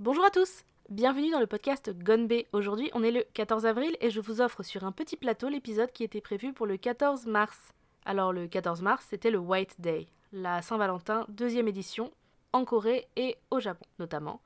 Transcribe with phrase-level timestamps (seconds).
[0.00, 2.32] Bonjour à tous Bienvenue dans le podcast Gonbe.
[2.54, 5.92] Aujourd'hui, on est le 14 avril et je vous offre sur un petit plateau l'épisode
[5.92, 7.74] qui était prévu pour le 14 mars.
[8.06, 12.10] Alors, le 14 mars, c'était le White Day, la Saint-Valentin, deuxième édition,
[12.54, 14.40] en Corée et au Japon notamment.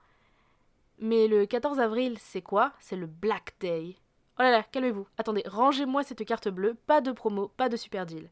[0.98, 2.72] Mais le 14 avril, c'est quoi?
[2.80, 3.94] C'est le Black Day.
[4.40, 5.06] Oh là là, calmez-vous.
[5.18, 8.28] Attendez, rangez-moi cette carte bleue, pas de promo, pas de super deal.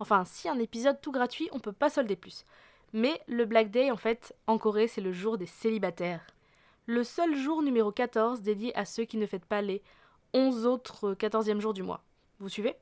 [0.00, 2.44] Enfin, si un épisode tout gratuit, on peut pas solder plus.
[2.92, 6.26] Mais le Black Day, en fait, en Corée, c'est le jour des célibataires.
[6.90, 9.82] Le seul jour numéro 14 dédié à ceux qui ne fêtent pas les
[10.32, 12.02] 11 autres 14e jours du mois.
[12.38, 12.76] Vous suivez?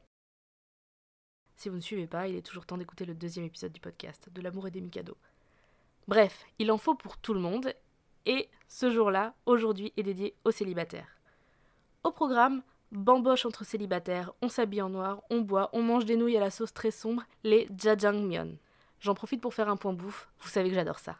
[1.56, 4.28] Si vous ne suivez pas, il est toujours temps d'écouter le deuxième épisode du podcast,
[4.32, 5.16] de l'amour et des Mikado.
[6.06, 7.74] Bref, il en faut pour tout le monde,
[8.26, 11.18] et ce jour-là, aujourd'hui, est dédié aux célibataires.
[12.04, 16.36] Au programme, bamboche entre célibataires, on s'habille en noir, on boit, on mange des nouilles
[16.36, 18.56] à la sauce très sombre, les jajangmyeon.
[19.00, 21.16] J'en profite pour faire un point bouffe, vous savez que j'adore ça.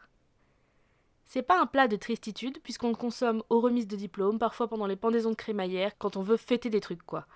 [1.27, 4.87] C'est pas un plat de tristitude, puisqu'on le consomme aux remises de diplôme, parfois pendant
[4.87, 7.27] les pendaisons de crémaillère, quand on veut fêter des trucs quoi.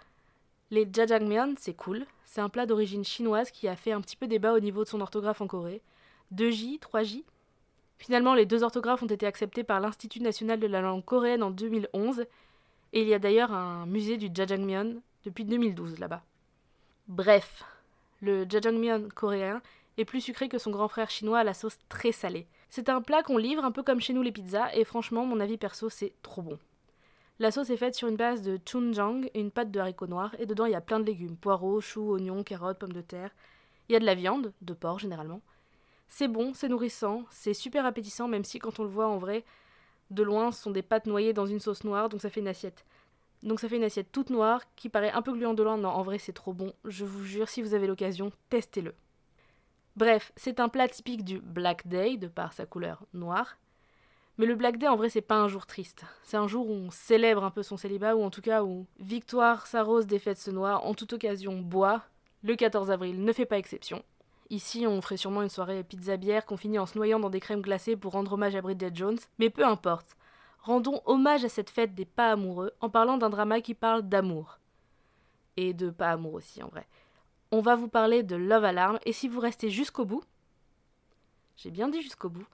[0.71, 4.27] Les jajangmyeon, c'est cool, c'est un plat d'origine chinoise qui a fait un petit peu
[4.27, 5.81] débat au niveau de son orthographe en Corée.
[6.33, 7.25] 2J, 3J
[7.97, 11.51] Finalement, les deux orthographes ont été acceptés par l'Institut national de la langue coréenne en
[11.51, 12.25] 2011,
[12.93, 16.23] et il y a d'ailleurs un musée du jajangmyeon depuis 2012 là-bas.
[17.09, 17.65] Bref,
[18.21, 19.61] le jajangmyeon coréen
[19.97, 22.47] est plus sucré que son grand frère chinois à la sauce très salée.
[22.73, 25.41] C'est un plat qu'on livre un peu comme chez nous les pizzas, et franchement, mon
[25.41, 26.57] avis perso, c'est trop bon.
[27.37, 30.45] La sauce est faite sur une base de chunjang, une pâte de haricots noirs, et
[30.45, 33.31] dedans il y a plein de légumes poireaux, choux, oignons, carottes, pommes de terre.
[33.89, 35.41] Il y a de la viande, de porc généralement.
[36.07, 39.43] C'est bon, c'est nourrissant, c'est super appétissant, même si quand on le voit en vrai,
[40.09, 42.47] de loin, ce sont des pâtes noyées dans une sauce noire, donc ça fait une
[42.47, 42.85] assiette.
[43.43, 46.19] Donc ça fait une assiette toute noire, qui paraît un peu gluante Non, en vrai,
[46.19, 46.71] c'est trop bon.
[46.85, 48.93] Je vous jure, si vous avez l'occasion, testez-le.
[49.97, 53.57] Bref, c'est un plat typique du Black Day, de par sa couleur noire.
[54.37, 56.05] Mais le Black Day, en vrai, c'est pas un jour triste.
[56.23, 58.87] C'est un jour où on célèbre un peu son célibat, ou en tout cas où
[58.99, 62.03] Victoire s'arrose fêtes se noire, en toute occasion boit.
[62.41, 64.03] Le 14 avril ne fait pas exception.
[64.49, 67.61] Ici, on ferait sûrement une soirée pizza-bière qu'on finit en se noyant dans des crèmes
[67.61, 70.17] glacées pour rendre hommage à Bridget Jones, mais peu importe.
[70.61, 74.59] Rendons hommage à cette fête des pas amoureux en parlant d'un drama qui parle d'amour.
[75.57, 76.87] Et de pas amour aussi, en vrai
[77.51, 80.23] on va vous parler de Love Alarm, et si vous restez jusqu'au bout,
[81.57, 82.45] j'ai bien dit jusqu'au bout,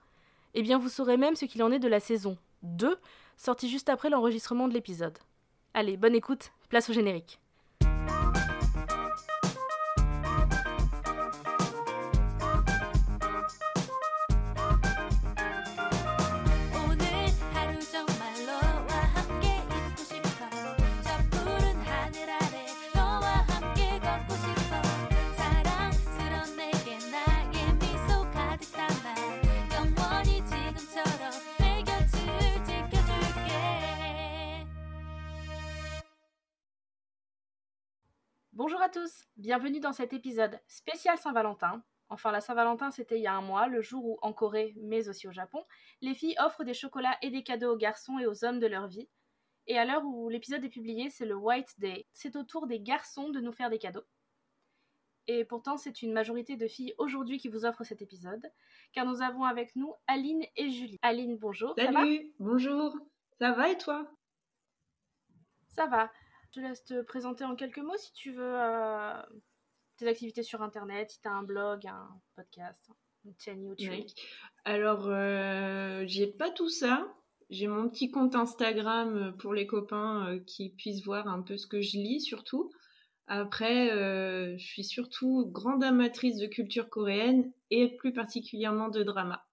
[0.54, 2.98] eh bien vous saurez même ce qu'il en est de la saison 2,
[3.36, 5.18] sortie juste après l'enregistrement de l'épisode.
[5.74, 7.40] Allez, bonne écoute, place au générique.
[39.00, 41.84] Tous, bienvenue dans cet épisode spécial Saint-Valentin.
[42.08, 45.08] Enfin, la Saint-Valentin, c'était il y a un mois, le jour où, en Corée, mais
[45.08, 45.64] aussi au Japon,
[46.00, 48.88] les filles offrent des chocolats et des cadeaux aux garçons et aux hommes de leur
[48.88, 49.08] vie.
[49.68, 52.08] Et à l'heure où l'épisode est publié, c'est le White Day.
[52.12, 54.04] C'est au tour des garçons de nous faire des cadeaux.
[55.28, 58.50] Et pourtant, c'est une majorité de filles aujourd'hui qui vous offrent cet épisode,
[58.92, 60.98] car nous avons avec nous Aline et Julie.
[61.02, 61.74] Aline, bonjour.
[61.76, 62.04] Salut, ça va?
[62.40, 62.96] Bonjour.
[63.38, 64.10] Ça va et toi?
[65.68, 66.10] Ça va.
[66.48, 69.22] Je te laisse te présenter en quelques mots si tu veux euh,
[69.98, 72.90] tes activités sur Internet, si tu as un blog, un podcast,
[73.26, 74.06] une chaîne YouTube.
[74.64, 77.06] Alors, euh, j'ai pas tout ça.
[77.50, 81.66] J'ai mon petit compte Instagram pour les copains euh, qui puissent voir un peu ce
[81.66, 82.70] que je lis surtout.
[83.26, 83.90] Après,
[84.56, 89.46] je suis surtout grande amatrice de culture coréenne et plus particulièrement de drama.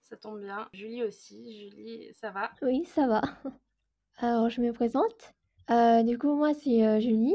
[0.00, 0.70] Ça tombe bien.
[0.72, 1.68] Julie aussi.
[1.68, 2.50] Julie, ça va?
[2.62, 3.20] Oui, ça va.
[4.18, 5.34] Alors, je me présente.
[5.70, 7.34] Euh, du coup, moi, c'est euh, Julie.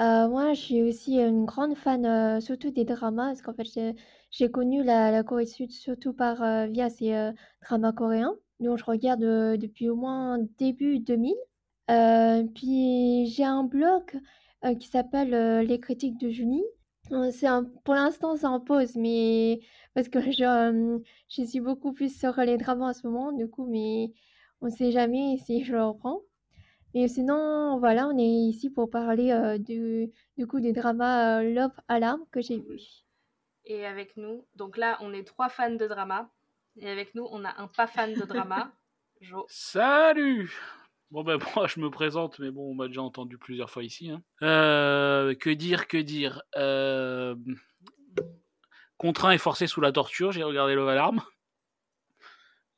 [0.00, 3.94] Euh, moi, je suis aussi une grande fan, surtout des dramas, parce qu'en fait,
[4.30, 7.32] j'ai connu la, Corée du Sud surtout par via ces
[7.62, 11.34] dramas coréens, dont je regarde depuis au moins début 2000.
[12.54, 14.20] puis j'ai un blog
[14.80, 16.64] qui s'appelle Les critiques de Julie.
[17.84, 19.60] Pour l'instant, c'est en pause, mais
[19.94, 23.66] parce que je, je suis beaucoup plus sur les dramas en ce moment, du coup,
[23.66, 24.12] mais
[24.64, 26.22] on ne sait jamais si je le reprends.
[26.94, 31.54] Mais sinon, voilà, on est ici pour parler euh, du, du coup des dramas euh,
[31.54, 32.80] Love Alarm que j'ai vu.
[33.66, 36.30] Et avec nous, donc là, on est trois fans de drama.
[36.78, 38.72] Et avec nous, on a un pas fan de drama,
[39.20, 39.44] Jo.
[39.48, 40.52] Salut
[41.10, 44.10] Bon ben moi je me présente, mais bon on m'a déjà entendu plusieurs fois ici.
[44.10, 44.22] Hein.
[44.42, 46.42] Euh, que dire, que dire?
[48.96, 51.22] Contraint et forcé sous la torture, j'ai regardé Love Alarm.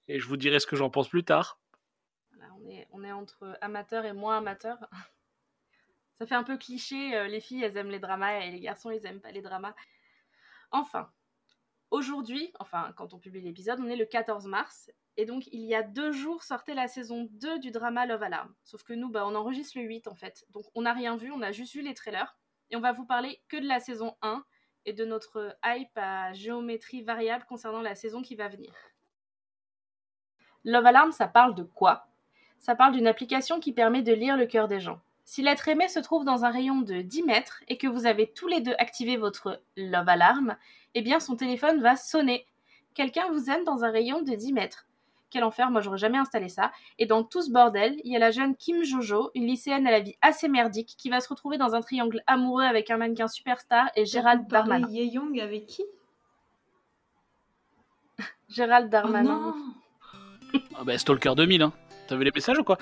[0.09, 1.61] et je vous dirai ce que j'en pense plus tard.
[2.97, 4.89] On, est, entre amateurs et moins amateurs.
[6.15, 8.91] Ça fait un peu cliché, euh, les filles elles aiment les dramas et les garçons
[8.91, 9.75] ils aiment pas les dramas.
[10.71, 11.11] Enfin,
[11.91, 15.75] aujourd'hui, enfin quand on publie l'épisode, on est le 14 mars et donc il y
[15.75, 18.55] a deux jours sortait la saison 2 du drama Love Alarm.
[18.65, 21.31] Sauf que nous, bah, on enregistre le 8 en fait, donc on n'a rien vu,
[21.31, 22.39] on a juste vu les trailers
[22.71, 24.43] et on va vous parler que de la saison 1
[24.87, 28.73] et de notre hype à géométrie variable concernant la saison qui va venir.
[30.65, 32.06] Love Alarm, ça parle de quoi?
[32.59, 35.01] Ça parle d'une application qui permet de lire le cœur des gens.
[35.25, 38.29] Si l'être aimé se trouve dans un rayon de 10 mètres et que vous avez
[38.29, 40.57] tous les deux activé votre Love Alarm,
[40.95, 42.47] eh bien son téléphone va sonner.
[42.95, 44.87] Quelqu'un vous aime dans un rayon de 10 mètres.
[45.31, 46.71] Quel enfer, moi j'aurais jamais installé ça.
[46.99, 49.91] Et dans tout ce bordel, il y a la jeune Kim Jojo, une lycéenne à
[49.91, 53.27] la vie assez merdique, qui va se retrouver dans un triangle amoureux avec un mannequin
[53.27, 54.89] superstar et Gérald Darmanin.
[54.89, 55.83] Ye Young avec qui?
[58.49, 59.55] Gérald Darmanin.
[60.55, 61.73] Oh ah bah Stalker 2000, hein.
[62.07, 62.79] T'as vu les messages ou quoi?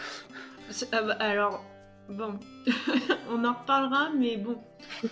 [0.93, 1.65] Ah bah, Alors,
[2.09, 2.39] bon,
[3.31, 4.59] on en reparlera, mais bon.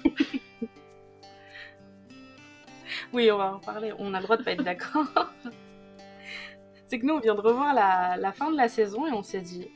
[3.13, 3.93] oui, on va en parler.
[3.99, 5.07] On a le droit de pas être d'accord.
[6.87, 9.41] c'est que nous, on vient de revoir la, fin de la saison et on s'est
[9.41, 9.69] dit,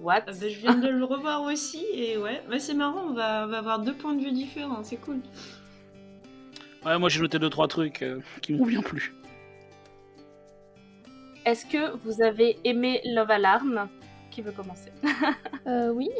[0.00, 0.24] what?
[0.26, 3.42] Ah bah, Je viens de le revoir aussi et ouais, bah, c'est marrant, on va,
[3.44, 5.20] avoir deux points de vue différents, c'est cool.
[6.84, 9.12] Ouais, moi j'ai noté deux trois trucs euh, qui m'ont bien plu.
[11.48, 13.88] Est-ce que vous avez aimé Love Alarm?
[14.30, 14.92] Qui veut commencer?
[15.66, 16.10] Euh, Oui.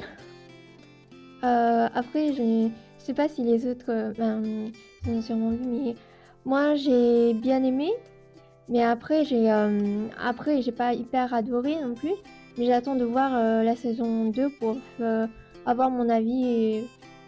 [1.44, 4.72] Euh, après, je ne sais pas si les autres euh, ben,
[5.06, 5.94] ont sûrement vu, mais
[6.46, 7.90] moi j'ai bien aimé.
[8.70, 12.14] Mais après, j'ai euh, après j'ai pas hyper adoré non plus.
[12.56, 14.78] Mais j'attends de voir euh, la saison 2 pour
[15.66, 16.84] avoir mon avis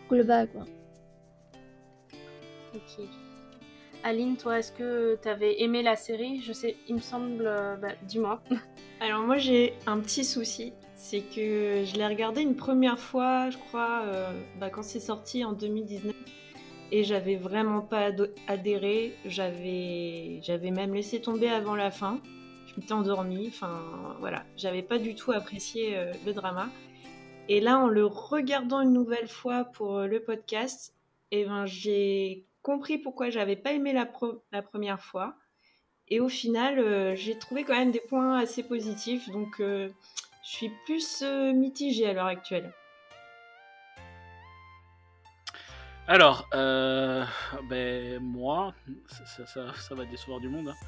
[0.09, 0.49] global.
[0.49, 0.65] Quoi.
[2.75, 3.20] Ok.
[4.03, 6.41] Aline, toi, est-ce que tu avais aimé la série?
[6.43, 7.45] Je sais, il me semble.
[7.81, 8.43] Bah, dis-moi.
[9.01, 10.73] Alors, moi, j'ai un petit souci.
[10.95, 14.05] C'est que je l'ai regardé une première fois, je crois,
[14.59, 16.15] bah, quand c'est sorti en 2019
[16.93, 18.11] et j'avais vraiment pas
[18.49, 19.15] adhéré.
[19.25, 22.21] J'avais, même laissé tomber avant la fin.
[22.67, 23.49] Je m'étais endormie.
[23.49, 26.69] Enfin, voilà, j'avais pas du tout apprécié euh, le drama.
[27.49, 30.95] Et là, en le regardant une nouvelle fois pour euh, le podcast,
[31.33, 34.07] eh ben, j'ai compris pourquoi j'avais pas aimé la,
[34.63, 35.37] première fois.
[36.09, 39.29] Et au final, euh, j'ai trouvé quand même des points assez positifs.
[39.31, 39.91] Donc, je
[40.43, 41.23] suis plus
[41.55, 42.73] mitigée à l'heure actuelle.
[46.11, 47.25] Alors, euh,
[47.69, 48.75] ben, moi,
[49.37, 50.67] ça, va décevoir du monde.
[50.67, 50.87] Hein.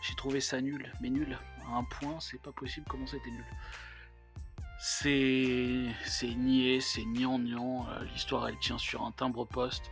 [0.00, 1.36] J'ai trouvé ça nul, mais nul.
[1.70, 3.44] Un point, c'est pas possible comment c'était nul.
[4.80, 7.86] C'est, niais, c'est niant-niant.
[7.86, 9.90] Euh, l'histoire, elle tient sur un timbre poste.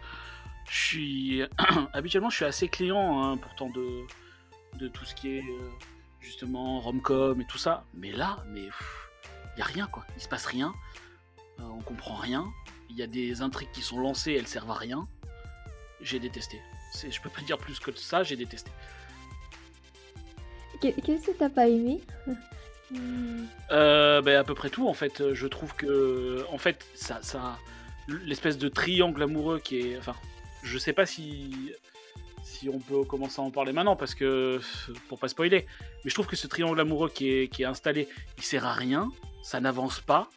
[0.70, 1.42] Je suis,
[1.92, 4.02] habituellement, je suis assez client, hein, pourtant de,
[4.78, 5.68] de tout ce qui est euh,
[6.20, 7.84] justement romcom et tout ça.
[7.94, 8.62] Mais là, mais
[9.56, 10.06] il y a rien quoi.
[10.16, 10.72] Il se passe rien.
[11.58, 12.46] on comprend rien
[12.90, 15.06] il y a des intrigues qui sont lancées, elles servent à rien.
[16.00, 16.60] J'ai détesté.
[16.94, 18.70] Je peux pas dire plus que ça, j'ai détesté.
[20.80, 22.00] Qu'est-ce que t'as pas aimé?
[23.70, 25.32] Euh, ben, à peu près tout en fait.
[25.34, 27.58] Je trouve que en fait ça, ça
[28.08, 30.16] l'espèce de triangle amoureux qui est, enfin,
[30.62, 31.72] je sais pas si
[32.42, 34.60] si on peut commencer à en parler maintenant parce que
[35.08, 35.66] pour pas spoiler,
[36.04, 38.08] mais je trouve que ce triangle amoureux qui est, qui est installé,
[38.38, 39.10] il sert à rien,
[39.42, 40.28] ça n'avance pas,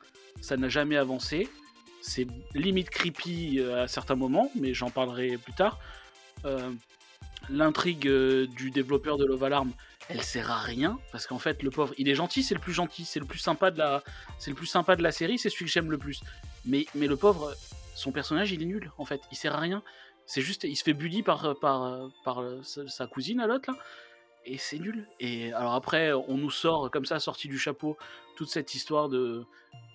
[0.42, 1.50] ça n'a jamais avancé
[2.04, 5.80] c'est limite creepy euh, à certains moments, mais j'en parlerai plus tard.
[6.44, 6.70] Euh,
[7.50, 9.72] l'intrigue euh, du développeur de Love Alarm,
[10.10, 12.74] elle sert à rien parce qu'en fait le pauvre, il est gentil, c'est le plus
[12.74, 14.04] gentil, c'est le plus sympa de la,
[14.38, 16.22] c'est le plus sympa de la série, c'est celui que j'aime le plus.
[16.66, 17.56] Mais mais le pauvre,
[17.96, 19.82] son personnage, il est nul en fait, il sert à rien.
[20.26, 23.78] C'est juste, il se fait bully par par par sa cousine à l'autre là
[24.46, 25.08] et c'est nul.
[25.20, 27.98] Et alors après, on nous sort comme ça, sorti du chapeau,
[28.36, 29.46] toute cette histoire de,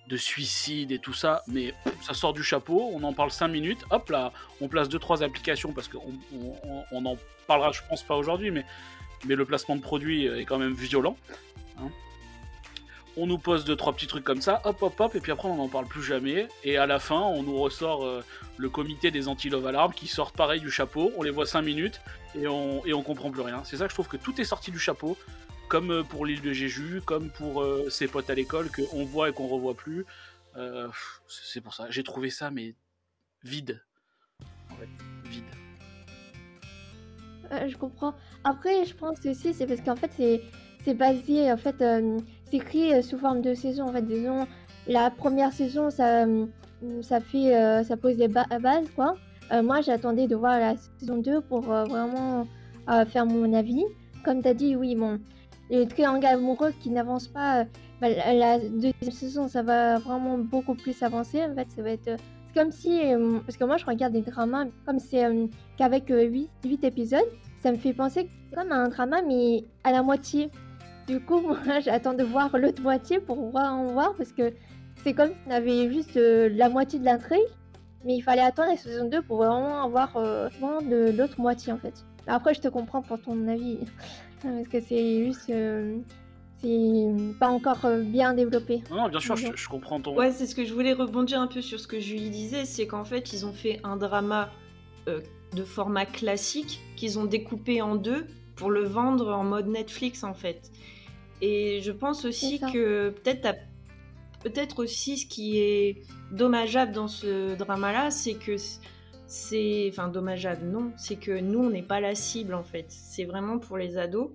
[0.07, 3.79] de suicide et tout ça, mais ça sort du chapeau, on en parle 5 minutes,
[3.91, 4.31] hop là,
[4.61, 6.13] on place 2-3 applications parce qu'on
[6.91, 7.17] on, en
[7.47, 8.65] parlera, je pense pas aujourd'hui, mais,
[9.25, 11.15] mais le placement de produit est quand même violent.
[11.77, 11.89] Hein.
[13.17, 15.55] On nous pose 2-3 petits trucs comme ça, hop hop hop, et puis après on
[15.55, 18.23] n'en parle plus jamais, et à la fin on nous ressort euh,
[18.57, 22.01] le comité des anti-love alarm qui sortent pareil du chapeau, on les voit 5 minutes,
[22.35, 23.63] et on, et on comprend plus rien.
[23.65, 25.17] C'est ça que je trouve que tout est sorti du chapeau,
[25.67, 29.29] comme euh, pour l'île de Jéju, comme pour euh, ses potes à l'école qu'on voit
[29.29, 30.05] et qu'on revoit plus.
[31.27, 31.85] C'est pour ça.
[31.89, 32.75] J'ai trouvé ça, mais
[33.43, 33.81] vide.
[34.69, 34.89] En fait,
[35.29, 35.45] vide.
[37.69, 38.13] je comprends.
[38.43, 40.41] Après, je pense aussi, c'est parce qu'en fait, c'est,
[40.83, 41.81] c'est basé, en fait,
[42.49, 43.85] c'est écrit sous forme de saison.
[43.85, 44.47] En fait, disons,
[44.87, 46.25] la première saison, ça,
[47.01, 49.15] ça fait, ça pose des bases, quoi.
[49.63, 52.47] moi, j'attendais de voir la saison 2 pour vraiment
[53.07, 53.83] faire mon avis.
[54.23, 55.19] Comme tu as dit, oui, bon,
[55.69, 57.65] les triangles amoureux qui n'avancent pas.
[58.01, 61.43] Bah, la, deuxième saison, ça va vraiment beaucoup plus avancer.
[61.43, 62.05] En fait, ça va être.
[62.05, 62.99] C'est comme si.
[63.45, 65.23] parce que moi, je regarde des dramas, comme c'est
[65.77, 67.27] qu'avec 8, 8 épisodes,
[67.61, 70.49] ça me fait penser comme un drama, mais à la moitié.
[71.09, 74.53] Du coup, moi, j'attends de voir l'autre moitié pour voir en voir, parce que
[75.03, 77.39] c'est comme si on avait juste la moitié de l'intrigue,
[78.05, 80.49] mais il fallait attendre la saison 2 pour vraiment avoir euh,
[80.81, 82.05] de l'autre moitié en fait.
[82.27, 83.79] Après, je te comprends pour ton avis,
[84.43, 85.49] parce que c'est juste.
[85.49, 85.97] Euh,
[86.61, 87.07] c'est
[87.39, 88.83] pas encore euh, bien développé.
[88.91, 90.13] Non, bien sûr, je, comprends ton.
[90.13, 92.85] Ouais, c'est ce que je voulais rebondir un peu sur ce que Julie disait, c'est
[92.85, 94.49] qu'en fait, ils ont fait un drama
[95.07, 100.33] de format classique qu'ils ont découpé en deux pour le vendre en mode Netflix en
[100.33, 100.69] fait.
[101.41, 103.59] Et je pense aussi que peut-être
[104.43, 108.55] peut-être aussi ce qui est dommageable dans ce drama-là, c'est que
[109.27, 112.85] c'est, enfin dommageable, non, c'est que nous on n'est pas la cible en fait.
[112.89, 114.31] C'est vraiment pour les ados.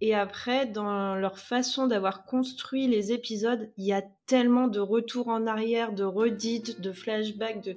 [0.00, 5.28] Et après, dans leur façon d'avoir construit les épisodes, il y a tellement de retours
[5.28, 7.76] en arrière, de redites, de flashbacks, de,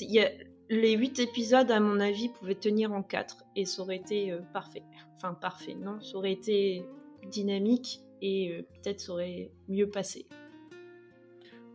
[0.00, 0.30] il y a...
[0.70, 4.40] les huit épisodes, à mon avis, pouvaient tenir en quatre et ça aurait été euh,
[4.52, 4.84] parfait.
[5.16, 6.84] Enfin parfait, non, ça aurait été
[7.26, 10.26] dynamique et euh, peut-être ça aurait mieux passé.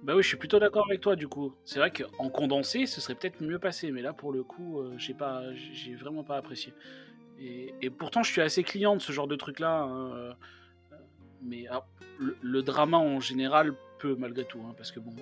[0.04, 1.54] Bah oui, je suis plutôt d'accord avec toi du coup.
[1.66, 4.94] C'est vrai qu'en condensé, ce serait peut-être mieux passé, mais là pour le coup, euh,
[4.98, 6.74] j'ai pas, j'ai vraiment pas apprécié.
[7.39, 9.84] Et, pourtant, je suis assez client de ce genre de truc-là.
[9.84, 10.34] Hein, euh,
[11.44, 11.86] mais ah,
[12.18, 15.13] le, drama en général peut malgré tout, hein, parce que bon,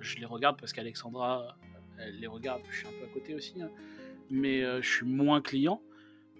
[0.00, 1.56] je les regarde parce qu'Alexandra,
[2.00, 2.62] elle les regarde.
[2.68, 3.70] Je suis un peu à côté aussi, hein.
[4.28, 5.80] mais je suis moins client.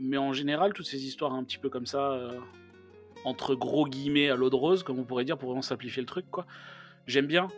[0.00, 2.30] Mais en général, toutes ces histoires un petit peu comme ça,
[3.25, 6.06] entre gros guillemets à l'eau de rose, comme on pourrait dire, pour vraiment simplifier le
[6.06, 6.46] truc, quoi.
[7.06, 7.49] J'aime bien,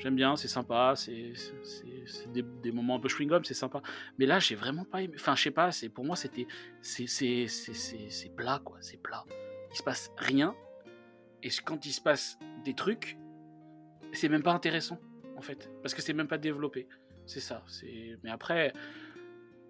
[0.00, 1.32] j'aime bien, c'est sympa, c'est
[2.32, 3.82] des, moments un peu chewing-gum, c'est sympa.
[4.18, 5.14] Mais là, j'ai vraiment pas aimé.
[5.16, 6.46] Enfin, je sais pas, pour moi, c'était.
[6.82, 9.24] C'est plat, quoi, c'est plat.
[9.70, 10.54] Il se passe rien.
[11.42, 13.16] Et quand il se passe des trucs,
[14.12, 14.98] c'est même pas intéressant,
[15.36, 15.70] en fait.
[15.82, 16.88] Parce que c'est même pas développé.
[17.26, 17.62] C'est ça.
[18.22, 18.72] Mais après.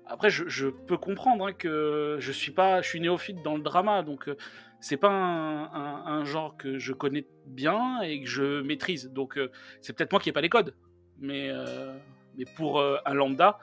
[0.07, 4.03] Après, je, peux comprendre hein, que je suis pas, je suis néophyte dans le drama,
[4.03, 4.37] donc euh,
[4.81, 9.11] c'est pas un, genre que je connais bien et que je maîtrise.
[9.13, 10.75] Donc euh, c'est peut-être moi qui n'ai pas les codes.
[11.19, 11.97] Mais, euh,
[12.37, 13.59] mais pour euh, un lambda,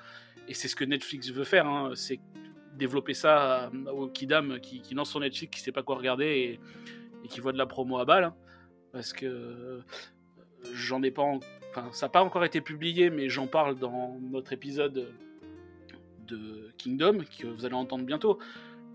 [0.47, 2.19] et c'est ce que Netflix veut faire, hein, c'est
[2.75, 6.59] développer ça au Kidam qui, qui, lance son Netflix, qui sait pas quoi regarder
[7.23, 8.25] et, qui voit de la promo à balle.
[8.25, 8.35] Hein.
[8.93, 9.81] parce que
[10.73, 11.23] j'en ai pas.
[11.71, 15.11] Enfin, ça n'a pas encore été publié, mais j'en parle dans notre épisode
[16.27, 18.39] de Kingdom, que vous allez entendre bientôt.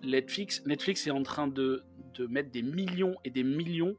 [0.03, 1.83] Netflix, Netflix est en train de,
[2.15, 3.97] de mettre des millions et des millions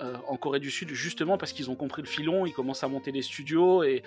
[0.00, 2.88] euh, en Corée du Sud, justement parce qu'ils ont compris le filon, ils commencent à
[2.88, 4.02] monter des studios et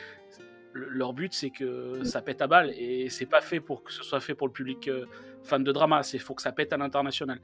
[0.74, 4.03] leur but c'est que ça pète à balle et c'est pas fait pour que ce
[4.03, 5.05] soit fait pour le public euh,
[5.43, 7.39] fan de drama, c'est faut que ça pète à l'international.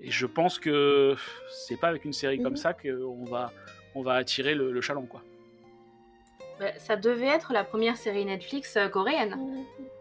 [0.00, 1.16] Et je pense que
[1.48, 2.58] c'est pas avec une série comme mhm.
[2.58, 3.52] ça qu'on va,
[3.94, 5.22] on va attirer le, le chaland quoi.
[6.60, 9.36] Bah, ça devait être la première série Netflix euh, coréenne.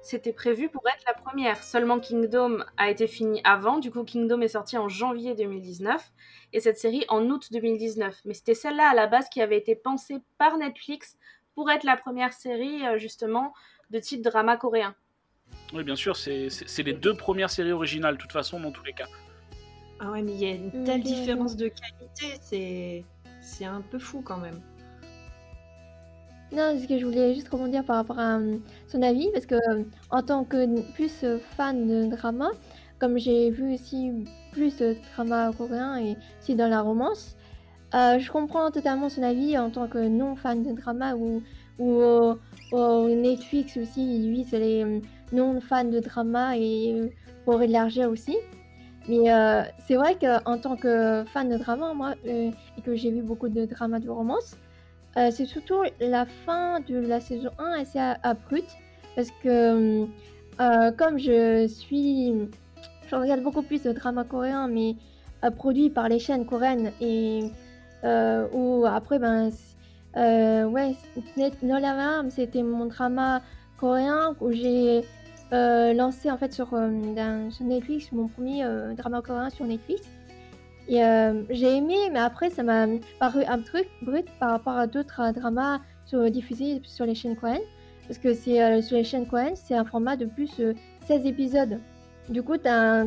[0.04, 1.64] C'était prévu pour être la première.
[1.64, 3.80] Seulement Kingdom a été fini avant.
[3.80, 6.12] Du coup, Kingdom est sorti en janvier 2019
[6.52, 8.14] et cette série en août 2019.
[8.26, 11.18] Mais c'était celle-là à la base qui avait été pensée par Netflix
[11.56, 13.54] pour être la première série euh, justement
[13.92, 14.94] de type drama coréen.
[15.74, 18.94] Oui, bien sûr, c'est les deux premières séries originales, de toute façon, dans tous les
[18.94, 19.08] cas.
[20.02, 23.06] Ah ouais, mais il y a une telle différence de qualité,
[23.40, 24.60] c'est un peu fou quand même.
[26.56, 28.58] Non, ce que je voulais juste rebondir par rapport à euh,
[28.88, 32.52] son avis, parce que euh, en tant que plus euh, fan de drama,
[33.00, 34.12] comme j'ai vu aussi
[34.52, 37.36] plus de drama coréen et aussi dans la romance,
[37.92, 41.42] je comprends totalement son avis en tant que non fan de drama ou,
[41.80, 47.12] ou, Netflix aussi, lui, c'est les non fans de drama et
[47.46, 48.38] pour élargir aussi.
[49.10, 49.26] Mais
[49.86, 52.52] c'est vrai qu'en tant que fan de drama, moi, et
[52.86, 54.56] que j'ai vu beaucoup de dramas de romance,
[55.18, 58.76] euh, c'est surtout la fin de la saison 1 assez abrupte
[59.16, 60.08] parce que
[60.60, 62.34] euh, comme je suis
[63.08, 64.96] je regarde beaucoup plus de dramas coréens mais
[65.44, 67.52] euh, produits par les chaînes coréennes et
[68.54, 69.52] où après ben
[70.16, 70.96] ouais
[71.62, 73.42] Nola c'était mon drama
[73.78, 75.04] coréen où j'ai
[75.52, 78.66] lancé en fait sur, sur Netflix mon premier
[78.98, 80.02] drama coréen sur Netflix
[80.90, 82.88] euh, j'ai aimé, mais après, ça m'a
[83.20, 87.36] paru un truc brut par rapport à d'autres euh, dramas sur, diffusés sur les chaînes
[87.36, 87.60] Cohen.
[88.08, 90.62] Parce que c'est euh, sur les chaînes Cohen, c'est un format de plus
[91.08, 91.80] 16 épisodes.
[92.30, 93.06] Du coup, as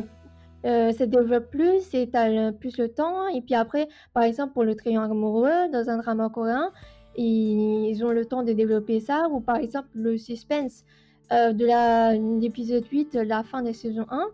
[0.63, 3.27] ça développe plus et tu as plus le temps.
[3.29, 6.71] Et puis après, par exemple, pour le triangle amoureux, dans un drama coréen,
[7.15, 9.29] ils ont le temps de développer ça.
[9.31, 10.83] Ou par exemple, le suspense
[11.31, 14.27] de l'épisode 8, la fin de saison 1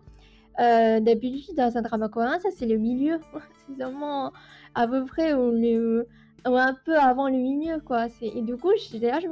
[0.60, 3.18] euh, d'habitude, dans un drama coréen, ça c'est le milieu.
[3.66, 4.32] c'est vraiment
[4.74, 6.04] à peu près ou,
[6.44, 8.06] un peu avant le milieu, quoi.
[8.20, 9.28] Et du coup, je là, je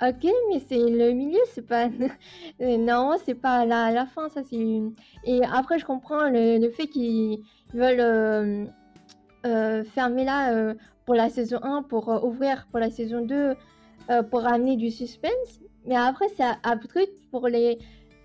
[0.00, 1.88] Ok, mais c'est le milieu, c'est pas.
[2.60, 4.80] non, c'est pas la, la fin, ça c'est.
[5.24, 7.40] Et après, je comprends le, fait qu'ils
[7.74, 8.64] veulent euh,
[9.44, 10.74] euh, fermer là
[11.04, 13.56] pour la saison 1, pour ouvrir pour la saison 2,
[14.30, 15.60] pour amener du suspense.
[15.84, 17.78] Mais après, c'est abrupt pour les,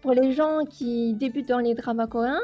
[0.04, 2.42] pour les gens qui débutent dans les dramas coréens.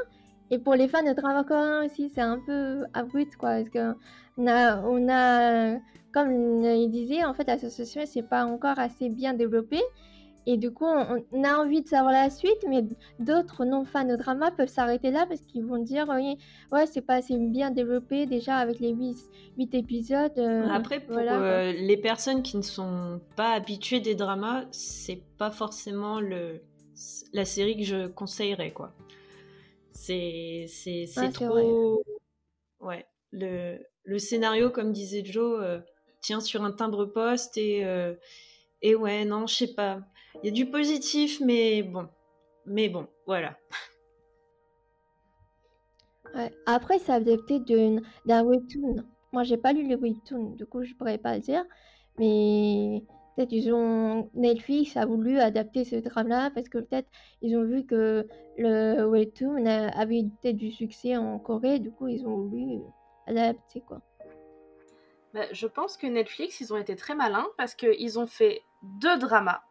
[0.50, 3.58] Et pour les fans de dramas coréens aussi, c'est un peu abrupt, quoi.
[3.58, 3.94] Parce que
[4.38, 5.78] on a, on a
[6.12, 9.80] comme il disait, en fait, l'association, c'est pas encore assez bien développé.
[10.46, 12.84] Et du coup, on, a envie de savoir la suite, mais
[13.20, 16.38] d'autres non-fans de drama peuvent s'arrêter là parce qu'ils vont dire oui,
[16.72, 19.18] ouais, c'est pas assez bien développé déjà avec les 8,
[19.58, 20.32] 8 épisodes.
[20.38, 25.52] Euh, Après, pour euh, les personnes qui ne sont pas habituées des dramas, c'est pas
[25.52, 26.62] forcément le,
[27.34, 28.94] la série que je conseillerais, quoi.
[29.92, 30.68] C'est
[31.34, 32.04] trop.
[32.80, 33.06] Ouais.
[33.32, 35.80] Le, le scénario, comme disait Joe, euh,
[36.22, 37.86] tient sur un timbre poste et.
[38.82, 40.00] Et ouais, non, je sais pas.
[40.42, 42.08] Il y a du positif, mais bon.
[42.66, 43.58] Mais bon, voilà.
[46.66, 49.04] Après, c'est adapté d'un webtoon.
[49.34, 51.66] Moi, j'ai pas lu le webtoon, du coup, je pourrais pas le dire.
[52.18, 53.04] Mais
[53.40, 57.08] peut-être ils Netflix a voulu adapter ce drame-là parce que peut-être
[57.42, 58.28] ils ont vu que
[58.58, 62.82] le webtoon avait peut-être du succès en Corée, du coup, ils ont voulu
[63.28, 64.02] adapter quoi.
[65.34, 69.18] Bah, je pense que Netflix, ils ont été très malins parce qu'ils ont fait deux
[69.18, 69.62] dramas.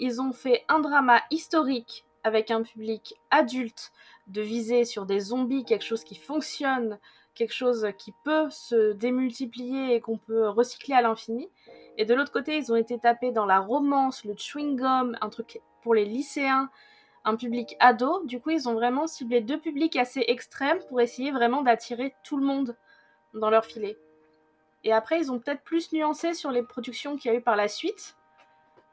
[0.00, 3.92] Ils ont fait un drama historique avec un public adulte,
[4.26, 6.98] de viser sur des zombies, quelque chose qui fonctionne,
[7.34, 11.48] quelque chose qui peut se démultiplier et qu'on peut recycler à l'infini.
[11.96, 15.60] Et de l'autre côté, ils ont été tapés dans la romance, le chewing-gum, un truc
[15.82, 16.70] pour les lycéens,
[17.24, 18.24] un public ado.
[18.24, 22.36] Du coup, ils ont vraiment ciblé deux publics assez extrêmes pour essayer vraiment d'attirer tout
[22.36, 22.76] le monde
[23.32, 23.96] dans leur filet.
[24.84, 27.56] Et après, ils ont peut-être plus nuancé sur les productions qu'il y a eu par
[27.56, 28.16] la suite,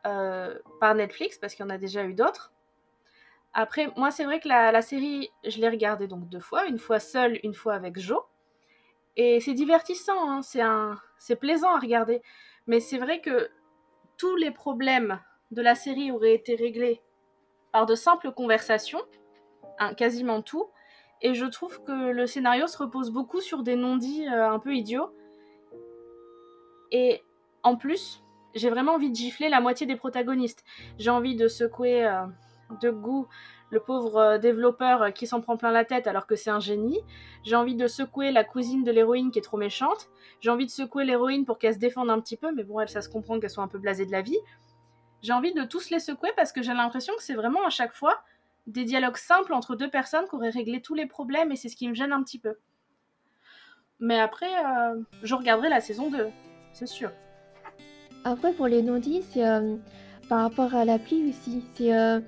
[0.08, 2.54] euh, par Netflix, parce qu'il y en a déjà eu d'autres.
[3.54, 7.00] Après, moi, c'est vrai que la, série, je l'ai regardée donc deux fois, une fois
[7.00, 8.22] seule, une fois avec Joe.
[9.18, 10.42] Et c'est divertissant, hein,
[11.18, 12.22] c'est, plaisant à regarder.
[12.68, 13.50] Mais c'est vrai que
[14.18, 15.20] tous les problèmes
[15.52, 17.02] de la série auraient été réglés
[17.72, 19.02] par de simples conversations,
[19.80, 20.68] hein, quasiment tout.
[21.22, 24.76] Et je trouve que le scénario se repose beaucoup sur des non-dits euh, un peu
[24.76, 25.12] idiots
[26.92, 27.24] et
[27.64, 28.22] en plus,
[28.54, 30.64] j'ai vraiment envie de gifler la moitié des protagonistes.
[31.00, 32.26] J'ai envie de secouer euh,
[32.82, 33.28] de goût
[33.72, 36.60] le pauvre euh, développeur euh, qui s'en prend plein la tête alors que c'est un
[36.60, 37.00] génie.
[37.44, 40.10] J'ai envie de secouer la cousine de l'héroïne qui est trop méchante.
[40.40, 42.90] J'ai envie de secouer l'héroïne pour qu'elle se défende un petit peu, mais bon, elle,
[42.90, 44.38] ça se comprend qu'elle soit un peu blasée de la vie.
[45.22, 47.94] J'ai envie de tous les secouer parce que j'ai l'impression que c'est vraiment à chaque
[47.94, 48.22] fois
[48.68, 51.76] des dialogues simples entre deux personnes qui auraient réglé tous les problèmes et c'est ce
[51.76, 52.56] qui me gêne un petit peu.
[54.00, 54.52] Mais après,
[55.22, 56.28] je regarderai la saison 2
[56.74, 57.12] c'est sûr.
[58.24, 59.76] Après, pour les non-dits, c'est euh,
[60.30, 61.64] par rapport à l'appli aussi.
[61.74, 62.20] C'est euh,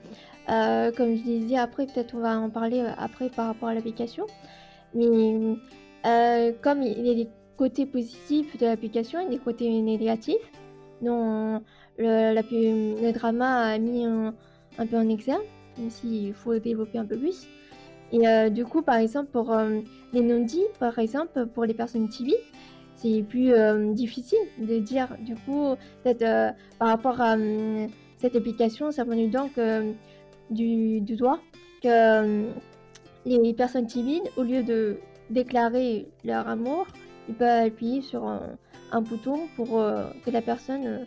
[0.49, 4.25] euh, comme je disais, après, peut-être on va en parler après par rapport à l'application.
[4.93, 5.57] Mais
[6.61, 10.35] comme il y a des côtés positifs de l'application et des côtés négatifs,
[11.01, 11.61] dont
[11.97, 14.33] le, drama a mis un,
[14.89, 15.41] peu en exergue,
[15.77, 17.47] même s'il faut développer un peu plus.
[18.11, 19.55] Et du coup, par exemple, pour
[20.11, 22.35] les non-dits, par exemple, pour les personnes timides,
[23.03, 27.35] c'est plus euh, difficile de dire du coup peut-être euh, par rapport à
[28.17, 29.91] cette application ça venu donc euh,
[30.49, 31.39] du, du, doigt
[31.81, 32.45] que
[33.25, 34.97] les personnes timides au lieu de
[35.29, 36.87] déclarer leur amour
[37.29, 39.81] ils peuvent appuyer sur un, bouton pour
[40.25, 41.05] que la personne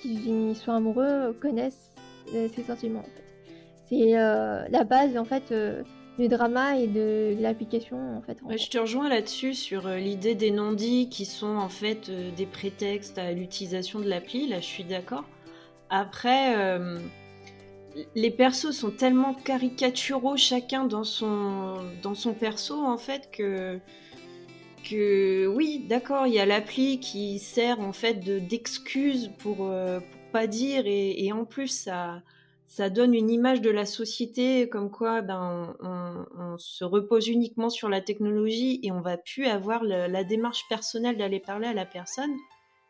[0.00, 1.92] qui soit amoureux connaisse
[2.32, 3.04] ses sentiments
[3.88, 5.52] c'est la base en fait
[6.18, 8.38] du drama et de, l'application en fait.
[8.56, 12.46] je te rejoins là-dessus sur euh, l'idée des non-dits qui sont en fait euh, des
[12.46, 14.48] prétextes à l'utilisation de l'appli.
[14.48, 15.24] Là, je suis d'accord.
[15.90, 16.98] Après, euh,
[18.14, 23.80] les persos sont tellement caricaturaux chacun dans son dans son perso en fait que
[24.88, 29.70] que oui, d'accord, il y a l'appli qui sert en fait de d'excuse pour, pour
[30.32, 32.22] pas dire et, et en plus ça
[32.68, 37.88] ça donne une image de la société comme quoi ben, on, se repose uniquement sur
[37.88, 42.34] la technologie et on va plus avoir la démarche personnelle d'aller parler à la personne.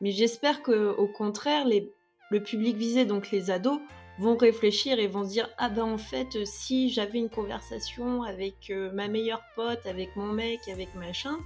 [0.01, 1.93] Mais j'espère que au contraire, les,
[2.31, 3.79] le public visé, donc les ados,
[4.19, 8.71] vont réfléchir et vont se dire ah ben en fait si j'avais une conversation avec
[8.71, 11.39] euh, ma meilleure pote, avec mon mec, avec machin,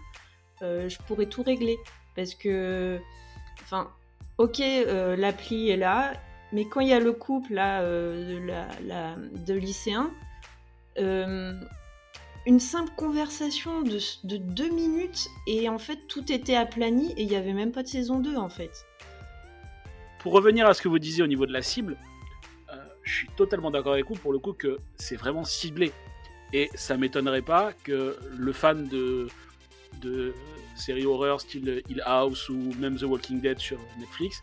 [0.62, 1.78] euh, je pourrais tout régler
[2.16, 2.98] parce que
[3.62, 3.90] enfin
[4.38, 6.12] ok euh, l'appli est là
[6.52, 9.16] mais quand il y a le couple là, euh, de, la,
[9.54, 10.10] lycéens,
[10.98, 11.54] euh,
[12.46, 17.28] une simple conversation de, de, deux minutes et en fait tout était aplani et il
[17.28, 18.86] n'y avait même pas de saison 2 en fait.
[20.20, 22.11] Pour revenir à ce que vous disiez au niveau de la cible, euh,
[23.02, 25.92] je suis totalement d'accord avec vous pour le coup que c'est vraiment ciblé.
[26.52, 29.28] Et ça m'étonnerait pas que le fan de,
[30.02, 30.34] de
[30.76, 34.40] séries horreur style Hill House ou même The Walking Dead sur Netflix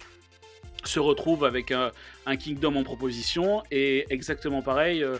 [0.84, 1.92] se retrouve avec un,
[2.38, 5.04] Kingdom en proposition et exactement pareil.
[5.04, 5.18] Euh,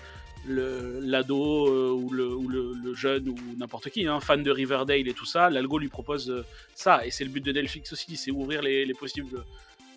[0.48, 5.50] l'ado euh, ou, le, jeune ou n'importe qui, hein, fan de Riverdale et tout ça,
[5.50, 7.06] l'algo lui propose euh, ça.
[7.06, 9.44] Et c'est le but de Netflix aussi, c'est ouvrir les, possibles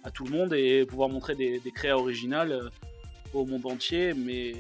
[0.03, 2.71] à tout le monde et pouvoir montrer des, des créas originales
[3.33, 4.15] au monde entier.
[4.15, 4.55] Mais,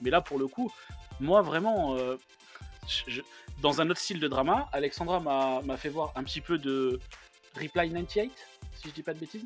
[0.00, 0.72] mais là, pour le coup,
[1.20, 1.96] moi vraiment,
[3.60, 5.20] dans un autre style de drama, Alexandra
[5.62, 7.00] m'a fait voir un petit peu de
[7.54, 8.32] Reply 98,
[8.76, 9.44] si je dis pas de bêtises.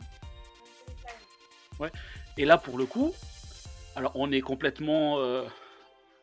[1.79, 1.91] Ouais.
[2.37, 3.13] Et là, pour le coup,
[3.97, 5.45] alors on est complètement euh,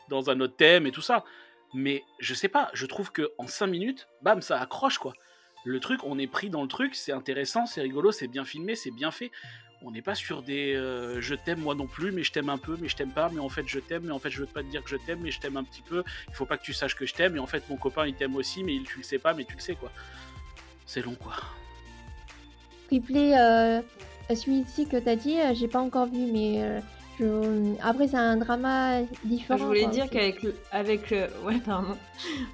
[0.08, 1.24] dans un autre thème et tout ça,
[1.74, 5.14] mais je sais pas, je trouve que en 5 minutes, bam, ça accroche quoi.
[5.66, 8.76] Le truc, on est pris dans le truc, c'est intéressant, c'est rigolo, c'est bien filmé,
[8.76, 9.32] c'est bien fait.
[9.82, 12.58] On n'est pas sur des euh, je t'aime moi non plus, mais je t'aime un
[12.58, 14.46] peu, mais je t'aime pas, mais en fait je t'aime, mais en fait je veux
[14.46, 16.04] pas te dire que je t'aime, mais je t'aime un petit peu.
[16.28, 18.14] Il faut pas que tu saches que je t'aime, et en fait mon copain il
[18.14, 19.92] t'aime aussi, mais tu le sais pas, mais tu le sais quoi.
[20.86, 21.36] C'est long quoi.
[22.92, 23.82] Replay, euh,
[24.34, 26.80] celui-ci que t'as dit, euh, j'ai pas encore vu, mais euh,
[27.20, 27.76] je...
[27.82, 29.60] après c'est un drama différent.
[29.60, 31.12] Je voulais dire qu'avec avec,
[31.46, 31.96] ouais, pardon.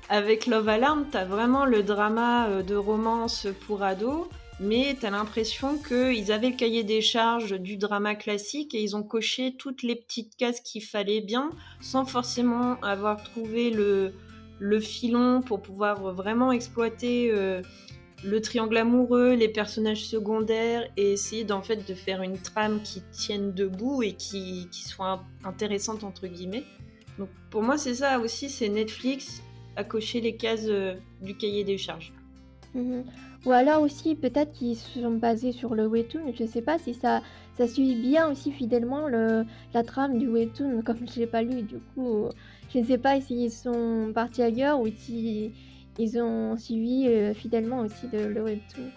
[0.09, 4.27] avec Love Alarm, t'as vraiment le drama de romance pour ados
[4.59, 8.95] mais tu as l'impression qu'ils avaient le cahier des charges du drama classique et ils
[8.95, 11.49] ont coché toutes les petites cases qu'il fallait bien,
[11.81, 14.13] sans forcément avoir trouvé le,
[14.79, 17.61] filon pour pouvoir vraiment exploiter euh,
[18.23, 23.01] le triangle amoureux, les personnages secondaires et essayer d'en fait de faire une trame qui
[23.11, 26.63] tienne debout et qui, soit intéressante entre guillemets.
[27.19, 29.41] Donc pour moi c'est ça aussi, c'est Netflix
[29.75, 32.13] à cocher les cases euh, du cahier des charges.
[32.73, 33.05] Mhm.
[33.45, 36.33] Ou alors aussi, peut-être qu'ils sont basés sur le webtoon.
[36.33, 37.21] Je sais pas si ça,
[37.57, 41.61] ça suit bien aussi fidèlement le, la trame du webtoon, comme je l'ai pas lu.
[41.61, 42.29] Du coup,
[42.73, 45.53] je ne sais pas s'ils sont partis ailleurs ou si
[45.99, 48.89] ils ont suivi euh, fidèlement aussi le, webtoon.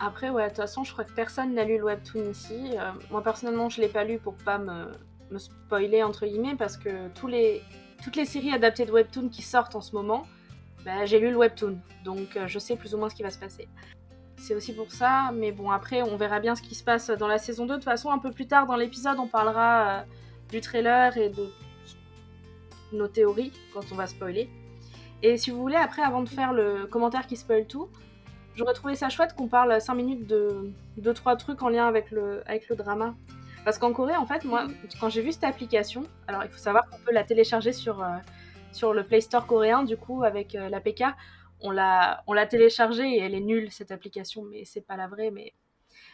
[0.00, 2.72] Après, ouais, de toute façon, je crois que personne n'a lu le webtoon ici.
[2.72, 4.86] Euh, moi, personnellement, je l'ai pas lu pour pas me,
[5.30, 7.62] me, spoiler, entre guillemets, parce que tous les,
[8.02, 10.24] toutes les séries adaptées de webtoon qui sortent en ce moment,
[10.84, 13.30] bah, j'ai lu le webtoon, donc euh, je sais plus ou moins ce qui va
[13.30, 13.68] se passer.
[14.36, 17.28] C'est aussi pour ça, mais bon, après, on verra bien ce qui se passe dans
[17.28, 17.68] la saison 2.
[17.68, 20.02] De toute façon, un peu plus tard dans l'épisode, on parlera euh,
[20.50, 21.48] du trailer et de
[22.92, 24.50] nos théories quand on va spoiler.
[25.22, 27.88] Et si vous voulez, après, avant de faire le commentaire qui spoil tout,
[28.54, 30.70] j'aurais trouvé ça chouette qu'on parle 5 minutes de
[31.00, 33.14] 2-3 trucs en lien avec le, avec le drama.
[33.64, 34.66] Parce qu'en Corée, en fait, moi,
[35.00, 38.08] quand j'ai vu cette application, alors il faut savoir qu'on peut la télécharger sur, euh,
[38.74, 41.04] sur le Play Store coréen, du coup, avec euh, l'APK.
[41.60, 45.30] On l'a, téléchargée et elle est nulle, cette application, mais c'est pas la vraie.
[45.30, 45.54] Mais...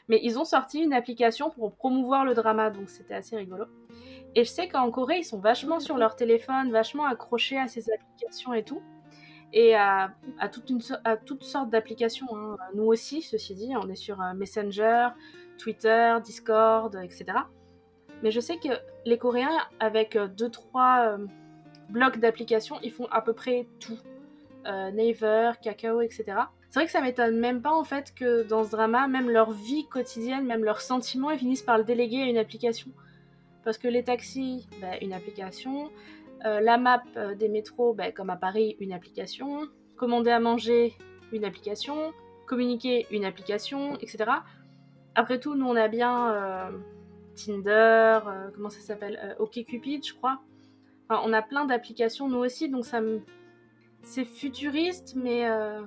[0.09, 3.65] mais ils ont sorti une application pour promouvoir le drama, donc c'était assez rigolo.
[4.37, 7.91] Et je sais qu'en Corée, ils sont vachement sur leur téléphone, vachement accrochés à ces
[7.91, 8.83] applications et tout.
[9.53, 10.13] Et à,
[10.69, 12.29] une, à toutes sortes d'applications.
[12.37, 12.57] Hein.
[12.75, 15.09] Nous aussi, ceci dit, on est sur euh, Messenger,
[15.59, 17.25] Twitter, Discord, etc.
[18.23, 18.69] Mais je sais que
[19.05, 21.27] les Coréens, avec 2-3
[21.91, 23.99] blocs d'applications, ils font à peu près tout.
[24.67, 26.25] Euh, Naver, Kakao, etc.
[26.69, 29.53] C'est vrai que ça m'étonne même pas en fait que dans ce drama, même leur
[29.53, 32.91] vie quotidienne, même leurs sentiments, ils finissent par le déléguer à une application.
[33.65, 35.91] Parce que les taxis, bah, une application.
[36.45, 39.67] Euh, la map euh, des métros, bah, comme à Paris, une application.
[39.97, 40.95] Commander à manger,
[41.33, 42.13] une application.
[42.47, 44.25] Communiquer, une application, etc.
[45.15, 46.71] Après tout, nous on a bien
[47.37, 48.19] Tinder,
[48.55, 49.37] comment ça s'appelle?
[49.39, 50.41] OkCupid, je crois
[51.25, 53.01] on a plein d'applications nous aussi, donc ça
[54.03, 55.83] c'est futuriste, mais euh,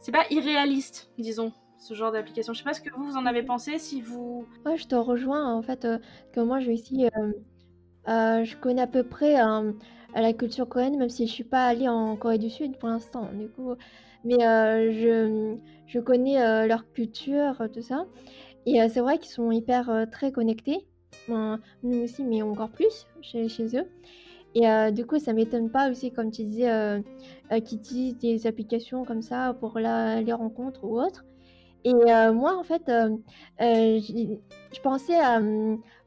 [0.00, 2.52] c'est pas irréaliste, disons, ce genre d'application.
[2.52, 4.46] Je sais pas ce que vous, en avez pensé, si vous...
[4.76, 5.98] Je te rejoins, en fait, euh,
[6.32, 7.06] que moi, je ici,
[8.08, 9.34] euh, je connais à peu près
[10.14, 13.28] la culture coréenne, même si je suis pas allée en Corée du Sud pour l'instant,
[13.32, 13.74] du coup,
[14.24, 18.06] mais je, je connais leur culture, tout ça,
[18.66, 20.86] et c'est vrai qu'ils sont hyper très connectés,
[21.28, 23.86] nous aussi, mais encore plus chez, chez eux.
[24.54, 27.00] Et euh, du coup, ça m'étonne pas aussi, comme tu disais, euh,
[27.52, 31.24] euh, qu'ils utilisent des applications comme ça pour la, les rencontres ou autres.
[31.84, 32.84] Et moi, en fait,
[33.58, 35.18] je pensais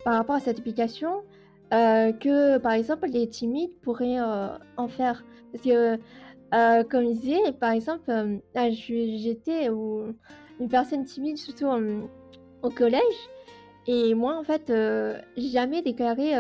[0.06, 1.23] par rapport à cette application
[1.69, 4.21] que, par exemple, les timides pourraient
[4.78, 5.25] en faire.
[5.51, 5.97] Parce que,
[6.84, 8.10] comme je disais, par exemple,
[8.56, 11.67] j'étais une personne timide, surtout
[12.62, 13.01] au collège.
[13.88, 14.71] Et moi, en fait,
[15.38, 16.34] j'ai jamais déclaré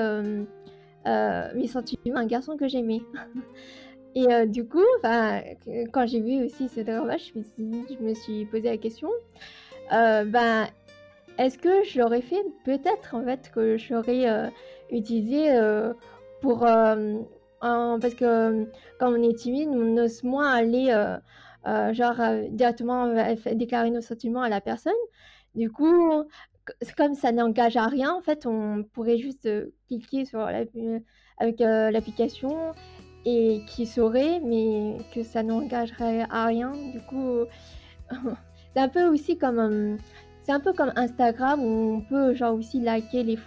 [1.05, 3.01] mes sentiments à un garçon que j'aimais.
[4.15, 7.37] Et euh, du coup, quand j'ai vu aussi ce drama, je
[7.99, 9.09] me suis, je posé la question,
[9.91, 10.67] euh, ben,
[11.37, 12.41] est-ce que je l'aurais fait?
[12.63, 14.47] Peut-être en fait que je l'aurais euh,
[14.89, 15.49] utilisé
[16.41, 16.59] pour...
[16.59, 18.67] parce que
[18.99, 20.95] quand on est timide, on ose moins aller
[21.91, 23.13] genre directement
[23.53, 24.93] déclarer nos sentiments à la personne.
[25.55, 26.23] Du coup,
[26.97, 29.49] comme ça n'engage à rien, en fait, on pourrait juste
[29.87, 32.73] cliquer sur avec l'application
[33.25, 36.71] et qui saurait, mais que ça n'engagerait à rien.
[36.93, 37.45] Du coup,
[38.73, 39.97] c'est un peu aussi comme
[40.43, 43.37] c'est un peu comme Instagram où on peut genre aussi liker les,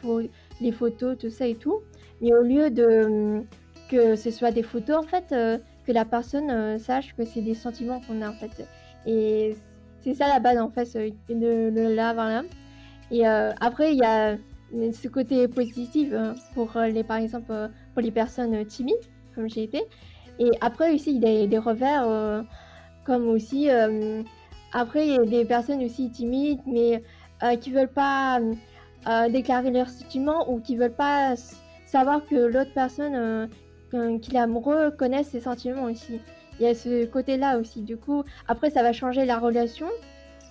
[0.61, 1.81] les photos, tout ça et tout.
[2.21, 3.45] Mais au lieu de
[3.89, 7.41] que ce soit des photos, en fait, euh, que la personne euh, sache que c'est
[7.41, 8.67] des sentiments qu'on a en fait.
[9.07, 9.57] Et
[10.01, 10.93] c'est ça la base en fait
[11.29, 12.43] de, de là là.
[13.11, 14.37] Et euh, après, il y a
[14.93, 16.13] ce côté positif
[16.55, 18.97] pour les, par exemple, pour les personnes timides
[19.39, 19.83] comme j'ai été.
[20.41, 22.43] Et après aussi, il y a des revers, euh,
[23.05, 24.23] comme aussi, euh,
[24.73, 27.03] après, il y a des personnes aussi timides, mais
[27.43, 28.41] euh, qui veulent pas
[29.31, 31.35] déclarer leur sentiment ou qui veulent pas
[31.87, 33.49] savoir que l'autre personne
[34.21, 36.21] qui est amoureux connaisse ses sentiments aussi.
[36.61, 37.83] Il y a ce côté-là aussi.
[37.83, 39.87] Du coup, après, ça va changer la relation.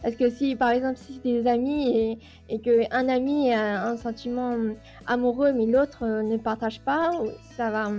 [0.03, 3.97] Parce que si, par exemple, si c'est des amis et, et qu'un ami a un
[3.97, 4.55] sentiment
[5.05, 7.11] amoureux mais l'autre ne partage pas,
[7.55, 7.91] ça va,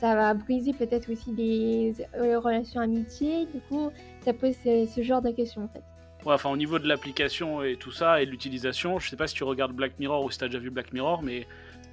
[0.00, 3.46] ça va briser peut-être aussi des euh, relations amitiées.
[3.46, 3.90] Du coup,
[4.24, 5.82] ça pose ce, genre de questions en fait.
[6.24, 9.26] Ouais, enfin, au niveau de l'application et tout ça, et de l'utilisation, je sais pas
[9.26, 11.46] si tu regardes Black Mirror ou si tu as déjà vu Black Mirror, mais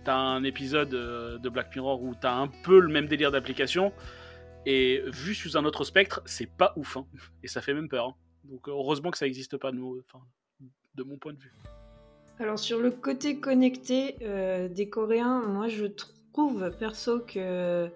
[0.03, 3.07] tu as un épisode euh, de Black Mirror où tu as un peu le même
[3.07, 3.91] délire d'application,
[4.65, 7.05] et vu sous un autre spectre, c'est pas ouf, hein.
[7.43, 8.07] et ça fait même peur.
[8.07, 8.24] Hein.
[8.49, 11.53] Donc heureusement que ça n'existe pas de, de mon point de vue.
[12.39, 17.89] Alors sur le côté connecté euh, des Coréens, moi je trouve perso que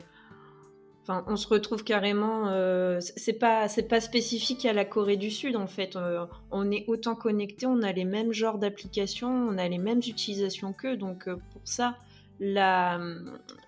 [1.10, 2.50] Enfin, on se retrouve carrément.
[2.50, 5.96] Euh, c'est pas, c'est pas spécifique à la Corée du Sud en fait.
[5.96, 10.00] Euh, on est autant connecté, on a les mêmes genres d'applications, on a les mêmes
[10.06, 10.98] utilisations qu'eux.
[10.98, 11.98] Donc euh, pour ça,
[12.40, 13.00] la,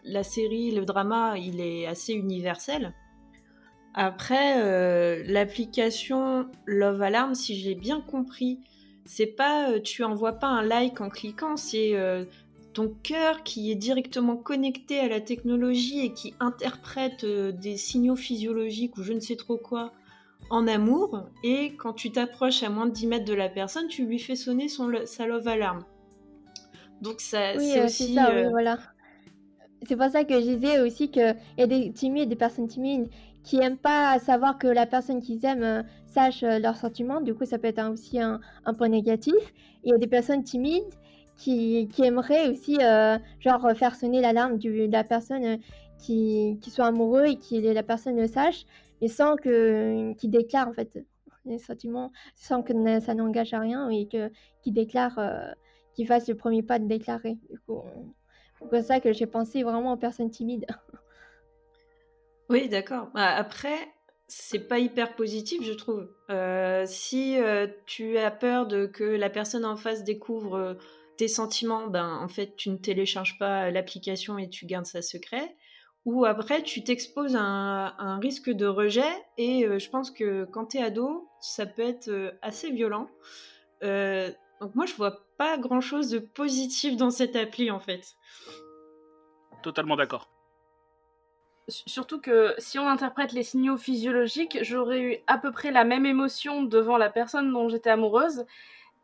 [0.04, 2.94] la série, le drama, il est assez universel.
[3.94, 8.60] Après, l'application Love Alarm, si j'ai bien compris,
[9.06, 11.96] c'est pas, tu envoies pas un like en cliquant, c'est
[12.74, 18.16] ton cœur qui est directement connecté à la technologie et qui interprète euh, des signaux
[18.16, 19.92] physiologiques ou je ne sais trop quoi
[20.50, 21.26] en amour.
[21.44, 24.36] Et quand tu t'approches à moins de 10 mètres de la personne, tu lui fais
[24.36, 25.84] sonner son, sa love alarm.
[27.02, 28.18] Donc ça, c'est euh, aussi...
[28.18, 28.80] Euh, voilà.
[29.88, 33.10] C'est pour ça que je disais aussi qu'il y a des timides, des personnes timides
[33.44, 37.22] qui aiment pas savoir que la personne qu'ils aiment sache leurs sentiments.
[37.22, 38.40] Du coup, ça peut être aussi un,
[38.78, 39.54] point négatif.
[39.84, 40.94] Il y a des personnes timides
[41.38, 45.58] qui, aimerait aussi euh, genre faire sonner l'alarme de la personne euh,
[45.98, 48.66] qui, soit amoureux et que la personne le sache,
[49.02, 51.04] mais sans que qui déclare en fait
[51.46, 55.52] les sentiments, sans que ça n'engage à rien et que qui déclare, euh,
[55.96, 57.38] qui fasse le premier pas de déclarer.
[57.50, 57.82] Du coup,
[58.60, 60.66] c'est pour ça que j'ai pensé vraiment aux personnes timides.
[62.52, 63.08] Oui, d'accord.
[63.14, 63.78] Bah, après,
[64.28, 66.08] c'est pas hyper positif, je trouve.
[66.86, 67.38] si
[67.86, 70.78] tu as peur de que la personne en face découvre
[71.18, 75.56] tes sentiments, ben, en fait, tu ne télécharges pas l'application et tu gardes ça secret.
[76.06, 79.12] Ou après, tu t'exposes à, un risque de rejet.
[79.38, 83.08] Et euh, je pense que quand tu es ado, ça peut être euh, assez violent.
[83.84, 88.16] Euh, donc moi, je vois pas grand-chose de positif dans cette appli, en fait.
[89.62, 90.28] Totalement d'accord.
[91.68, 96.06] Surtout que si on interprète les signaux physiologiques, j'aurais eu à peu près la même
[96.06, 98.46] émotion devant la personne dont j'étais amoureuse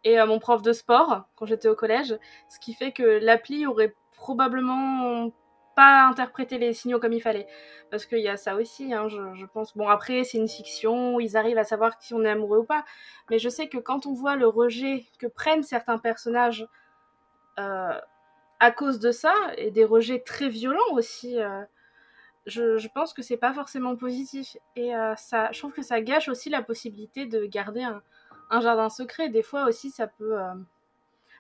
[0.03, 2.17] et mon prof de sport quand j'étais au collège,
[2.49, 5.31] ce qui fait que l'appli aurait probablement
[5.77, 7.47] pas interprété les signaux comme il fallait.
[7.91, 9.77] Parce qu'il y a ça aussi, hein, je, pense.
[9.77, 12.83] Bon, après, c'est une fiction, ils arrivent à savoir si on est amoureux ou pas.
[13.29, 16.67] Mais je sais que quand on voit le rejet que prennent certains personnages
[17.59, 17.93] euh,
[18.59, 21.61] à cause de ça, et des rejets très violents aussi, euh,
[22.47, 24.57] je, pense que c'est pas forcément positif.
[24.75, 28.89] Et euh, ça, je trouve que ça gâche aussi la possibilité de garder un, jardin
[28.89, 30.39] secret, des fois aussi, ça peut.
[30.39, 30.53] Euh,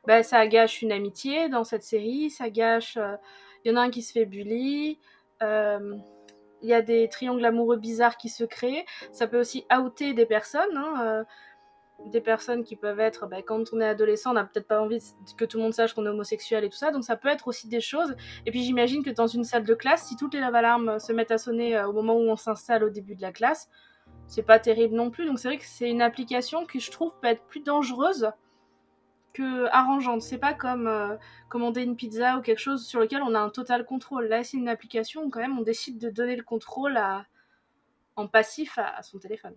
[0.05, 2.97] bah, ça gâche une amitié dans cette série, ça gâche.
[2.97, 3.15] Euh,
[3.63, 4.99] il y en a un qui se fait bully.
[5.41, 5.97] Euh,
[6.61, 8.85] il y a des triangles amoureux bizarres qui se créent.
[9.11, 10.75] Ça peut aussi outer des personnes.
[10.75, 11.25] Hein,
[12.05, 14.99] des personnes qui peuvent être, bah, quand on est adolescent, on n'a peut-être pas envie
[15.35, 17.47] que tout le monde sache qu'on est homosexuel et tout ça, donc ça peut être
[17.47, 18.15] aussi des choses.
[18.45, 21.31] Et puis j'imagine que dans une salle de classe, si toutes les alarmes se mettent
[21.31, 23.69] à sonner au moment où on s'installe au début de la classe,
[24.27, 25.25] c'est pas terrible non plus.
[25.25, 28.31] Donc c'est vrai que c'est une application qui je trouve peut être plus dangereuse
[29.33, 30.21] que arrangeante.
[30.21, 31.15] C'est pas comme euh,
[31.49, 34.25] commander une pizza ou quelque chose sur lequel on a un total contrôle.
[34.27, 36.99] Là, c'est une application où quand même on décide de donner le contrôle
[38.15, 39.55] en passif à, son téléphone.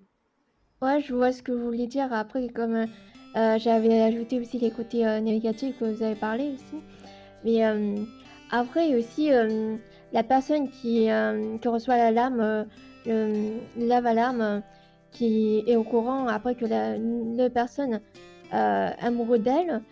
[0.82, 2.12] Ouais, je vois ce que vous voulez dire.
[2.12, 2.86] Après, comme
[3.36, 6.82] euh, j'avais ajouté aussi les côtés négatifs que vous avez parlé aussi.
[7.44, 7.62] Mais
[8.50, 9.30] après aussi,
[10.12, 11.08] la personne qui,
[11.60, 12.66] qui reçoit la lame,
[13.06, 14.62] le lave-alarme,
[15.12, 18.00] qui est au courant après que la, la personne
[18.52, 19.82] euh, amoureux d'elle.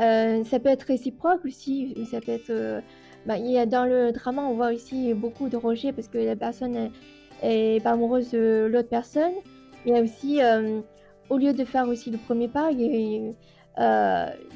[0.00, 1.94] Euh, ça peut être réciproque aussi.
[2.10, 2.50] Ça peut être.
[2.50, 2.80] Euh,
[3.26, 6.18] bah, il y a, dans le drama, on voit aussi beaucoup de rejets parce que
[6.18, 6.90] la personne
[7.42, 9.32] est, pas amoureuse de l'autre personne.
[9.86, 10.40] Il y a aussi,
[11.30, 13.34] au lieu de faire aussi le premier pas, il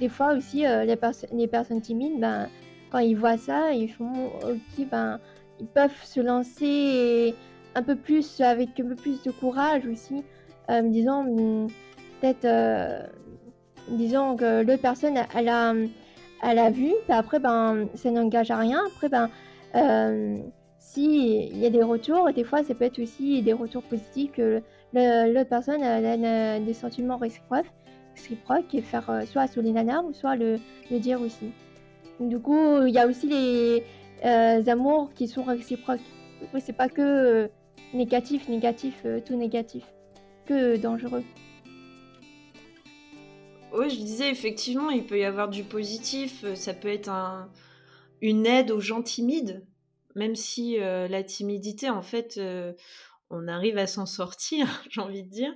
[0.01, 0.97] des fois aussi, les,
[1.33, 2.49] les, personnes timides, ben,
[2.91, 5.19] quand ils voient ça, ils font ok, ben,
[5.61, 7.35] ils peuvent se lancer
[7.75, 10.23] un peu plus avec un peu plus de courage aussi,
[10.71, 11.69] euh, disant hmm,
[12.21, 13.03] peut-être euh,
[13.89, 15.75] disons que l'autre personne elle a
[16.43, 18.81] elle a vu après ben ça n'engage à rien.
[18.95, 19.31] Après ben
[19.75, 20.39] euh,
[20.79, 24.33] si il y a des retours des fois ça peut être aussi des retours positifs
[24.95, 27.67] l'autre personne a, des sentiments réciproques
[28.15, 30.59] réciproques et faire euh, soit sur les ou soit le,
[30.91, 31.53] dire aussi
[32.21, 33.85] du coup il y a aussi les
[34.69, 36.01] amours qui sont réciproques
[36.61, 37.51] c'est pas que
[37.95, 39.85] Négatif, négatif, euh, tout négatif.
[40.47, 41.25] Que dangereux.
[43.75, 46.43] Oui, je disais effectivement, il peut y avoir du positif.
[46.45, 47.51] Euh, ça peut être un,
[48.23, 49.67] une aide aux gens timides,
[50.15, 52.41] même si euh, la timidité, en fait,
[53.33, 55.53] on arrive à s'en sortir, j'ai envie de dire.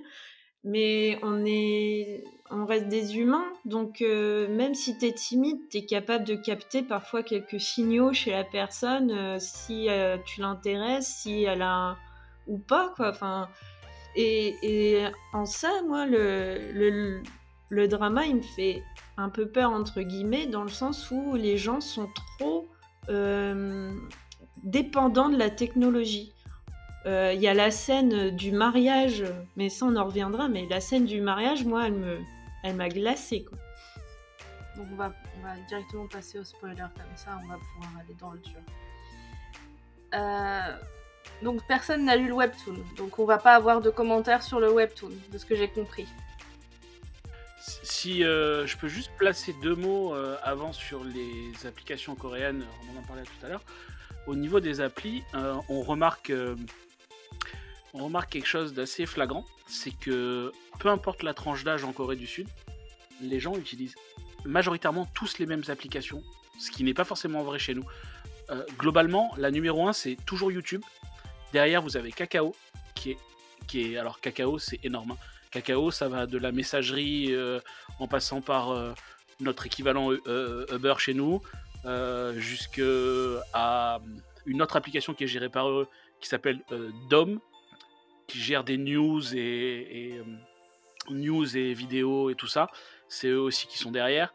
[0.63, 5.85] Mais on est, on reste des humains, donc même si tu es timide, tu es
[5.85, 9.87] capable de capter parfois quelques signaux chez la personne, si
[10.25, 11.95] tu l'intéresses, si elle a
[12.47, 13.09] ou pas, quoi.
[13.09, 13.49] Enfin,
[14.15, 17.21] et, et en ça, moi, le, le,
[17.69, 18.83] le, drama, il me fait
[19.17, 22.09] un peu peur, entre guillemets, dans le sens où les gens sont
[22.39, 22.67] trop
[23.09, 23.93] euh,
[24.63, 26.33] dépendants de la technologie.
[27.07, 29.23] Euh, il y a la scène du mariage,
[29.55, 32.19] mais ça on en reviendra, mais la scène du mariage, moi, elle me,
[32.63, 33.43] elle m'a glacé.
[33.43, 33.57] Quoi.
[34.75, 38.15] Donc on va, on va, directement passer au spoiler comme ça, on va pouvoir aller
[38.19, 38.59] dans le dur.
[40.13, 40.77] Euh,
[41.41, 44.71] donc personne n'a lu le webtoon, donc on va pas avoir de commentaires sur le
[44.71, 46.07] webtoon, de ce que j'ai compris.
[47.83, 52.99] Si euh, je peux juste placer deux mots euh, avant sur les applications coréennes, on
[52.99, 53.63] en parlait tout à l'heure.
[54.25, 56.31] Au niveau des applis, euh, on remarque
[57.97, 62.15] on remarque quelque chose d'assez flagrant, c'est que peu importe la tranche d'âge en Corée
[62.15, 62.47] du Sud,
[63.21, 63.95] les gens utilisent
[64.45, 66.23] majoritairement tous les mêmes applications,
[66.59, 67.85] ce qui n'est pas forcément vrai chez nous.
[68.77, 70.81] globalement, la numéro 1 c'est toujours YouTube,
[71.53, 72.55] Derrière, vous avez Cacao,
[72.95, 73.17] qui est,
[73.67, 75.11] qui est alors Cacao, c'est énorme.
[75.11, 75.17] Hein.
[75.51, 77.59] Cacao, ça va de la messagerie euh,
[77.99, 78.93] en passant par euh,
[79.39, 81.41] notre équivalent euh, Uber chez nous,
[82.35, 84.01] jusqu'à
[84.45, 85.87] une autre application qui est gérée par eux,
[86.19, 86.59] qui s'appelle
[87.09, 87.39] DOM,
[88.27, 90.21] qui gère des news et, et
[91.09, 92.69] news et vidéos et tout ça.
[93.07, 94.33] C'est eux aussi qui sont derrière.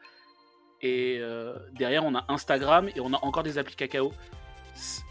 [0.84, 1.20] Et
[1.74, 4.12] derrière, on a Instagram et on a encore des applis Cacao.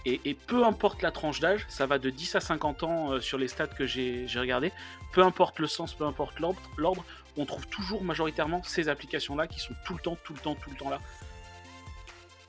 [0.05, 3.37] Et, peu importe la tranche d'âge, ça va de 10 à 50 ans euh, sur
[3.37, 4.71] les stats que j'ai regardé,
[5.13, 7.05] peu importe le sens, peu importe l'ordre,
[7.37, 10.71] on trouve toujours majoritairement ces applications-là qui sont tout le temps, tout le temps, tout
[10.71, 10.99] le temps là.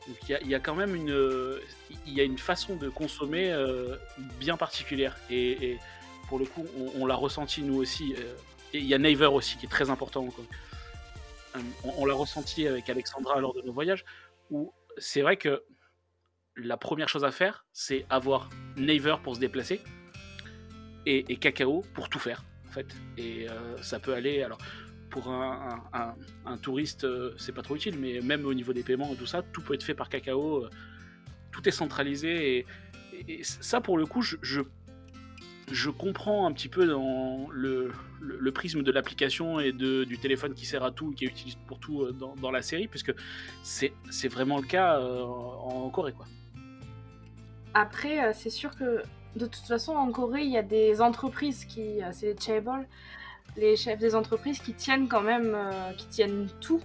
[0.09, 1.61] Donc il y, a quand même une,
[2.07, 3.97] il y a une façon de consommer euh,
[4.41, 5.17] bien particulière.
[5.31, 5.79] Et,
[6.33, 6.65] pour le coup,
[6.97, 8.15] on, l'a ressenti nous aussi.
[8.19, 8.33] Euh,
[8.73, 10.27] et il y a Naver aussi qui est très important.
[11.55, 14.03] On, on l'a ressenti avec Alexandra lors de nos voyages,
[14.51, 15.63] où c'est vrai que
[16.57, 19.83] la première chose à faire, c'est avoir Naver pour se déplacer
[21.05, 22.87] et, Cacao pour tout faire, en fait.
[23.19, 24.57] Et euh, ça peut aller, alors,
[25.11, 26.17] pour un,
[26.63, 29.43] touriste, euh, c'est pas trop utile, mais même au niveau des paiements et tout ça,
[29.43, 30.71] tout peut être fait par Cacao, euh,
[31.51, 32.65] tout est centralisé,
[33.29, 34.63] et, ça, pour le coup, je, je,
[35.91, 37.93] comprends un petit peu dans le,
[38.53, 41.79] prisme de l'application et de, du téléphone qui sert à tout, qui est utilisé pour
[41.79, 43.15] tout dans, dans la série, puisque
[43.63, 46.27] c'est vraiment le cas en Corée, quoi.
[47.75, 49.03] Après, euh, c'est sûr que
[49.37, 52.03] de toute façon, en Corée, il y a des entreprises qui.
[52.03, 52.87] Euh, c'est les chaebol,
[53.57, 55.53] les chefs des entreprises qui tiennent quand même.
[55.55, 56.81] Euh, qui tiennent tout.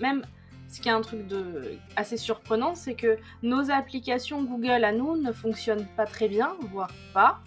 [0.00, 0.24] Même.
[0.68, 5.18] Ce qui est un truc de assez surprenant, c'est que nos applications Google à nous
[5.18, 7.42] ne fonctionnent pas très bien, voire pas.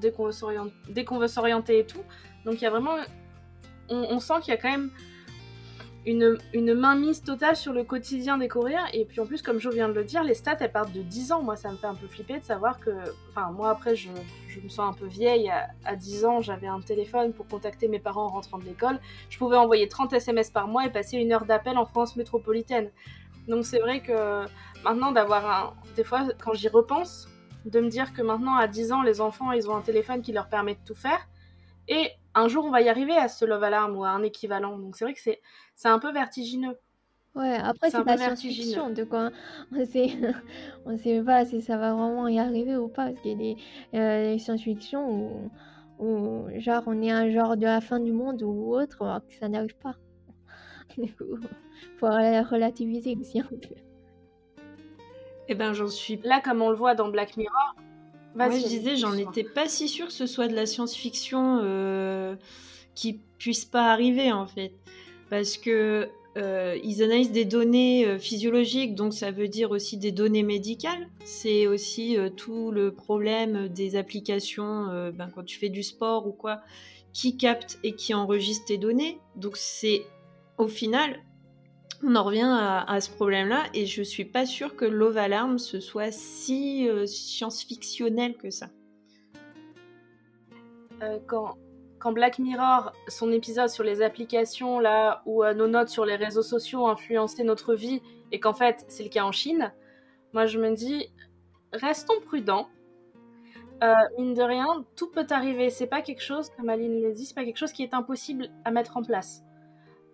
[0.00, 2.02] Dès qu'on veut s'orienter et tout.
[2.44, 2.96] Donc il y a vraiment.
[3.90, 4.90] On, sent qu'il y a quand même
[6.06, 8.86] une, une mainmise totale sur le quotidien des Coréens.
[8.92, 11.02] Et puis en plus, comme je viens de le dire, les stats, elles partent de
[11.02, 11.42] 10 ans.
[11.42, 12.90] Moi, ça me fait un peu flipper de savoir que...
[13.30, 14.08] Enfin, moi, après, je,
[14.48, 15.50] je me sens un peu vieille.
[15.50, 18.98] À, à 10 ans, j'avais un téléphone pour contacter mes parents en rentrant de l'école.
[19.28, 22.90] Je pouvais envoyer 30 SMS par mois et passer une heure d'appel en France métropolitaine.
[23.48, 24.46] Donc c'est vrai que
[24.82, 25.74] maintenant, d'avoir un...
[25.96, 27.28] Des fois, quand j'y repense,
[27.64, 30.32] de me dire que maintenant, à 10 ans, les enfants, ils ont un téléphone qui
[30.32, 31.28] leur permet de tout faire.
[31.88, 34.78] Et un jour, on va y arriver à ce Love Alarm ou à un équivalent.
[34.78, 35.40] Donc c'est vrai que c'est,
[35.84, 36.78] un peu vertigineux.
[37.34, 38.64] Ouais, après, C'est de la peu vertigineux.
[38.74, 39.30] science-fiction, donc on
[39.72, 40.10] on sait,
[40.86, 43.38] on sait pas si ça va vraiment y arriver ou pas, parce qu'il y a
[43.38, 43.56] des,
[43.98, 45.50] euh, science-fiction où,
[45.98, 49.34] où, genre, on est un genre de la fin du monde ou autre, alors que
[49.34, 49.96] ça n'arrive pas.
[50.98, 51.38] Du coup,
[51.98, 53.74] faut rela- relativiser aussi un peu.
[55.48, 56.18] Eh ben, j'en suis.
[56.24, 57.74] Là, comme on le voit dans Black Mirror,
[58.34, 58.60] vas-y.
[58.60, 62.36] Je disais, j'en étais pas si sûre que ce soit de la science-fiction euh,
[62.94, 64.72] qui puisse pas arriver en fait,
[65.28, 70.10] parce que euh, ils analysent des données euh, physiologiques, donc ça veut dire aussi des
[70.10, 71.08] données médicales.
[71.24, 76.32] C'est aussi euh, tout le problème des applications, ben, quand tu fais du sport ou
[76.32, 76.60] quoi,
[77.12, 79.18] qui captent et qui enregistrent tes données.
[79.36, 80.04] Donc c'est
[80.58, 81.20] au final,
[82.06, 85.80] on en revient à, ce problème-là, et je suis pas sûre que Love Alarm ce
[85.80, 88.68] soit si euh, science-fictionnel que ça.
[91.02, 91.56] Euh, quand,
[92.12, 96.42] Black Mirror, son épisode sur les applications, là, où euh, nos notes sur les réseaux
[96.42, 98.02] sociaux influençaient notre vie,
[98.32, 99.72] et qu'en fait, c'est le cas en Chine,
[100.34, 101.10] moi je me dis,
[101.72, 102.68] restons prudents.
[104.16, 105.68] Mine de rien, tout peut arriver.
[105.68, 108.48] C'est pas quelque chose, comme Aline le dit, c'est pas quelque chose qui est impossible
[108.64, 109.44] à mettre en place.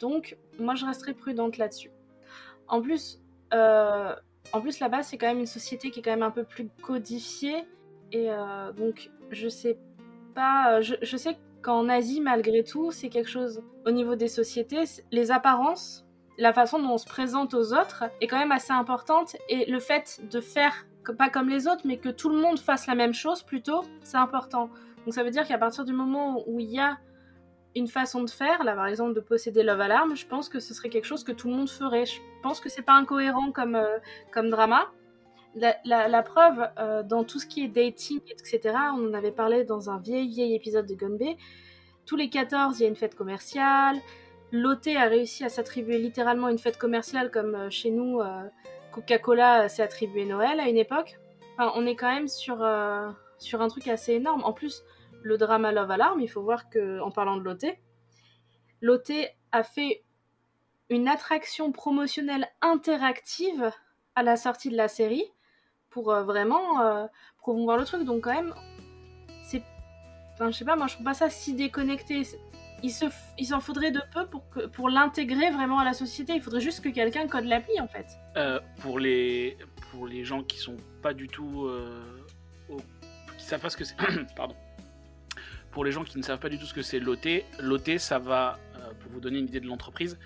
[0.01, 1.90] Donc, moi je resterai prudente là-dessus.
[2.66, 3.20] En plus,
[3.55, 4.14] euh,
[4.53, 6.68] en plus là-bas, c'est quand même une société qui est quand même un peu plus
[6.82, 7.64] codifiée.
[8.12, 9.78] Et euh, donc, je sais
[10.34, 10.74] pas.
[10.74, 14.84] euh, Je, je sais qu'en Asie, malgré tout, c'est quelque chose au niveau des sociétés.
[15.12, 16.07] Les apparences,
[16.38, 19.36] la façon dont on se présente aux autres est quand même assez importante.
[19.48, 20.86] Et le fait de faire,
[21.18, 24.16] pas comme les autres, mais que tout le monde fasse la même chose plutôt, c'est
[24.16, 24.70] important.
[25.05, 26.98] Donc ça veut dire qu'à partir du moment où il y a
[27.76, 30.74] une façon de faire, là par exemple de posséder Love Alarm, je pense que ce
[30.74, 32.04] serait quelque chose que tout le monde ferait.
[32.06, 33.98] Je pense que c'est pas incohérent comme, euh,
[34.32, 34.90] comme drama.
[35.54, 38.60] La, la- preuve, euh, dans tout ce qui est dating, etc.,
[38.96, 41.36] on en avait parlé dans un vieil, vieil épisode de Gunbay.
[42.06, 43.96] Tous les 14, il y a une fête commerciale.
[44.52, 48.20] Lotte a réussi à s'attribuer littéralement une fête commerciale, comme euh, chez nous,
[48.92, 51.18] Coca-Cola s'est attribué Noël à une époque.
[51.56, 52.66] Enfin, on est quand même sur,
[53.38, 54.42] sur un truc assez énorme.
[54.44, 54.82] En plus,
[55.22, 57.66] le drama Love Alarm, il faut voir que, en parlant de Lotte,
[58.80, 59.12] Lotte
[59.52, 60.04] a fait
[60.88, 63.70] une attraction promotionnelle interactive
[64.14, 65.24] à la sortie de la série
[65.88, 67.06] pour euh, vraiment euh,
[67.38, 68.04] promouvoir le truc.
[68.04, 68.54] Donc quand même,
[69.44, 69.62] c'est...
[70.34, 72.22] Enfin, je sais pas, moi je trouve pas ça si déconnecté.
[72.82, 73.04] Il, se
[73.38, 76.34] il s'en faudrait de peu pour, que, pour l'intégrer vraiment à la société.
[76.34, 78.06] Il faudrait juste que quelqu'un code l'appli en fait.
[78.36, 79.58] Euh, pour, les,
[79.90, 81.70] pour les gens qui sont pas du tout.
[83.36, 83.96] qui savent pas ce que c'est.
[84.36, 84.56] Pardon.
[85.70, 88.18] Pour les gens qui ne savent pas du tout ce que c'est l'OT, l'OT, ça
[88.18, 90.18] va, euh, pour vous donner une idée de l'entreprise,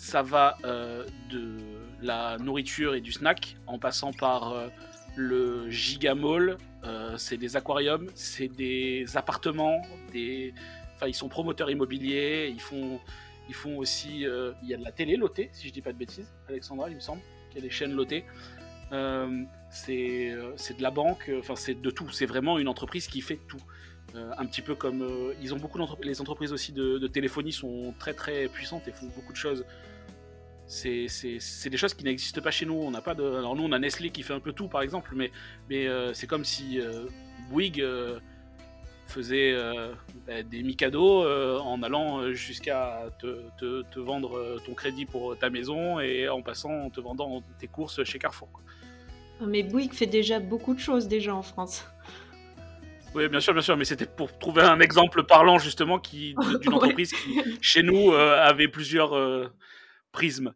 [0.00, 1.58] ça va euh, de
[2.00, 4.68] la nourriture et du snack, en passant par euh,
[5.14, 10.54] le gigamall, euh, c'est des aquariums, c'est des appartements, des...
[10.94, 12.98] Enfin, ils sont promoteurs immobiliers, ils font,
[13.50, 14.20] ils font aussi...
[14.20, 16.94] il y a de la télé, l'OT, si je dis pas de bêtises, Alexandra, il
[16.94, 17.20] me semble,
[17.50, 18.24] qu'il y a des chaînes l'OT.
[19.68, 23.38] C'est c'est de la banque, enfin c'est de tout, c'est vraiment une entreprise qui fait
[23.48, 23.62] tout.
[24.16, 27.94] Euh, un petit peu comme euh, ils ont beaucoup les entreprises aussi de, téléphonie sont
[27.98, 29.64] très très puissantes et font beaucoup de choses.
[30.66, 31.08] C'est
[31.66, 32.74] des choses qui n'existent pas chez nous.
[32.74, 34.82] On n'a pas de, alors nous on a Nestlé qui fait un peu tout par
[34.82, 35.30] exemple, mais
[35.68, 36.80] mais euh, c'est comme si
[37.50, 37.84] Bouygues
[39.06, 39.56] faisait
[40.26, 41.24] bah, des Mikado
[41.60, 46.90] en allant jusqu'à te, te- vendre ton crédit pour ta maison et en passant en
[46.90, 48.48] te vendant tes courses chez Carrefour.
[49.44, 51.84] Mais Bouygues fait déjà beaucoup de choses déjà en France.
[53.14, 56.74] Oui, bien sûr, bien sûr, mais c'était pour trouver un exemple parlant justement qui d'une
[56.74, 59.48] entreprise qui, chez nous, euh, avait plusieurs euh,
[60.12, 60.54] prismes.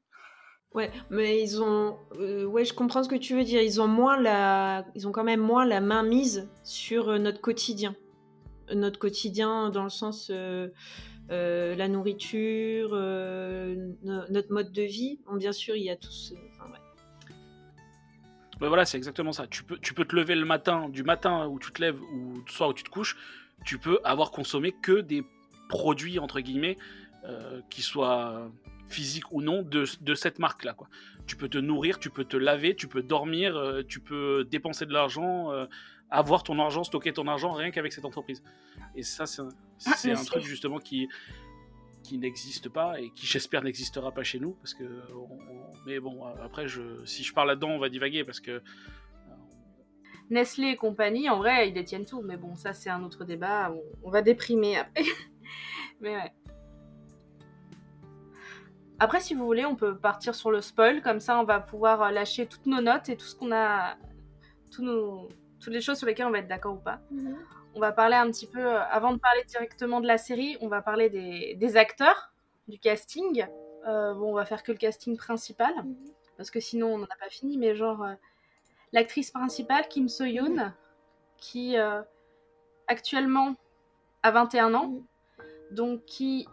[0.72, 1.96] Ouais, mais ils ont.
[2.18, 3.60] euh, ouais, je comprends ce que tu veux dire.
[3.62, 4.84] Ils ont moins la.
[4.94, 7.94] Ils ont quand même moins la main mise sur euh, notre quotidien.
[8.72, 10.30] Notre quotidien dans le sens.
[11.28, 15.20] la nourriture, no- notre mode de vie.
[15.26, 16.34] Bon, bien sûr, il y a tout ce.
[18.68, 19.46] Voilà, c'est exactement ça.
[19.46, 22.42] Tu peux, tu peux te lever le matin, du matin où tu te lèves ou
[22.46, 23.16] du soir où tu te couches,
[23.64, 25.24] tu peux avoir consommé que des
[25.68, 26.76] produits, entre guillemets,
[27.24, 28.50] euh, qui soient
[28.88, 30.74] physiques ou non, de, de cette marque-là.
[30.74, 30.88] quoi.
[31.26, 34.84] Tu peux te nourrir, tu peux te laver, tu peux dormir, euh, tu peux dépenser
[34.86, 35.66] de l'argent, euh,
[36.10, 38.42] avoir ton argent, stocker ton argent, rien qu'avec cette entreprise.
[38.94, 39.48] Et ça, c'est un,
[39.78, 41.08] c'est- truc justement qui...
[42.04, 44.84] qui n'existe pas et qui j'espère n'existera pas chez nous parce que
[45.86, 48.62] mais bon après je si je parle là-dedans on va divaguer parce que
[50.30, 53.74] Nestlé et compagnie en vrai ils détiennent tout mais bon ça c'est un autre débat
[54.02, 55.02] on, va déprimer après.
[56.00, 56.32] Mais ouais.
[58.98, 62.12] Après si vous voulez on peut partir sur le spoil comme ça on va pouvoir
[62.12, 63.96] lâcher toutes nos notes et tout ce qu'on a
[64.70, 65.28] tous nos
[65.60, 67.00] toutes les choses sur lesquelles on va être d'accord ou pas.
[67.10, 67.36] Mhm
[67.74, 70.68] on va parler un petit peu, euh, avant de parler directement de la série, on
[70.68, 72.32] va parler des, acteurs,
[72.68, 73.46] du casting.
[73.86, 75.96] Euh, bon, on va faire que le casting principal, mhm.
[76.36, 78.14] parce que sinon on n'en a pas fini, mais genre euh,
[78.92, 80.72] l'actrice principale, Kim So-yoon, mhm.
[81.36, 81.76] qui
[82.86, 83.54] actuellement
[84.22, 85.04] a 21 ans, mhm.
[85.72, 86.46] donc qui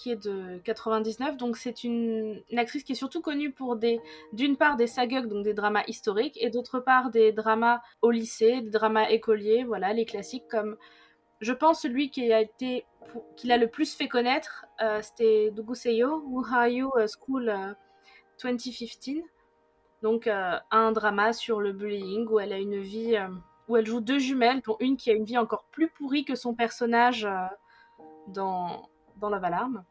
[0.00, 1.36] qui est de 99.
[1.36, 4.00] Donc c'est une, actrice qui est surtout connue pour des,
[4.32, 8.62] d'une part des sageuk, donc des dramas historiques, et d'autre part des dramas au lycée,
[8.62, 10.76] des dramas écoliers, voilà, les classiques comme,
[11.40, 12.86] je pense celui qui a été,
[13.36, 15.52] qui l'a le plus fait connaître, euh, c'était
[16.50, 17.76] Are You School
[18.42, 19.16] 2015.
[19.16, 19.22] Euh,
[20.02, 23.18] donc euh, un drama sur le bullying où elle a une vie,
[23.68, 26.34] où elle joue deux jumelles, dont une qui a une vie encore plus pourrie que
[26.34, 27.28] son personnage
[28.28, 28.88] dans
[29.18, 29.84] dans Love Alarm.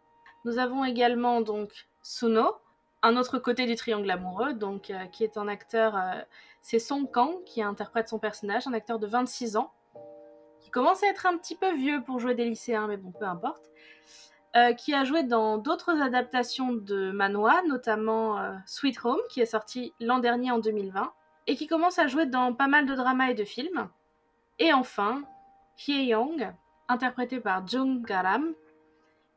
[0.45, 2.55] Nous avons également donc Suno,
[3.01, 6.21] un autre côté du triangle amoureux, donc euh, qui est un acteur, euh,
[6.61, 9.71] c'est Song Kang qui interprète son personnage, un acteur de 26 ans,
[10.59, 13.25] qui commence à être un petit peu vieux pour jouer des lycéens, mais bon, peu
[13.25, 13.69] importe,
[14.55, 19.93] euh, qui a joué dans d'autres adaptations de manhwa, notamment Sweet Home, qui est sorti
[19.99, 21.13] l'an dernier en 2020,
[21.47, 23.89] et qui commence à jouer dans pas mal de dramas et de films.
[24.57, 25.23] Et enfin,
[25.87, 26.53] Hye Young,
[26.89, 28.53] interprété par Jung Garam,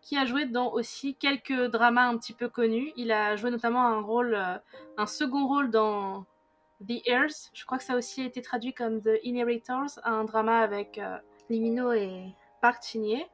[0.03, 2.93] qui a joué dans aussi quelques dramas un petit peu connus.
[2.97, 4.59] Il a joué notamment un rôle, euh,
[4.99, 6.25] un second rôle dans
[6.87, 7.51] The Heirs.
[7.55, 11.17] Je crois que ça a aussi été traduit comme The Inheritors, un drama avec euh,
[11.49, 13.25] Limino et Park Chin-hye.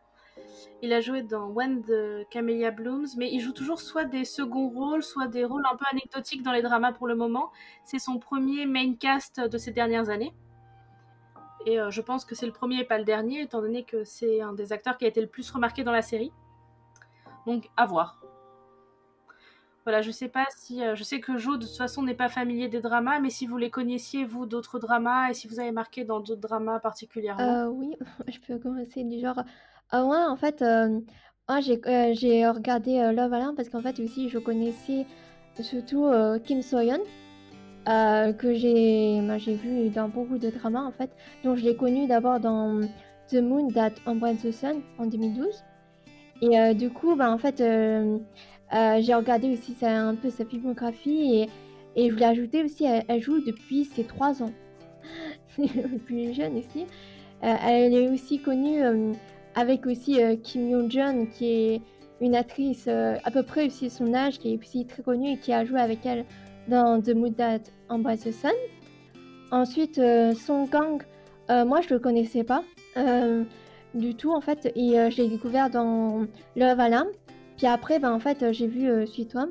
[0.82, 4.68] Il a joué dans When the Camellia Blooms, mais il joue toujours soit des seconds
[4.68, 7.50] rôles, soit des rôles un peu anecdotiques dans les dramas pour le moment.
[7.84, 10.32] C'est son premier main cast de ces dernières années.
[11.66, 14.04] Et euh, je pense que c'est le premier et pas le dernier, étant donné que
[14.04, 16.32] c'est un des acteurs qui a été le plus remarqué dans la série.
[17.48, 18.20] Donc à voir.
[19.84, 20.84] Voilà, je sais pas si.
[20.84, 23.46] Euh, je sais que Jo, de toute façon, n'est pas familier des dramas, mais si
[23.46, 27.64] vous les connaissiez, vous, d'autres dramas, et si vous avez marqué dans d'autres dramas particulièrement.
[27.64, 27.96] Euh, oui,
[28.28, 29.42] je peux commencer du genre.
[29.94, 31.00] Euh, moi, en fait, euh,
[31.48, 31.80] moi, j'ai
[32.12, 35.06] j'ai regardé Love Alarm parce qu'en fait, aussi, je connaissais
[35.58, 36.10] surtout
[36.44, 37.00] Kim So-yeon,
[37.86, 41.10] que j'ai bah, vu dans beaucoup de dramas, en fait.
[41.44, 42.82] Donc, je l'ai connu d'abord dans
[43.28, 45.64] The Moon That Embrace the Sun en 2012.
[46.40, 48.18] Et euh, du coup, bah, en fait, euh,
[48.72, 51.48] euh, j'ai regardé aussi un peu sa filmographie et,
[51.96, 54.52] je voulais ajouter aussi, elle, joue depuis ses 3 ans.
[56.06, 56.86] plus jeune aussi.
[57.40, 58.80] elle est aussi connue
[59.56, 61.80] avec aussi Kim Yoon-jun, qui est
[62.20, 65.52] une actrice à peu près aussi son âge, qui est aussi très connue et qui
[65.52, 66.24] a joué avec elle
[66.68, 68.52] dans The Mood That Embrace the Sun.
[69.50, 70.00] Ensuite,
[70.36, 71.02] Song Kang,
[71.48, 72.62] moi je le connaissais pas
[73.98, 74.72] du tout en fait.
[74.76, 76.26] Et euh, je l'ai découvert dans
[76.56, 77.08] Love Alarm.
[77.56, 79.50] Puis après ben, en fait j'ai vu euh, Sweet Home.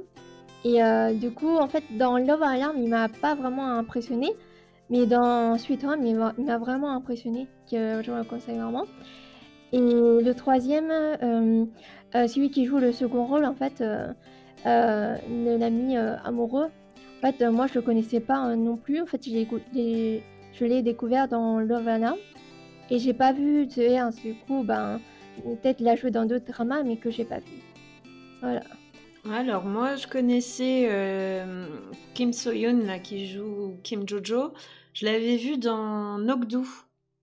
[0.65, 4.29] Et euh, du coup en fait dans Love Alarm il m'a pas vraiment impressionné.
[4.89, 8.85] Mais dans Sweet Home il m'a vraiment impressionné que je le conseille vraiment.
[9.73, 10.89] Et le troisième
[12.13, 13.83] celui qui joue le second rôle en fait
[14.63, 16.67] l'ami amoureux.
[17.17, 19.01] En fait moi je le connaissais pas non plus.
[19.01, 22.17] En fait je l'ai découvert dans Love Alarm
[22.89, 24.99] et j'ai pas vu The Heirs, du coup, ben,
[25.43, 27.61] peut-être l'a joué dans d'autres dramas, mais que j'ai pas vu.
[28.41, 28.63] Voilà.
[29.29, 31.67] Alors, moi, je connaissais euh,
[32.13, 34.53] Kim So-yoon, là, qui joue Kim Jojo.
[34.93, 36.59] Je l'avais vu dans Nokdu,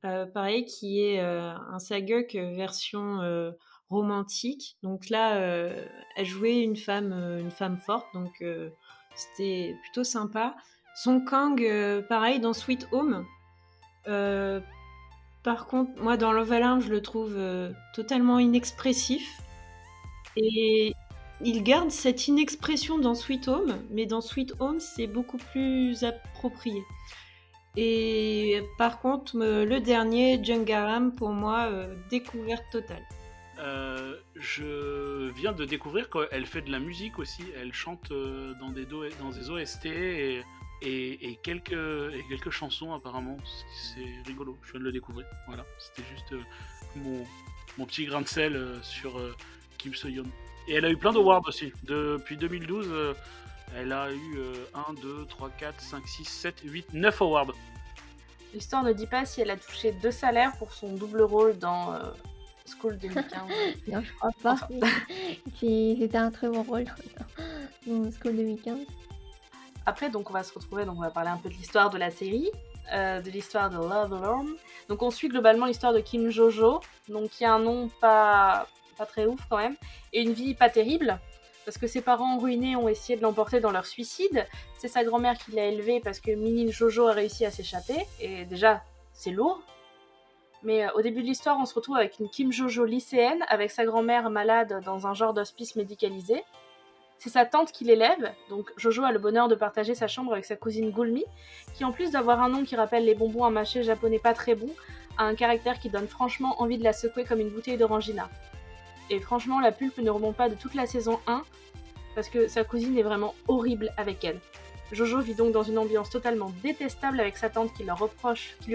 [0.05, 3.21] euh, pareil, qui est euh, un saguk version
[3.89, 4.77] romantique.
[4.83, 5.39] Donc là,
[6.17, 8.45] elle jouait une femme, une femme forte, donc
[9.15, 10.57] c'était plutôt sympa.
[10.95, 11.61] Son Kang,
[12.09, 13.25] pareil, dans Sweet Home.
[15.45, 19.43] Par contre, moi, dans Love Alarm, je le trouve euh, totalement inexpressif.
[20.37, 20.95] Et
[21.43, 26.83] il garde cette inexpression dans Sweet Home, mais dans Sweet Home, c'est beaucoup plus approprié.
[27.77, 33.03] Et par contre, le dernier, Jungaram, pour moi, euh, découverte totale.
[33.59, 37.43] Euh, je viens de découvrir qu'elle fait de la musique aussi.
[37.61, 38.11] Elle chante
[38.61, 39.89] dans des, dans des OST
[40.85, 41.77] et, quelques,
[42.29, 43.37] quelques chansons apparemment.
[43.95, 45.27] C'est rigolo, je viens de le découvrir.
[45.47, 46.41] Voilà, c'était juste euh,
[46.97, 47.25] mon,
[47.79, 49.35] mon, petit grain de sel euh, sur euh,
[49.79, 50.27] Kim So-yeon.
[50.69, 51.73] Et elle a eu plein d'awards aussi.
[51.83, 53.15] Depuis 2012,
[53.77, 54.39] elle a eu
[54.75, 57.53] 1, 2, 3, 4, 5, 6, 7, 8, 9 awards.
[58.55, 61.99] L'histoire ne dit pas si elle a touché deux salaires pour son double rôle dans
[62.65, 63.41] School 2015.
[63.89, 64.57] non, je crois pas.
[65.61, 66.87] C'était un très bon rôle
[67.87, 68.79] dans School 2015.
[69.87, 71.99] Après, donc, on va se retrouver, donc on va parler un peu de l'histoire de
[71.99, 72.51] la série,
[72.93, 74.55] euh, de l'histoire de Love Alarm.
[74.89, 78.67] Donc, on suit globalement l'histoire de Kim Jojo, donc qui a un nom pas,
[78.97, 79.77] pas très ouf quand même,
[80.13, 81.19] et une vie pas terrible
[81.65, 84.47] parce que ses parents ruinés ont essayé de l'emporter dans leur suicide.
[84.79, 88.07] C'est sa grand-mère qui l'a élevé parce que Mini Jojo a réussi à s'échapper.
[88.21, 88.83] Et déjà,
[89.13, 89.63] c'est lourd.
[90.63, 93.71] Mais euh, au début de l'histoire, on se retrouve avec une Kim Jojo lycéenne, avec
[93.71, 96.45] sa grand-mère malade dans un genre d'hospice médicalisé.
[97.25, 100.45] C'est sa tante qui l'élève, donc Jojo a le bonheur de partager sa chambre avec
[100.45, 101.25] sa cousine Gulmi,
[101.73, 104.55] qui en plus d'avoir un nom qui rappelle les bonbons à mâcher japonais pas très
[104.55, 104.75] bons,
[105.17, 108.29] a un caractère qui donne franchement envie de la secouer comme une bouteille d'orangina.
[109.09, 111.43] Et franchement, la pulpe ne remonte pas de toute la saison 1,
[112.15, 114.39] parce que sa cousine est vraiment horrible avec elle.
[114.93, 117.91] Jojo vit donc dans une ambiance totalement détestable avec sa tante qui, lui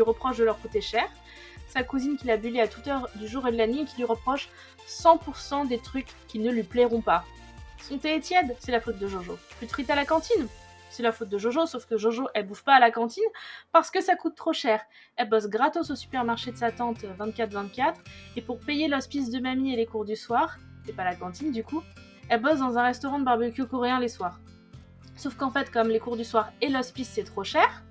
[0.02, 1.08] reproche de leur coûter cher,
[1.68, 3.86] sa cousine qui l'a bully à toute heure du jour et de la nuit et
[3.86, 4.50] qui lui reproche
[4.88, 7.24] 100% des trucs qui ne lui plairont pas.
[7.82, 9.38] Son thé est tiède, c'est la faute de Jojo.
[9.58, 10.48] Plus de frites à la cantine,
[10.90, 13.24] c'est la faute de Jojo, sauf que Jojo, elle bouffe pas à la cantine
[13.72, 14.82] parce que ça coûte trop cher.
[15.16, 17.96] Elle bosse gratos au supermarché de sa tante 24-24,
[18.36, 21.52] et pour payer l'hospice de mamie et les cours du soir, c'est pas la cantine
[21.52, 21.84] du coup,
[22.30, 24.40] elle bosse dans un restaurant de barbecue coréen les soirs.
[25.16, 27.84] Sauf qu'en fait, comme les cours du soir et l'hospice c'est trop cher,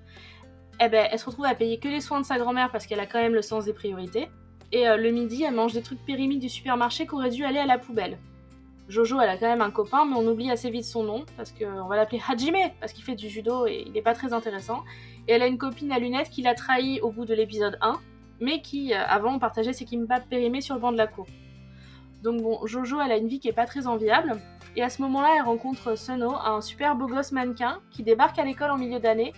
[0.81, 3.01] eh ben, elle se retrouve à payer que les soins de sa grand-mère parce qu'elle
[3.01, 4.29] a quand même le sens des priorités.
[4.71, 7.59] Et euh, le midi, elle mange des trucs périmés du supermarché qui auraient dû aller
[7.59, 8.17] à la poubelle.
[8.89, 11.51] Jojo, elle a quand même un copain, mais on oublie assez vite son nom, parce
[11.51, 14.83] qu'on va l'appeler Hajime, parce qu'il fait du judo et il n'est pas très intéressant.
[15.27, 17.99] Et elle a une copine à lunettes qui l'a trahi au bout de l'épisode 1,
[18.39, 21.27] mais qui, euh, avant, partageait ses kimbap périmés sur le banc de la cour.
[22.23, 24.41] Donc bon, Jojo, elle a une vie qui est pas très enviable,
[24.75, 28.43] et à ce moment-là, elle rencontre Suno, un super beau gosse mannequin, qui débarque à
[28.43, 29.33] l'école en milieu d'année,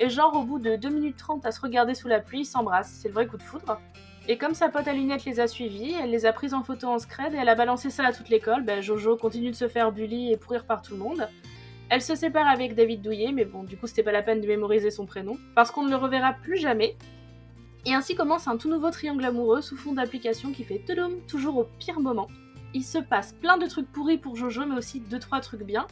[0.00, 2.44] et genre au bout de 2 minutes 30 à se regarder sous la pluie, ils
[2.44, 3.80] s'embrassent, c'est le vrai coup de foudre.
[4.28, 6.88] Et comme sa pote à lunettes les a suivis, elle les a prises en photo
[6.88, 8.64] en scred et elle a balancé ça à toute l'école.
[8.64, 11.28] Ben, Jojo continue de se faire bully et pourrir par tout le monde.
[11.90, 14.46] Elle se sépare avec David Douillet, mais bon, du coup, c'était pas la peine de
[14.48, 16.96] mémoriser son prénom, parce qu'on ne le reverra plus jamais.
[17.84, 21.58] Et ainsi commence un tout nouveau triangle amoureux sous fond d'application qui fait toudoum, toujours
[21.58, 22.26] au pire moment.
[22.74, 25.86] Il se passe plein de trucs pourris pour Jojo, mais aussi 2-3 trucs bien.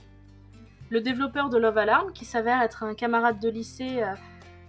[0.91, 4.15] Le développeur de Love Alarm, qui s'avère être un camarade de lycée euh,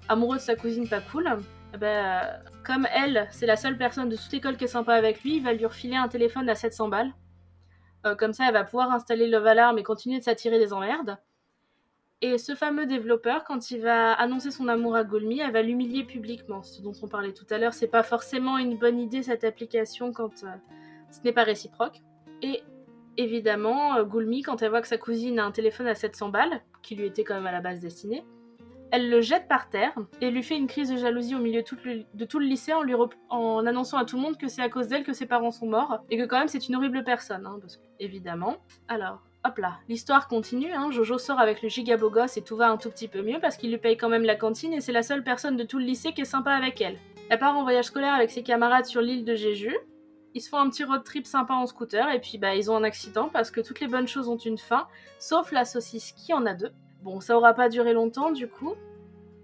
[0.07, 1.27] amoureux de sa cousine pas cool,
[1.75, 5.21] eh ben, comme elle, c'est la seule personne de toute école qui est sympa avec
[5.23, 7.13] lui, il va lui refiler un téléphone à 700 balles.
[8.05, 11.17] Euh, comme ça, elle va pouvoir installer Love Alarm et continuer de s'attirer des emmerdes.
[12.21, 16.03] Et ce fameux développeur, quand il va annoncer son amour à Golmi, elle va l'humilier
[16.03, 16.63] publiquement.
[16.63, 20.13] Ce dont on parlait tout à l'heure, c'est pas forcément une bonne idée cette application
[20.13, 20.47] quand euh,
[21.11, 22.01] ce n'est pas réciproque.
[22.41, 22.63] Et
[23.17, 26.61] évidemment, euh, Gulmi, quand elle voit que sa cousine a un téléphone à 700 balles,
[26.81, 28.23] qui lui était quand même à la base destiné,
[28.91, 32.25] elle le jette par terre et lui fait une crise de jalousie au milieu de
[32.25, 32.93] tout le lycée en, lui
[33.29, 35.67] en annonçant à tout le monde que c'est à cause d'elle que ses parents sont
[35.67, 37.59] morts et que quand même c'est une horrible personne, hein,
[37.99, 38.57] évidemment.
[38.87, 40.91] Alors, hop là, l'histoire continue, hein.
[40.91, 43.39] Jojo sort avec le giga beau gosse et tout va un tout petit peu mieux
[43.39, 45.77] parce qu'il lui paye quand même la cantine et c'est la seule personne de tout
[45.77, 46.97] le lycée qui est sympa avec elle.
[47.29, 49.75] Elle part en voyage scolaire avec ses camarades sur l'île de Jeju.
[50.35, 52.75] Ils se font un petit road trip sympa en scooter et puis bah ils ont
[52.75, 56.33] un accident parce que toutes les bonnes choses ont une fin, sauf la saucisse qui
[56.33, 56.71] en a deux.
[57.05, 58.73] Bon, ça aura pas duré longtemps du coup.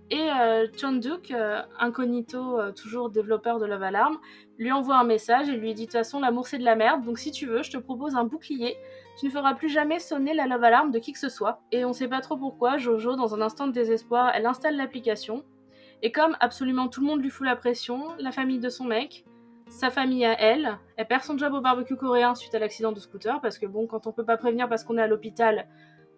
[0.09, 4.17] Et euh, Chonduk, euh, incognito, euh, toujours développeur de Love Alarm,
[4.57, 7.05] lui envoie un message et lui dit de toute façon l'amour c'est de la merde,
[7.05, 8.77] donc si tu veux, je te propose un bouclier.
[9.19, 11.61] Tu ne feras plus jamais sonner la Love Alarm de qui que ce soit.
[11.71, 15.43] Et on sait pas trop pourquoi, Jojo, dans un instant de désespoir, elle installe l'application.
[16.01, 19.23] Et comme absolument tout le monde lui fout la pression, la famille de son mec,
[19.69, 22.99] sa famille à elle, elle perd son job au barbecue coréen suite à l'accident de
[22.99, 25.67] scooter, parce que bon, quand on peut pas prévenir parce qu'on est à l'hôpital,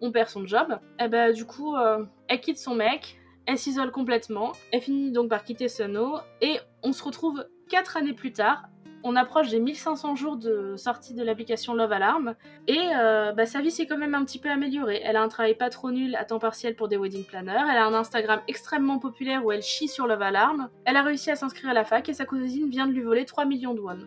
[0.00, 0.78] on perd son job.
[0.98, 5.10] Et eh ben du coup, euh, elle quitte son mec, elle s'isole complètement, elle finit
[5.10, 8.64] donc par quitter Suno, et on se retrouve 4 années plus tard.
[9.06, 12.34] On approche des 1500 jours de sortie de l'application Love Alarm,
[12.66, 15.02] et euh, bah, sa vie s'est quand même un petit peu améliorée.
[15.04, 17.76] Elle a un travail pas trop nul à temps partiel pour des wedding planners, elle
[17.76, 21.36] a un Instagram extrêmement populaire où elle chie sur Love Alarm, elle a réussi à
[21.36, 23.98] s'inscrire à la fac et sa cousine vient de lui voler 3 millions de won.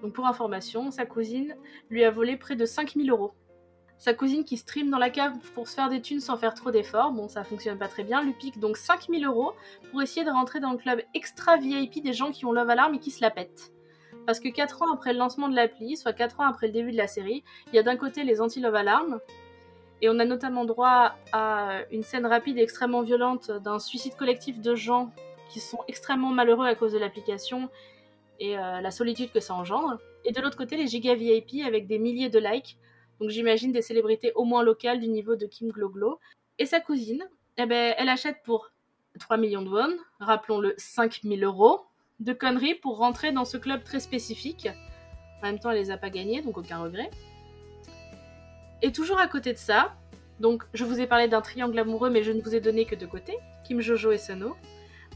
[0.00, 1.56] Donc pour information, sa cousine
[1.90, 3.32] lui a volé près de 5000 euros
[4.00, 6.70] sa cousine qui stream dans la cave pour se faire des thunes sans faire trop
[6.70, 9.52] d'efforts, bon ça fonctionne pas très bien, lui pique donc 5000 euros
[9.90, 12.94] pour essayer de rentrer dans le club extra VIP des gens qui ont Love Alarm
[12.94, 13.72] et qui se la pètent.
[14.24, 16.92] Parce que 4 ans après le lancement de l'appli, soit 4 ans après le début
[16.92, 19.20] de la série, il y a d'un côté les anti-Love Alarm,
[20.00, 24.62] et on a notamment droit à une scène rapide et extrêmement violente d'un suicide collectif
[24.62, 25.10] de gens
[25.50, 27.68] qui sont extrêmement malheureux à cause de l'application
[28.38, 29.98] et euh, la solitude que ça engendre.
[30.24, 32.78] Et de l'autre côté, les giga VIP avec des milliers de likes
[33.20, 36.18] donc j'imagine des célébrités au moins locales du niveau de Kim Gloglo.
[36.58, 37.22] Et sa cousine,
[37.58, 38.70] eh ben, elle achète pour
[39.18, 41.80] 3 millions de won, rappelons-le 5000 euros,
[42.20, 44.68] de conneries pour rentrer dans ce club très spécifique.
[45.42, 47.10] En même temps, elle les a pas gagnés, donc aucun regret.
[48.82, 49.94] Et toujours à côté de ça,
[50.38, 52.94] donc je vous ai parlé d'un triangle amoureux, mais je ne vous ai donné que
[52.94, 54.56] deux côtés, Kim Jojo et Sono.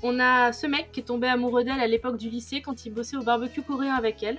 [0.02, 2.92] On a ce mec qui est tombé amoureux d'elle à l'époque du lycée quand il
[2.92, 4.38] bossait au barbecue coréen avec elle,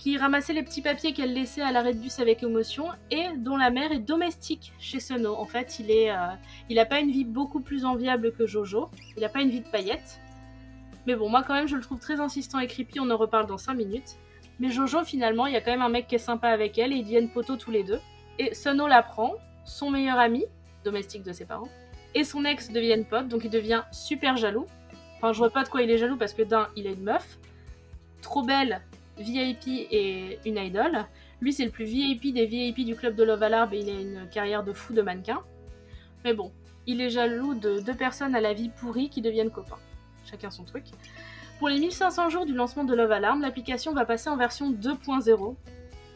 [0.00, 3.58] qui ramassait les petits papiers qu'elle laissait à l'arrêt de bus avec émotion et dont
[3.58, 5.34] la mère est domestique chez Sono.
[5.34, 6.28] En fait, il est, euh,
[6.70, 8.88] il a pas une vie beaucoup plus enviable que Jojo.
[9.18, 10.18] Il a pas une vie de paillettes.
[11.06, 12.98] Mais bon, moi quand même, je le trouve très insistant et creepy.
[12.98, 14.16] On en reparle dans 5 minutes.
[14.58, 16.94] Mais Jojo, finalement, il y a quand même un mec qui est sympa avec elle
[16.94, 18.00] et ils deviennent poteaux tous les deux.
[18.38, 19.34] Et Sono l'apprend,
[19.66, 20.46] son meilleur ami,
[20.82, 21.68] domestique de ses parents,
[22.14, 24.64] et son ex deviennent potes, donc il devient super jaloux.
[25.18, 27.02] Enfin, je vois pas de quoi il est jaloux parce que d'un, il a une
[27.02, 27.38] meuf,
[28.22, 28.80] trop belle,
[29.20, 31.06] VIP et une idole.
[31.40, 34.00] Lui, c'est le plus VIP des VIP du club de Love Alarm et il a
[34.00, 35.42] une carrière de fou de mannequin.
[36.24, 36.52] Mais bon,
[36.86, 39.78] il est jaloux de deux personnes à la vie pourrie qui deviennent copains.
[40.24, 40.84] Chacun son truc.
[41.58, 45.54] Pour les 1500 jours du lancement de Love Alarm, l'application va passer en version 2.0.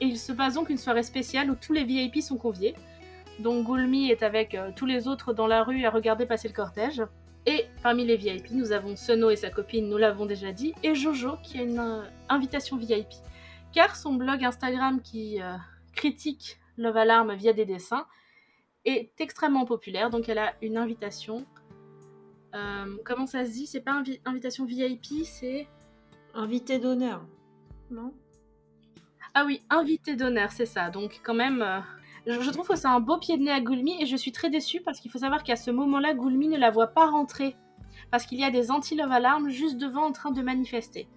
[0.00, 2.74] Et il se passe donc une soirée spéciale où tous les VIP sont conviés.
[3.38, 6.54] Donc Gulmi est avec euh, tous les autres dans la rue à regarder passer le
[6.54, 7.02] cortège.
[7.46, 10.94] Et parmi les VIP, nous avons Sono et sa copine, nous l'avons déjà dit, et
[10.94, 13.08] Jojo qui a une euh, invitation VIP.
[13.72, 15.56] Car son blog Instagram qui euh,
[15.94, 18.06] critique Love Alarm via des dessins
[18.84, 21.44] est extrêmement populaire, donc elle a une invitation.
[22.54, 23.66] Euh, comment ça se dit?
[23.66, 25.66] C'est pas invi- invitation VIP, c'est.
[26.34, 27.24] Invité d'honneur,
[27.90, 28.12] non?
[29.34, 30.90] Ah oui, invité d'honneur, c'est ça.
[30.90, 31.62] Donc quand même,
[32.26, 34.50] je, trouve que c'est un beau pied de nez à Gulmi et je suis très
[34.50, 37.56] déçue parce qu'il faut savoir qu'à ce moment-là, Gulmi ne la voit pas rentrer
[38.10, 41.08] parce qu'il y a des anti-love alarm juste devant en train de manifester.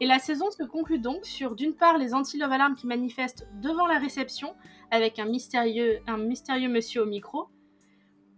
[0.00, 3.86] Et la saison se conclut donc sur d'une part les anti-love alarm qui manifestent devant
[3.86, 4.54] la réception
[4.90, 7.48] avec un mystérieux, un mystérieux monsieur au micro,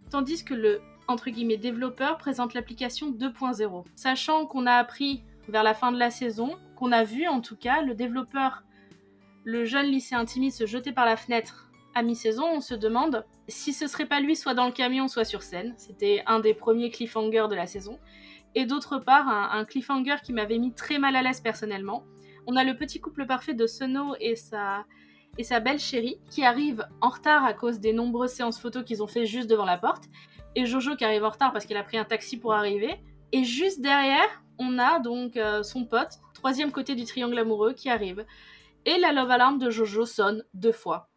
[0.09, 3.85] tandis que le entre guillemets développeur présente l'application 2.0.
[3.95, 7.55] Sachant qu'on a appris vers la fin de la saison, qu'on a vu en tout
[7.55, 8.63] cas le développeur,
[9.45, 11.66] le jeune lycéen timide se jeter par la fenêtre
[11.97, 15.25] à mi-saison, on se demande si ce serait pas lui soit dans le camion, soit
[15.25, 15.73] sur scène.
[15.77, 17.99] C'était un des premiers cliffhangers de la saison.
[18.53, 22.03] Et d'autre part, un, cliffhanger qui m'avait mis très mal à l'aise personnellement.
[22.45, 24.85] On a le petit couple parfait de Sono et sa,
[25.39, 29.01] et sa belle chérie qui arrive en retard à cause des nombreuses séances photos qu'ils
[29.01, 30.03] ont fait juste devant la porte.
[30.55, 32.95] Et Jojo qui arrive en retard parce qu'il a pris un taxi pour arriver.
[33.31, 37.89] Et juste derrière, on a donc euh, son pote, troisième côté du triangle amoureux, qui
[37.89, 38.23] arrive.
[38.85, 41.09] Et la love alarm de Jojo sonne deux fois.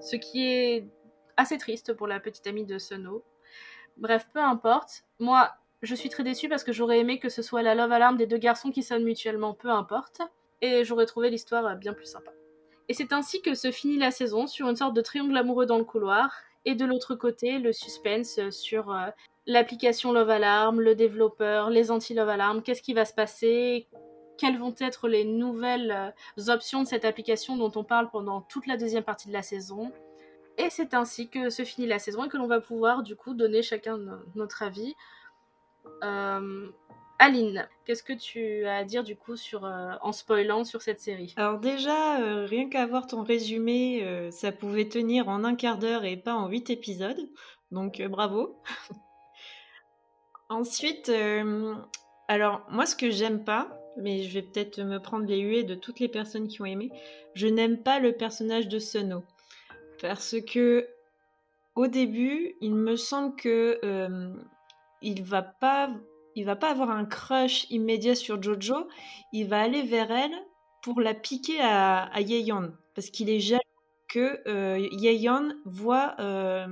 [0.00, 0.88] Ce qui est
[1.36, 3.22] assez triste pour la petite amie de Sono.
[3.96, 5.04] Bref, peu importe.
[5.18, 5.50] Moi,
[5.82, 8.26] je suis très déçue parce que j'aurais aimé que ce soit la love alarm des
[8.26, 10.22] deux garçons qui sonnent mutuellement, peu importe.
[10.62, 12.30] Et j'aurais trouvé l'histoire bien plus sympa.
[12.88, 15.78] Et c'est ainsi que se finit la saison sur une sorte de triangle amoureux dans
[15.78, 16.32] le couloir.
[16.64, 19.08] Et de l'autre côté, le suspense sur euh,
[19.46, 23.86] l'application Love Alarm, le développeur, les anti-Love Alarm, qu'est-ce qui va se passer,
[24.40, 25.90] quelles vont être les nouvelles
[26.38, 29.42] euh, options de cette application dont on parle pendant toute la deuxième partie de la
[29.42, 29.92] saison.
[30.56, 33.34] Et c'est ainsi que se finit la saison et que l'on va pouvoir du coup
[33.34, 34.94] donner chacun no- notre avis.
[36.02, 36.68] Euh,
[37.18, 41.00] Aline, qu'est-ce que tu as à dire du coup sur, euh, en spoilant sur cette
[41.00, 41.34] série?
[41.36, 42.16] Alors déjà,
[42.46, 46.48] rien qu'à voir ton résumé, ça pouvait tenir en un quart d'heure et pas en
[46.48, 47.28] huit épisodes.
[47.72, 48.58] Donc bravo.
[50.48, 51.12] Ensuite,
[52.26, 55.74] alors moi ce que j'aime pas, mais je vais peut-être me prendre les huées de
[55.74, 56.90] toutes les personnes qui ont aimé,
[57.34, 59.24] je n'aime pas le personnage de Sono.
[60.00, 60.88] Parce que
[61.76, 64.34] au début, il me semble que euh,
[65.02, 65.90] il va pas
[66.36, 68.86] il va pas avoir un crush immédiat sur Jojo,
[69.32, 70.34] il va aller vers elle
[70.82, 73.60] pour la piquer à, à Yeon parce qu'il est jaloux
[74.08, 76.66] que euh, Yeon voit euh,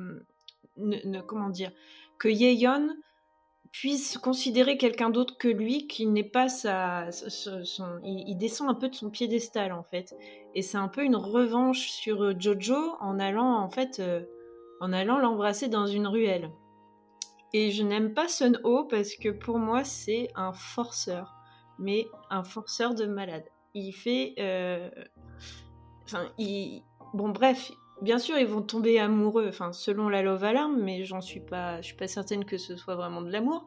[1.27, 1.71] comment dire
[2.19, 2.91] que Yeon
[3.73, 7.09] puisse considérer quelqu'un d'autre que lui qui n'est pas sa
[8.03, 10.15] il descend un peu de son piédestal en fait.
[10.55, 14.25] Et c'est un peu une revanche sur euh, Jojo en allant en fait euh,
[14.81, 16.51] en allant l'embrasser dans une ruelle.
[17.53, 21.35] Et je n'aime pas Sun Ho parce que pour moi c'est un forceur.
[21.79, 23.45] Mais un forceur de malade.
[23.75, 24.91] Il fait euh,
[26.05, 26.83] enfin il
[27.15, 27.71] bon bref
[28.03, 31.81] bien sûr ils vont tomber amoureux enfin selon la love alarm mais j'en suis pas
[31.81, 33.65] je suis pas certaine que ce soit vraiment de l'amour.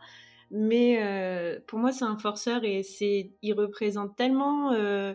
[0.53, 5.13] Mais euh, pour moi c'est un forceur et c'est il représente tellement euh,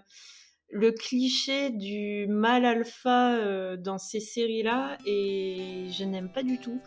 [0.71, 6.59] le cliché du mâle alpha euh, dans ces séries là et je n'aime pas du
[6.59, 6.81] tout.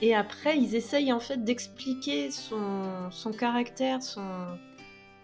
[0.00, 4.58] Et après ils essayent en fait d'expliquer son, son caractère son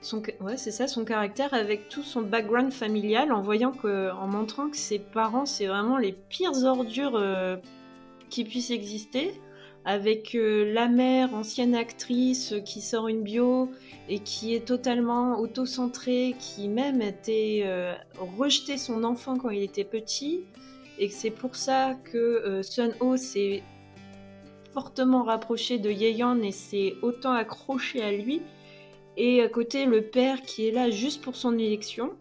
[0.03, 4.27] son, ouais, c'est ça, son caractère avec tout son background familial, en voyant que, en
[4.27, 7.57] montrant que ses parents, c'est vraiment les pires ordures euh,
[8.31, 9.33] qui puissent exister.
[9.85, 13.71] avec la mère, ancienne actrice, qui sort une bio
[14.09, 17.65] et qui est totalement auto-centrée, qui même était
[18.39, 20.41] rejeté son enfant quand il était petit,
[20.99, 23.63] et que c'est pour ça que Sun Ho s'est
[24.75, 28.43] fortement rapproché de Yeon et s'est autant accroché à lui.
[29.23, 32.13] Et à côté, le père qui est là juste pour son élection.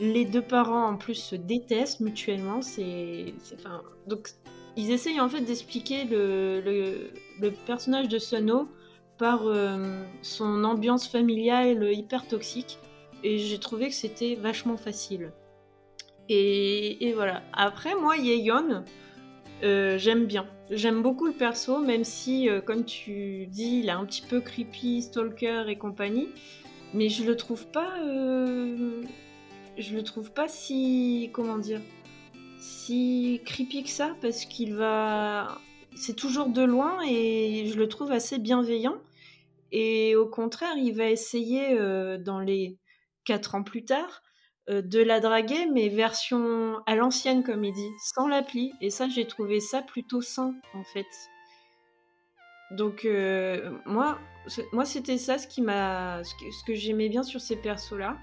[0.00, 2.62] Les deux parents en plus se détestent mutuellement.
[2.62, 4.30] C'est, enfin, donc
[4.76, 8.66] ils essayent en fait d'expliquer le, le, personnage de Sono
[9.18, 12.78] par euh, son ambiance familiale hyper toxique.
[13.22, 15.32] Et j'ai trouvé que c'était vachement facile.
[16.30, 17.42] Et, et, voilà.
[17.52, 18.84] Après, moi, Yeon,
[19.62, 20.46] euh, j'aime bien.
[20.70, 24.40] J'aime beaucoup le perso, même si, euh, comme tu dis, il est un petit peu
[24.40, 26.28] creepy, stalker et compagnie.
[26.94, 27.98] Mais je le trouve pas.
[28.00, 29.02] Euh,
[29.78, 31.30] je le trouve pas si.
[31.32, 31.80] Comment dire
[32.58, 35.58] Si creepy que ça, parce qu'il va.
[35.94, 38.96] C'est toujours de loin et je le trouve assez bienveillant.
[39.70, 41.76] Et au contraire, il va essayer,
[42.18, 42.78] dans les
[43.24, 44.21] quatre ans plus tard,
[44.68, 48.72] de la draguer, mais version à l'ancienne, comme il dit, sans l'appli.
[48.80, 51.06] Et ça, j'ai trouvé ça plutôt sain, en fait.
[52.72, 54.18] Donc, euh, moi,
[54.72, 58.16] moi c'était ça ce, qui m'a, ce que, j'aimais bien sur ces persos-là.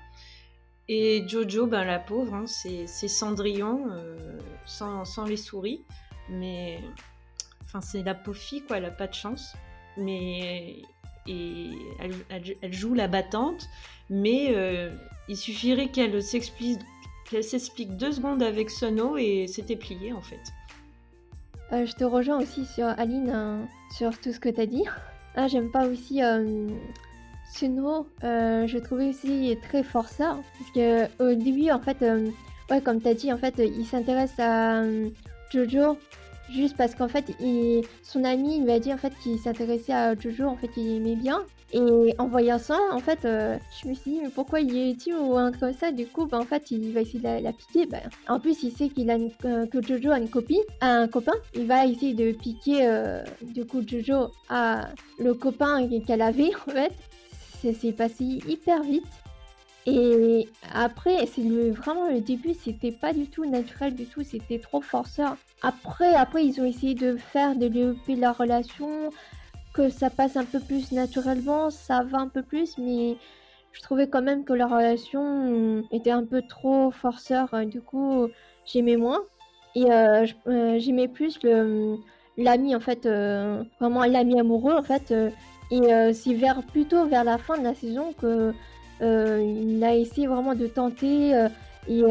[0.87, 5.85] Et Jojo, ben, la pauvre, hein, c'est, Cendrillon, euh, sans, les souris.
[6.29, 6.79] Mais.
[7.63, 9.53] Enfin, c'est la pauvre fille, quoi, elle a pas de chance.
[9.97, 10.81] Mais.
[11.29, 13.69] Elle joue la battante
[14.09, 14.91] mais euh,
[15.27, 16.79] il suffirait qu'elle s'explique,
[17.97, 20.39] deux secondes avec Sono et c'était plié en fait.
[21.71, 24.83] Euh, je te rejoins aussi sur Aline hein, sur tout ce que tu as dit.
[25.35, 26.67] Ah, j'aime pas aussi euh,
[27.53, 32.03] Sono, je trouvais aussi très forçat parce que au début en fait,
[32.71, 34.83] ouais comme tu as dit en fait, il s'intéresse à
[35.51, 35.97] Jojo
[36.53, 37.25] juste parce qu'en fait,
[38.03, 41.15] son ami lui a dit en fait qu'il s'intéressait à Jojo, en fait, il aimait
[41.15, 41.43] bien.
[41.71, 45.13] Et en voyant ça, en fait, euh, je me suis dit, mais pourquoi il est
[45.13, 45.91] ou un comme ça?
[45.91, 47.85] Du coup, bah, en fait, il va essayer de la, piquer.
[47.85, 50.29] Bah, en plus, il sait qu'il a euh, que Jojo a une
[50.81, 51.33] un copain.
[51.53, 54.89] Il va essayer de piquer, euh, du coup, Jojo à
[55.19, 56.93] le copain qu'elle avait, en fait.
[57.61, 59.05] C'est passé hyper vite.
[59.85, 64.81] Et après, c'est vraiment le début, c'était pas du tout naturel du tout, c'était trop
[64.81, 65.37] forceur.
[65.61, 69.09] Après, après, ils ont essayé de faire développer la relation,
[69.73, 73.17] que ça passe un peu plus naturellement, ça va un peu plus, mais
[73.71, 77.49] je trouvais quand même que la relation était un peu trop forceur.
[77.65, 78.27] Du coup,
[78.65, 79.21] j'aimais moins.
[79.75, 81.39] Et euh, euh, j'aimais plus
[82.37, 85.13] l'ami, en fait, euh, vraiment l'ami amoureux, en fait.
[85.71, 88.53] et c'est vers, plutôt vers la fin de la saison que
[89.01, 91.47] il a essayé vraiment de tenter.
[91.87, 92.01] et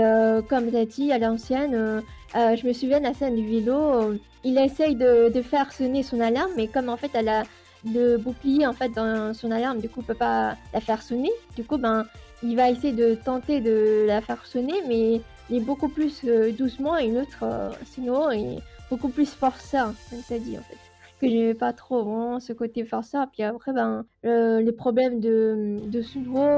[0.48, 2.02] comme tu as dit, à l'ancienne,
[2.34, 6.50] je me souviens de la scène du vélo il essaye de, faire sonner son alarme,
[6.56, 7.44] mais comme en fait elle a
[7.84, 11.30] le bouclier en fait dans son alarme, du coup peut pas la faire sonner.
[11.56, 12.06] Du coup ben
[12.42, 15.20] il va essayer de tenter de la faire sonner, mais
[15.50, 18.58] il est beaucoup plus euh, doucement et l'autre euh, sinon est
[18.90, 20.87] beaucoup plus forceur, comme ça dit en fait.
[21.20, 23.28] Que j'aimais pas trop vraiment ce côté forceur.
[23.32, 26.02] Puis après ben les problèmes de de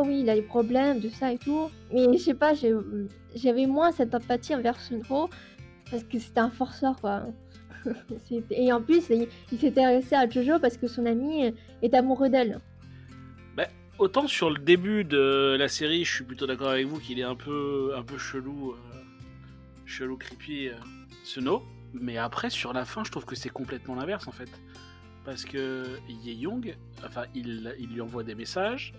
[0.06, 1.70] oui il a des problèmes de ça et tout.
[1.92, 2.52] Mais je sais pas,
[3.34, 5.30] j'avais moins cette empathie envers Sunro
[5.90, 7.22] parce que c'était un forceur quoi.
[8.50, 11.52] et en plus, il, s'est intéressé à Jojo parce que son ami
[11.82, 12.60] est amoureux d'elle.
[13.56, 17.18] Bah, autant sur le début de la série, je suis plutôt d'accord avec vous qu'il
[17.18, 18.76] est un peu, un peu chelou, euh,
[19.86, 20.74] chelou creepy, euh,
[21.24, 21.62] Suno.
[21.92, 24.50] Mais après, sur la fin, je trouve que c'est complètement l'inverse en fait.
[25.24, 28.94] Parce que Ye Young, enfin, il, lui envoie des messages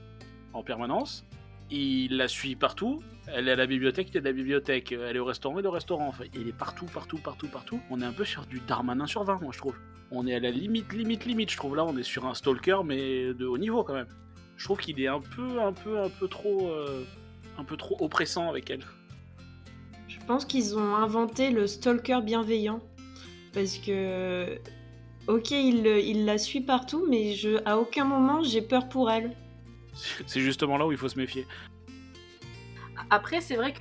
[0.54, 1.26] en permanence
[1.72, 3.02] il la suit partout.
[3.28, 4.92] Elle est à la bibliothèque, il est à la bibliothèque.
[4.92, 6.08] Elle est au restaurant, il est au restaurant.
[6.08, 7.80] Enfin, il est partout, partout, partout, partout.
[7.89, 9.76] On est un peu sur du Darmanin sur 20, moi, je trouve.
[10.12, 11.52] On est à la limite, limite, limite.
[11.52, 14.10] Je trouve là, on est sur un stalker, mais de haut niveau quand même.
[14.58, 17.04] Je trouve qu'il est un peu, un peu, un peu trop, euh,
[17.58, 18.84] un peu trop oppressant avec elle.
[20.22, 22.80] Je pense qu'ils ont inventé le stalker bienveillant.
[23.53, 24.59] Parce que,
[25.28, 29.36] ok, il, il la suit partout, mais je, à aucun moment j'ai peur pour elle.
[29.93, 31.47] C'est justement là où il faut se méfier.
[33.09, 33.80] Après, c'est vrai que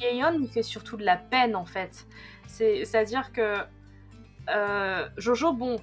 [0.00, 2.06] Yeon, il fait surtout de la peine, en fait.
[2.46, 3.56] C'est-à-dire que
[4.50, 5.76] euh, Jojo, bon,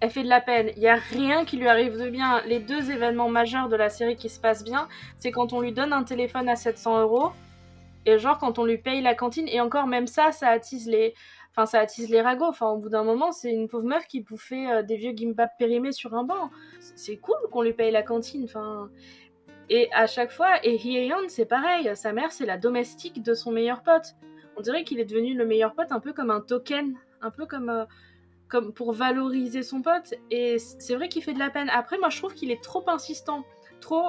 [0.00, 0.70] elle fait de la peine.
[0.76, 2.42] Il n'y a rien qui lui arrive de bien.
[2.46, 4.88] Les deux événements majeurs de la série qui se passent bien,
[5.18, 7.32] c'est quand on lui donne un téléphone à 700 euros
[8.06, 9.48] et genre quand on lui paye la cantine.
[9.48, 11.12] Et encore, même ça, ça attise les,
[11.50, 12.46] enfin, ça attise les ragots.
[12.46, 15.50] Enfin, au bout d'un moment, c'est une pauvre meuf qui bouffait euh, des vieux gimbap
[15.58, 16.50] périmés sur un banc.
[16.80, 18.44] C'est cool qu'on lui paye la cantine.
[18.44, 18.88] Enfin,
[19.68, 21.90] et à chaque fois, et Hyeon, c'est pareil.
[21.96, 24.14] Sa mère, c'est la domestique de son meilleur pote.
[24.56, 27.44] On dirait qu'il est devenu le meilleur pote, un peu comme un token, un peu
[27.46, 27.84] comme, euh,
[28.48, 30.14] comme pour valoriser son pote.
[30.30, 31.68] Et c'est vrai qu'il fait de la peine.
[31.70, 33.44] Après, moi, je trouve qu'il est trop insistant.
[33.80, 34.04] Trop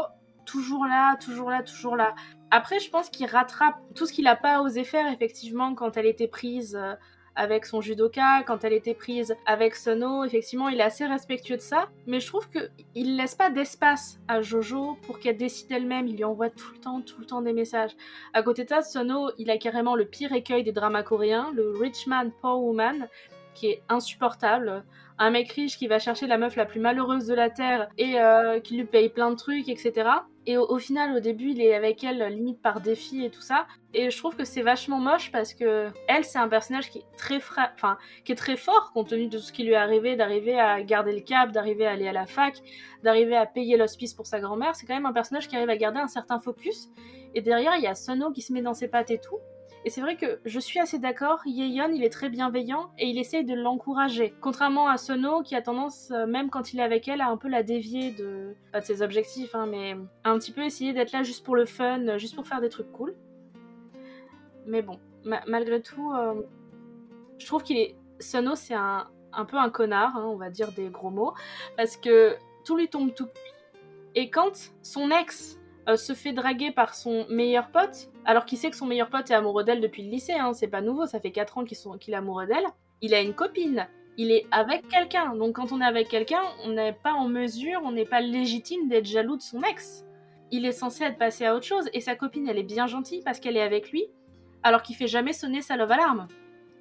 [0.45, 2.13] toujours là, toujours là, toujours là.
[2.51, 6.05] Après, je pense qu'il rattrape tout ce qu'il n'a pas osé faire, effectivement, quand elle
[6.05, 6.93] était prise euh,
[7.37, 10.23] avec son judoka, quand elle était prise avec Sono.
[10.23, 11.87] Effectivement, il est assez respectueux de ça.
[12.07, 16.07] Mais je trouve qu'il laisse pas d'espace à Jojo pour qu'elle décide elle-même.
[16.07, 17.95] Il lui envoie tout le temps, tout le temps des messages.
[18.33, 21.71] À côté de ça, Sono, il a carrément le pire écueil des dramas coréens, le
[21.71, 23.07] rich man, poor woman
[23.53, 24.83] qui est insupportable.
[25.19, 28.19] Un mec riche qui va chercher la meuf la plus malheureuse de la Terre et
[28.19, 30.09] euh, qui lui paye plein de trucs, etc.
[30.45, 33.67] Et au, final, au début, il est avec elle limite par défi et tout ça.
[33.93, 37.17] Et je trouve que c'est vachement moche parce que elle, c'est un personnage qui est
[37.17, 40.57] très enfin, qui est très fort compte tenu de ce qui lui est arrivé, d'arriver
[40.57, 42.61] à garder le cap, d'arriver à aller à la fac,
[43.03, 44.75] d'arriver à payer l'hospice pour sa grand-mère.
[44.75, 46.89] C'est quand même un personnage qui arrive à garder un certain focus.
[47.33, 49.39] Et derrière, il y a Sono qui se met dans ses pattes et tout.
[49.87, 53.17] Et c'est vrai que je suis assez d'accord, Yeon il est très bienveillant et il
[53.17, 54.33] essaye de l'encourager.
[54.41, 57.37] Contrairement à Sono qui a tendance, euh, même quand il est avec elle, à un
[57.37, 61.45] peu la dévier de, ses objectifs, hein, mais un petit peu essayer d'être là juste
[61.45, 63.15] pour le fun, juste pour faire des trucs cool.
[64.65, 66.33] Mais bon, malgré tout, euh,
[67.37, 67.95] je trouve qu'il est.
[68.19, 69.07] Sono c'est un,
[69.47, 71.33] peu un connard, hein, on va dire des gros mots,
[71.77, 72.35] parce que
[72.65, 73.29] tout lui tombe tout.
[74.15, 75.57] Et quand son ex
[75.87, 79.31] euh, se fait draguer par son meilleur pote, alors qu'il sait que son meilleur pote
[79.31, 82.13] est amoureux d'elle depuis le lycée, hein, c'est pas nouveau, ça fait 4 ans qu'il
[82.13, 82.65] est amoureux d'elle.
[83.01, 86.71] Il a une copine, il est avec quelqu'un, donc quand on est avec quelqu'un, on
[86.71, 90.03] n'est pas en mesure, on n'est pas légitime d'être jaloux de son ex.
[90.51, 93.21] Il est censé être passé à autre chose, et sa copine, elle est bien gentille
[93.23, 94.05] parce qu'elle est avec lui,
[94.61, 96.27] alors qu'il fait jamais sonner sa love alarme.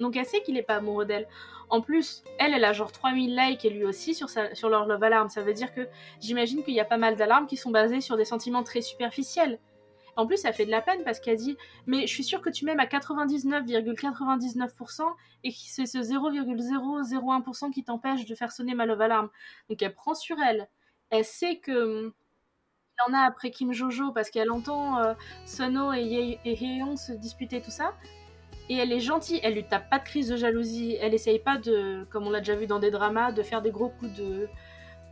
[0.01, 1.29] Donc elle sait qu'il est pas amoureux d'elle.
[1.69, 5.03] En plus, elle, elle a genre 3000 likes et lui aussi sur, sur leur love
[5.03, 5.29] alarm.
[5.29, 5.87] Ça veut dire que
[6.21, 9.59] j'imagine qu'il y a pas mal d'alarmes qui sont basées sur des sentiments très superficiels.
[10.17, 11.57] En plus, ça fait de la peine parce qu'elle dit
[11.87, 15.03] Mais je suis sûre que tu m'aimes à 99,99%
[15.45, 19.29] et que c'est ce 0,001% qui t'empêche de faire sonner ma love alarm.
[19.69, 20.69] Donc elle prend sur elle.
[21.11, 22.13] Elle sait que.
[22.99, 25.13] Il en a après Kim Jojo parce qu'elle entend euh,
[25.45, 27.93] Sono et, Ye se disputer tout ça.
[28.71, 31.59] Et elle est gentille, elle lui tape pas de crise de jalousie, elle essaye pas
[31.59, 34.49] de, comme on l'a déjà vu dans des dramas, de faire des gros coups de,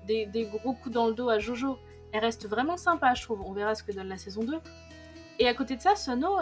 [0.06, 1.78] des, gros coups dans le dos à Jojo.
[2.12, 3.42] Elle reste vraiment sympa, je trouve.
[3.42, 4.58] On verra ce que donne la saison 2.
[5.38, 6.38] Et à côté de ça, Sono,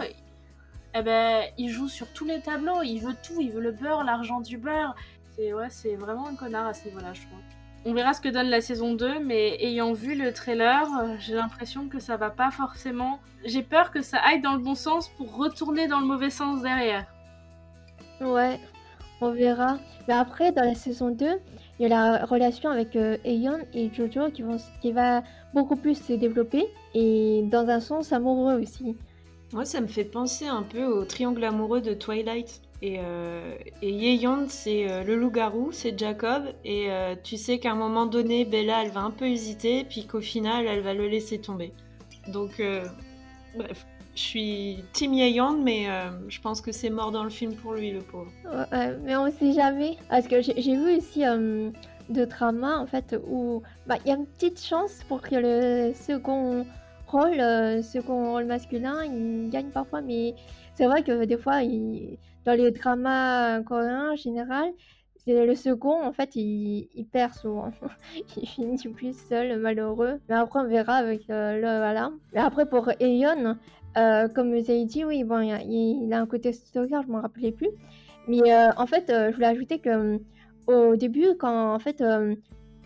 [0.95, 4.03] eh ben, il joue sur tous les tableaux, il veut tout, il veut le beurre,
[4.03, 4.95] l'argent du beurre.
[5.35, 7.39] C'est ouais, c'est vraiment un connard à ce niveau-là, je trouve.
[7.85, 10.87] On verra ce que donne la saison 2, mais ayant vu le trailer,
[11.19, 13.19] j'ai l'impression que ça va pas forcément.
[13.43, 16.61] J'ai peur que ça aille dans le bon sens pour retourner dans le mauvais sens
[16.61, 17.05] derrière.
[18.21, 18.57] Ouais,
[19.19, 19.79] on verra.
[20.07, 21.41] Mais après, dans la saison 2,
[21.79, 24.29] il y a la relation avec euh, et Jojo
[24.81, 28.95] qui, va beaucoup plus se développer et dans un sens amoureux aussi.
[29.53, 32.61] Moi, ça me fait penser un peu au triangle amoureux de Twilight.
[32.81, 33.55] Et, euh,
[34.49, 36.43] c'est euh, le loup-garou, c'est Jacob.
[36.65, 40.05] Et euh, tu sais qu'à un moment donné, Bella, elle va un peu hésiter, puis
[40.05, 41.71] qu'au final, elle va le laisser tomber.
[42.27, 42.83] Donc, euh,
[43.55, 43.85] bref,
[44.15, 45.87] je suis Team Yeon, mais
[46.27, 48.31] je pense que c'est mort dans le film pour lui, le pauvre.
[49.03, 49.97] mais on sait jamais.
[50.09, 51.23] Parce que j'ai vu aussi
[52.09, 55.93] de dramas, en fait, où bah, il y a une petite chance pour que le
[55.93, 56.65] second
[57.07, 60.35] rôle, second rôle masculin, il gagne parfois, mais
[60.75, 61.61] c'est vrai que des fois,
[62.45, 64.73] dans les dramas coréens en général,
[65.27, 67.71] le second, en fait, il, perd souvent.
[68.37, 70.19] il finit plus seul, malheureux.
[70.27, 72.19] Mais après, on verra avec euh, le alarme.
[72.33, 73.57] Mais après, pour Eon,
[73.97, 77.51] euh, comme vous avez dit, oui, bon, il, a un côté stalker, je m'en rappelais
[77.51, 77.69] plus.
[78.27, 80.19] Mais euh, en fait, je voulais ajouter que
[80.67, 82.03] au début, quand en fait,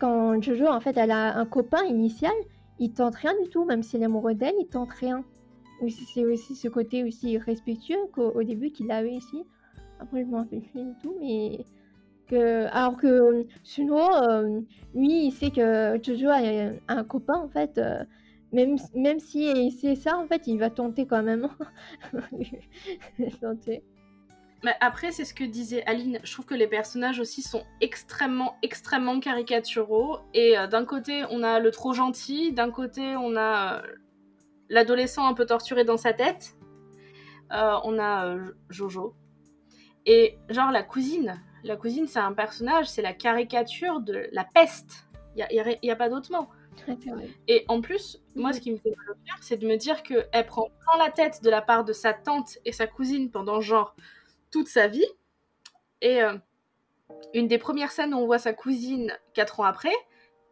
[0.00, 2.32] quand Jojo, en fait, elle a un copain initial,
[2.78, 5.24] il tente rien du tout, même s'il est amoureux d'elle, il tente rien
[6.12, 9.44] c'est aussi ce côté aussi respectueux qu'au début qu'il avait ici.
[10.00, 11.64] Après, je m'en rappelle plus du tout, mais
[12.28, 14.60] que alors que Suno, euh,
[14.94, 16.40] lui, il sait que Jojo a
[16.88, 17.80] un, copain en fait.
[18.52, 21.48] Euh, même, même si c'est ça, en fait, il va tenter quand même.
[23.40, 23.82] tenter.
[24.64, 26.18] Mais après, c'est ce que disait Aline.
[26.24, 30.18] Je trouve que les personnages aussi sont extrêmement, extrêmement caricaturaux.
[30.34, 32.52] Et euh, d'un côté, on a le trop gentil.
[32.52, 33.82] D'un côté, on a
[34.68, 36.56] l'adolescent un peu torturé dans sa tête.
[37.52, 39.14] Euh, on a euh, Jojo.
[40.06, 41.40] Et genre la cousine.
[41.62, 45.08] La cousine, c'est un personnage, c'est la caricature de la peste.
[45.36, 45.46] Il
[45.82, 46.48] n'y a, pas d'autre mot.
[47.48, 50.02] Et en plus, moi, ce qui me fait mal au cœur, c'est de me dire
[50.02, 53.60] qu'elle prend plein la tête de la part de sa tante et sa cousine pendant
[53.60, 53.94] genre
[54.50, 55.06] toute sa vie.
[56.00, 56.34] Et euh,
[57.34, 59.94] une des premières scènes où on voit sa cousine quatre ans après,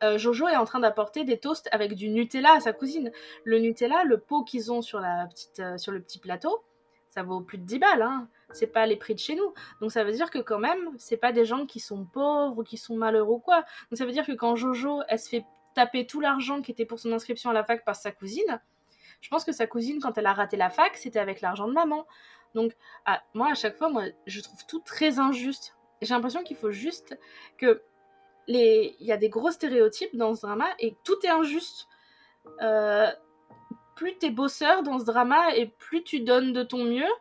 [0.03, 3.11] euh, Jojo est en train d'apporter des toasts avec du Nutella à sa cousine.
[3.45, 6.62] Le Nutella, le pot qu'ils ont sur, la petite, euh, sur le petit plateau,
[7.11, 8.29] ça vaut plus de 10 balles, hein.
[8.53, 9.55] c'est pas les prix de chez nous.
[9.81, 12.62] Donc ça veut dire que quand même, c'est pas des gens qui sont pauvres ou
[12.62, 13.64] qui sont malheureux ou quoi.
[13.91, 15.45] Donc ça veut dire que quand Jojo, elle se fait
[15.77, 18.61] taper tout l'argent qui était pour son inscription à la fac par sa cousine,
[19.20, 21.72] je pense que sa cousine, quand elle a raté la fac, c'était avec l'argent de
[21.72, 22.07] maman.
[22.55, 22.72] Donc,
[23.35, 25.77] moi, à chaque fois, moi, je trouve tout très injuste.
[26.01, 27.18] J'ai l'impression qu'il faut juste
[27.59, 27.83] que
[28.47, 28.97] les...
[29.01, 31.89] il y a des gros stéréotypes dans ce drama et tout est injuste.
[32.62, 33.11] Euh,
[33.95, 37.12] plus t'es bosseur dans ce drama et plus tu donnes de ton mieux,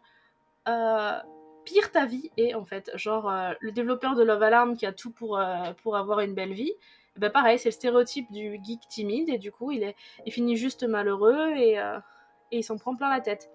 [0.67, 1.17] euh,
[1.63, 2.91] pire ta vie est en fait.
[2.95, 5.41] Genre euh, le développeur de Love Alarm qui a tout pour,
[5.81, 6.73] pour avoir une belle vie,
[7.17, 9.95] ben pareil, c'est le stéréotype du geek timide et du coup il, est,
[10.25, 13.49] il finit juste malheureux et, et il s'en prend plein la tête.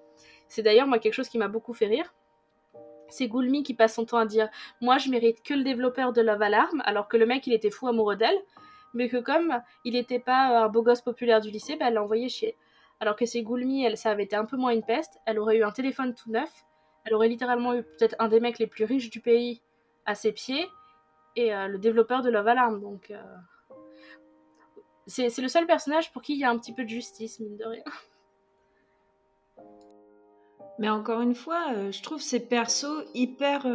[0.49, 2.15] C'est d'ailleurs moi quelque chose qui m'a beaucoup fait rire
[3.11, 4.49] c'est Goulmi qui passe son temps à dire
[4.81, 7.71] Moi, je mérite que le développeur de Love Alarm, alors que le mec, il était
[7.71, 8.39] fou amoureux d'elle,
[8.95, 12.03] mais que comme il n'était pas un beau gosse populaire du lycée, bah, elle l'a
[12.03, 12.57] envoyé chier.
[13.01, 15.57] Alors que c'est Goulmi, elle, ça avait été un peu moins une peste, elle aurait
[15.57, 16.51] eu un téléphone tout neuf,
[17.05, 19.63] elle aurait littéralement eu peut-être un des mecs les plus riches du pays
[20.05, 20.67] à ses pieds,
[21.37, 23.11] et euh, le développeur de Love Alarm, donc.
[23.11, 23.23] Euh,
[25.07, 27.57] c'est le seul personnage pour qui il y a un petit peu de justice, mine
[27.57, 27.83] de rien.
[30.79, 33.67] Mais encore une fois, euh, je trouve ces persos hyper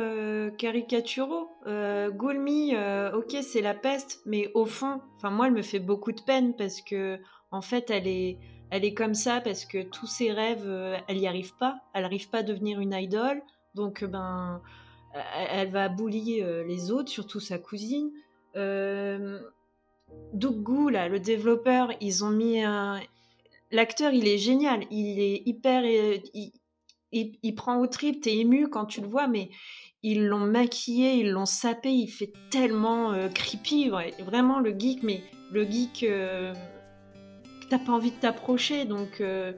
[0.57, 1.49] caricaturaux.
[1.67, 2.73] Euh, Goulmi,
[3.13, 6.81] ok, c'est la peste, mais au fond, moi, elle me fait beaucoup de peine parce
[6.81, 7.19] que
[7.51, 8.37] en fait, elle est,
[8.71, 10.67] elle est comme ça parce que tous ses rêves,
[11.07, 11.79] elle n'y arrive pas.
[11.93, 13.41] Elle n'arrive pas à devenir une idole,
[13.73, 14.61] donc ben,
[15.49, 18.11] elle va boulier les autres, surtout sa cousine.
[20.33, 22.99] Doug là, le développeur, ils ont mis un,
[23.71, 24.85] l'acteur, il est génial.
[24.91, 25.83] Il est hyper
[27.11, 29.49] il, prend au trip, t'es ému quand tu le vois, mais
[30.03, 33.89] ils l'ont maquillé, ils l'ont sapé, il fait tellement euh, creepy,
[34.19, 36.53] vraiment le geek, mais le geek euh,
[37.69, 39.53] t'as pas envie de t'approcher, donc euh,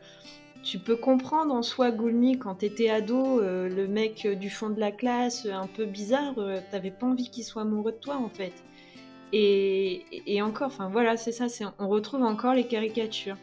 [0.70, 4.91] tu peux comprendre en soi Goulmi quand t'étais ado, le mec du fond de la
[4.91, 6.36] classe, un peu bizarre,
[6.72, 8.53] t'avais pas envie qu'il soit amoureux de toi en fait.
[9.32, 11.45] Et, encore, enfin voilà, c'est ça,
[11.80, 13.38] on retrouve encore les caricatures.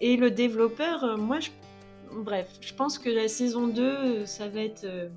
[0.00, 1.50] Et le développeur, moi je
[2.20, 4.84] bref, je pense que la saison 2, ça va être.
[4.84, 5.08] Euh,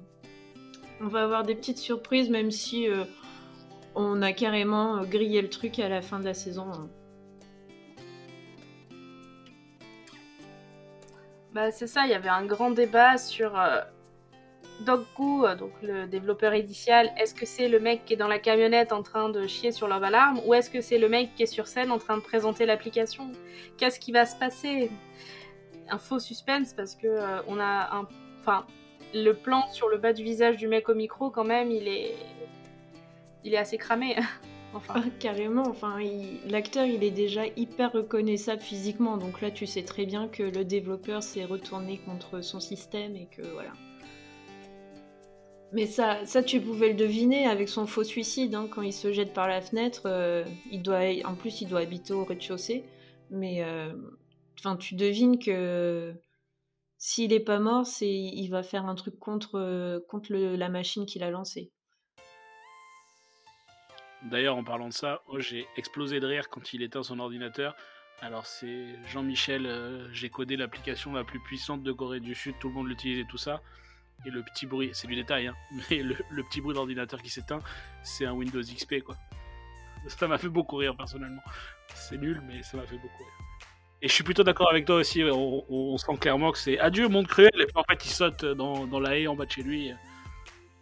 [1.01, 3.03] on va avoir des petites surprises, même si euh,
[3.95, 6.67] on a carrément euh, grillé le truc à la fin de la saison.
[6.71, 6.89] Hein.
[11.55, 13.57] Bah, c'est ça, il y avait un grand débat sur
[14.81, 17.13] Doggu, donc le développeur initial.
[17.17, 19.87] Est-ce que c'est le mec qui est dans la camionnette en train de chier sur
[19.87, 20.01] leur
[20.45, 23.31] ou est-ce que c'est le mec qui est sur scène en train de présenter l'application?
[23.77, 24.91] Qu'est-ce qui va se passer?
[25.89, 28.05] Un faux suspense parce que euh, on a un,
[28.41, 28.65] enfin,
[29.13, 32.17] le plan sur le bas du visage du mec au micro quand même, il est,
[33.45, 34.17] il est assez cramé.
[34.75, 35.03] enfin.
[35.19, 35.97] Carrément, enfin,
[36.47, 40.63] l'acteur il est déjà hyper reconnaissable physiquement, donc là tu sais très bien que le
[40.63, 43.71] développeur s'est retourné contre son système et que voilà.
[45.71, 48.55] Mais ça, ça, tu pouvais le deviner avec son faux suicide.
[48.55, 50.45] Hein, quand il se jette par la fenêtre, euh,
[51.25, 52.85] en plus, il doit habiter au rez-de-chaussée.
[53.29, 53.91] Mais euh,
[54.79, 56.13] tu devines que
[56.97, 61.29] s'il est pas mort, c'est il va faire un truc contre la machine qu'il a
[61.29, 61.71] lancée.
[64.25, 67.75] D'ailleurs, en parlant de ça, oh, j'ai explosé de rire quand il éteint son ordinateur.
[68.21, 72.69] Alors, c'est Jean-Michel, euh, j'ai codé l'application la plus puissante de Corée du Sud, tout
[72.69, 73.61] le monde l'utilise et tout ça.
[74.25, 75.55] Et le petit bruit, c'est du détail, hein,
[75.91, 77.59] mais le, petit bruit d'ordinateur qui s'éteint,
[78.01, 79.15] c'est un Windows XP, quoi.
[80.07, 81.43] Ça m'a fait beaucoup rire, personnellement.
[81.93, 83.33] C'est nul, mais ça m'a fait beaucoup rire.
[84.01, 85.23] Et je suis plutôt d'accord avec toi aussi.
[85.23, 87.49] On, sent clairement que c'est adieu monde cruel.
[87.55, 89.91] Et puis en fait, il saute dans, dans, la haie en bas de chez lui.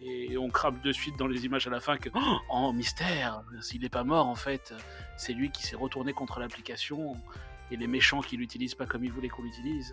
[0.05, 3.43] Et on crame de suite dans les images à la fin que oh, oh mystère,
[3.61, 4.73] s'il n'est pas mort en fait,
[5.17, 7.15] c'est lui qui s'est retourné contre l'application
[7.71, 9.91] et les méchants qui l'utilisent pas comme il voulait qu'on l'utilise.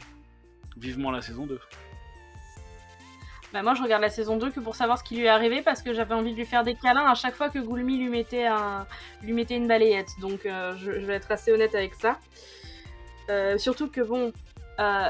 [0.77, 1.61] Vivement la saison 2.
[3.53, 5.63] Bah moi je regarde la saison 2 que pour savoir ce qui lui est arrivé
[5.63, 8.09] parce que j'avais envie de lui faire des câlins à chaque fois que Goulmi lui
[8.09, 8.87] mettait, un...
[9.23, 10.11] lui mettait une balayette.
[10.21, 12.19] Donc euh, je, je, vais être assez honnête avec ça.
[13.29, 14.33] Euh, surtout que bon,
[14.79, 15.09] euh,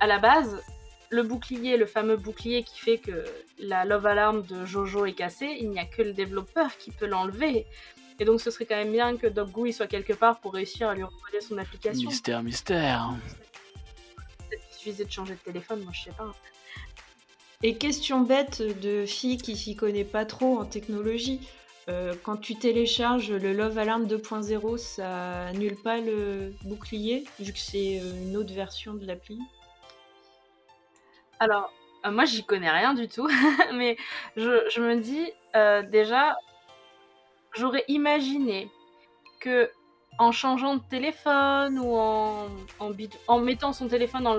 [0.00, 0.62] à la base,
[1.10, 3.24] le bouclier, le fameux bouclier qui fait que
[3.58, 7.06] la Love Alarm de Jojo est cassée, il n'y a que le développeur qui peut
[7.06, 7.66] l'enlever.
[8.18, 10.94] Et donc ce serait quand même bien que Doggu soit quelque part pour réussir à
[10.94, 12.08] lui renvoyer son application.
[12.08, 13.14] Mystère, mystère.
[14.48, 16.32] Peut-être qu'il suffisait de changer de téléphone, moi je sais pas.
[17.62, 21.40] Et question bête de fille qui s'y connaît pas trop en technologie,
[21.88, 27.58] euh, quand tu télécharges le Love Alarm 2.0, ça annule pas le bouclier, vu que
[27.58, 29.38] c'est euh, une autre version de l'appli?
[31.40, 31.72] Alors,
[32.06, 33.28] euh, moi j'y connais rien du tout,
[33.74, 33.96] mais
[34.36, 35.26] je, me dis
[35.90, 36.36] déjà,
[37.56, 38.70] j'aurais imaginé
[39.40, 39.70] que
[40.18, 42.48] en changeant de téléphone ou en,
[43.26, 44.34] en, mettant son téléphone en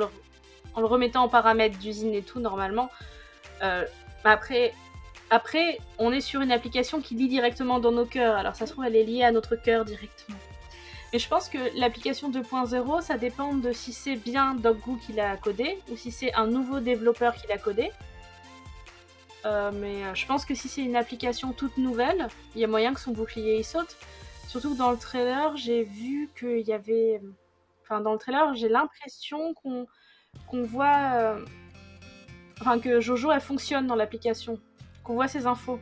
[0.80, 2.90] le remettant en paramètres d'usine et tout, normalement.
[3.64, 3.86] Euh,
[4.24, 4.74] après,
[5.30, 8.38] après, on est sur une application qui lit directement dans nos cœurs.
[8.38, 10.38] Alors ça se trouve, elle est liée à notre cœur directement.
[11.14, 15.36] Mais je pense que l'application 2.0, ça dépend de si c'est bien Doggo qui l'a
[15.36, 17.92] codé ou si c'est un nouveau développeur qui l'a codé.
[19.46, 22.68] Euh, mais euh, je pense que si c'est une application toute nouvelle, il y a
[22.68, 23.98] moyen que son bouclier il saute.
[24.48, 27.22] Surtout que dans le trailer, j'ai vu qu'il y avait.
[27.84, 29.88] Enfin, dans le trailer, j'ai l'impression qu'on
[30.48, 31.14] qu'on voit.
[31.16, 31.46] Euh,
[32.62, 34.60] enfin, que Jojo elle fonctionne dans l'application.
[35.04, 35.80] Qu'on voit ses infos.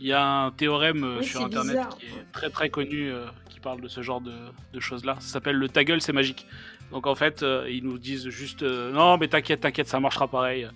[0.00, 3.12] Il y a un théorème sur internet qui est très très connu
[3.50, 4.32] qui parle de ce genre de,
[4.72, 5.16] de choses-là.
[5.20, 6.46] Ça s'appelle le ta gueule, c'est magique.
[6.90, 10.26] Donc en fait, euh, ils nous disent juste euh, non, mais t'inquiète, t'inquiète, ça marchera
[10.28, 10.68] pareil.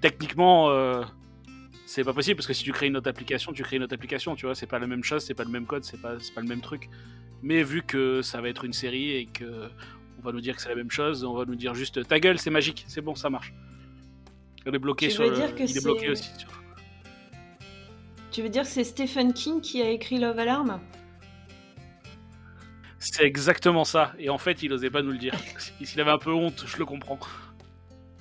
[0.00, 1.02] Techniquement, euh,
[1.86, 3.94] c'est pas possible parce que si tu crées une autre application, tu crées une autre
[3.94, 6.16] application, tu vois, c'est pas la même chose, c'est pas le même code, c'est pas,
[6.34, 6.90] pas le même truc.
[7.42, 9.68] Mais vu que ça va être une série et que
[10.18, 12.20] on va nous dire que c'est la même chose, on va nous dire juste ta
[12.20, 13.54] gueule, c'est magique, c'est bon, ça marche.
[14.66, 15.34] Il est bloqué sur le...
[15.60, 16.30] Il est bloqué aussi.
[18.30, 20.80] Tu veux dire que c'est Stephen King qui a écrit Love Alarm?
[22.98, 24.12] C'est exactement ça.
[24.18, 25.34] Et en fait, il osait pas nous le dire.
[25.82, 27.18] S'il avait un peu honte, je le comprends.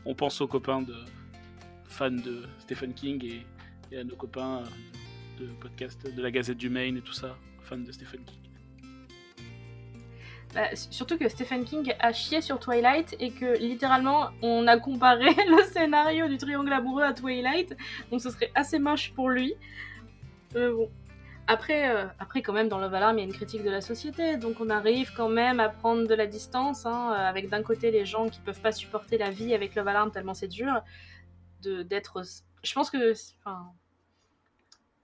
[0.05, 0.95] On pense aux copains de
[1.85, 3.43] fans de Stephen King
[3.91, 4.63] et, à nos copains
[5.39, 8.47] de podcast de la Gazette du Maine et tout ça, fans de Stephen King.
[10.53, 15.25] Bah, surtout que Stephen King a chié sur Twilight et que littéralement on a comparé
[15.49, 17.75] le scénario du triangle amoureux à Twilight,
[18.11, 19.55] donc ce serait assez moche pour lui.
[21.49, 23.79] Après, euh, après, quand même, dans Love Alarm, il y a une critique de la
[23.79, 27.63] société, donc on arrive quand même à prendre de la distance, hein, euh, avec d'un
[27.63, 30.81] côté les gens qui peuvent pas supporter la vie avec Love Alarm tellement c'est dur,
[31.61, 32.21] d'être...
[32.63, 33.13] Je pense que...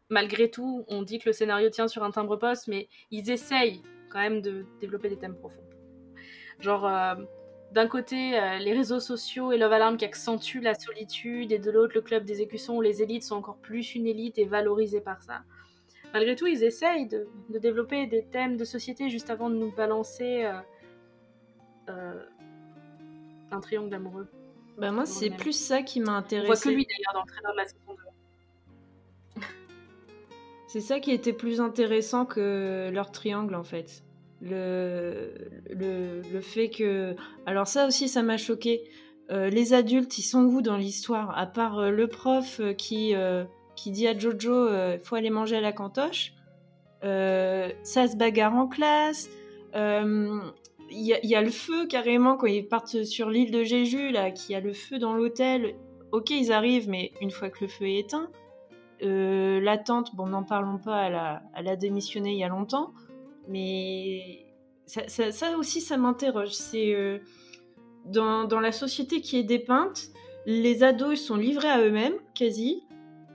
[0.10, 3.82] malgré tout, on dit que le scénario tient sur un timbre poste, mais ils essayent
[4.10, 5.64] quand même de développer des thèmes profonds.
[6.60, 7.16] Genre, euh,
[7.74, 11.94] d'un côté, les réseaux sociaux et Love Alarm qui accentuent la solitude, et de l'autre,
[11.96, 15.22] le club des écussons où les élites sont encore plus une élite et valorisées par
[15.22, 15.44] ça
[16.14, 20.46] malgré tout, ils essayent de, développer des thèmes de société juste avant de nous balancer
[20.46, 20.54] euh,
[21.90, 22.26] euh,
[23.52, 24.28] un triangle amoureux.
[24.78, 26.50] Bah moi, c'est plus ça qui m'a intéressé.
[26.50, 27.98] On voit que lui d'ailleurs dans le trailer de la saison
[29.36, 29.42] 2.
[30.68, 34.04] c'est ça qui était plus intéressant que leur triangle en fait.
[34.44, 35.34] Le,
[35.70, 37.16] le, le fait que...
[37.46, 38.84] Alors ça aussi, ça m'a choqué.
[39.32, 43.16] Euh, les adultes, ils sont où dans l'histoire À part le prof qui
[43.76, 46.34] qui dit à Jojo il euh, faut aller manger à la cantoche.
[47.04, 49.30] Euh, ça se bagarre en classe.
[49.74, 50.40] Il euh,
[50.92, 54.60] y, a le feu carrément quand ils partent sur l'île de Jéju, là, qui a
[54.60, 55.76] le feu dans l'hôtel.
[56.12, 58.30] Ok, ils arrivent, mais une fois que le feu est éteint,
[59.02, 62.94] la tante, bon, n'en parlons pas, elle a, démissionné il y a longtemps,
[63.48, 64.46] mais
[64.86, 66.52] ça, aussi, ça m'interroge.
[66.52, 67.22] C'est
[68.06, 70.10] dans, dans, la société qui est dépeinte,
[70.46, 72.84] les ados sont livrés à eux-mêmes, quasi.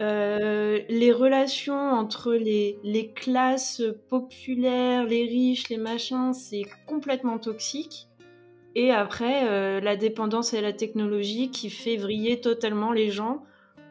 [0.00, 8.08] Euh, les relations entre les, classes populaires, les riches, les machins, c'est complètement toxique.
[8.74, 13.42] Et après, euh, la dépendance à la technologie qui fait vriller totalement les gens,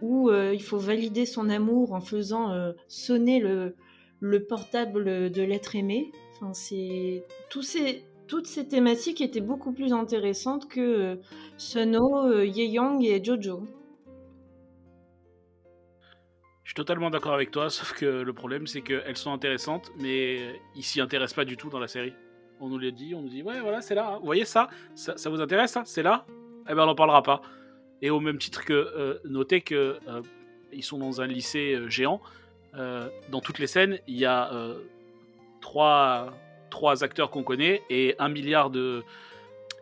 [0.02, 2.54] où euh, il faut valider son amour en faisant
[2.88, 3.76] sonner le,
[4.20, 6.12] le, portable de l'être aimé.
[6.36, 7.24] Enfin, c'est
[7.62, 11.20] ces, toutes ces thématiques étaient beaucoup plus intéressantes que
[11.58, 13.64] Suno, Ye Yang et Jojo.
[16.68, 20.60] Je suis totalement d'accord avec toi, sauf que le problème c'est qu'elles sont intéressantes, mais
[20.76, 22.14] ils s'y intéressent pas du tout dans la série.
[22.60, 24.18] On nous l'a dit, on nous dit ouais voilà c'est là, hein.
[24.20, 26.26] vous voyez ça, ça, vous intéresse c'est là?
[26.70, 27.42] Eh ben on n'en parlera pas.
[28.02, 30.22] Et au même titre que euh, notez que euh,
[30.74, 31.80] ils sont dans un lycée
[32.78, 34.52] euh, dans toutes les scènes il y a
[35.62, 36.34] trois,
[36.70, 39.04] trois acteurs qu'on connaît et un milliard de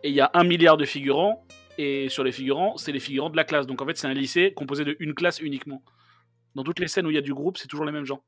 [0.02, 1.44] et il y a un milliard de figurants
[1.78, 3.66] et sur les figurants c'est les figurants de la classe.
[3.66, 5.82] Donc en fait c'est un lycée composé de une classe uniquement
[6.56, 8.22] dans toutes les scènes où il y a du groupe, c'est toujours les mêmes gens.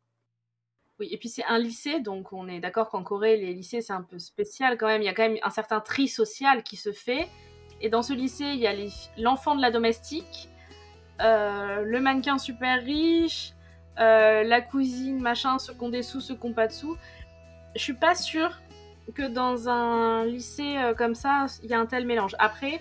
[1.00, 3.92] Oui, et puis c'est un lycée, donc on est d'accord qu'en Corée, les lycées, c'est
[3.92, 5.00] un peu spécial quand même.
[5.00, 7.28] Il y a quand même un certain tri social qui se fait.
[7.80, 8.74] Et dans ce lycée, il y a
[9.16, 10.48] l'enfant de la domestique,
[11.20, 13.52] euh, le mannequin super riche,
[14.00, 16.96] euh, la cousine, machin, ceux qui ont des sous, ceux qui n'ont pas de sous.
[17.74, 18.60] Je suis pas sûre
[19.14, 22.36] que dans un lycée euh, comme ça, il y a un tel mélange.
[22.38, 22.80] Après,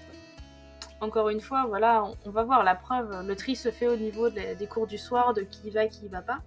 [1.02, 3.26] encore une fois, voilà, on, va voir la preuve.
[3.26, 6.22] Le tri se fait au niveau des cours du soir, de qui va, qui va
[6.22, 6.40] pas.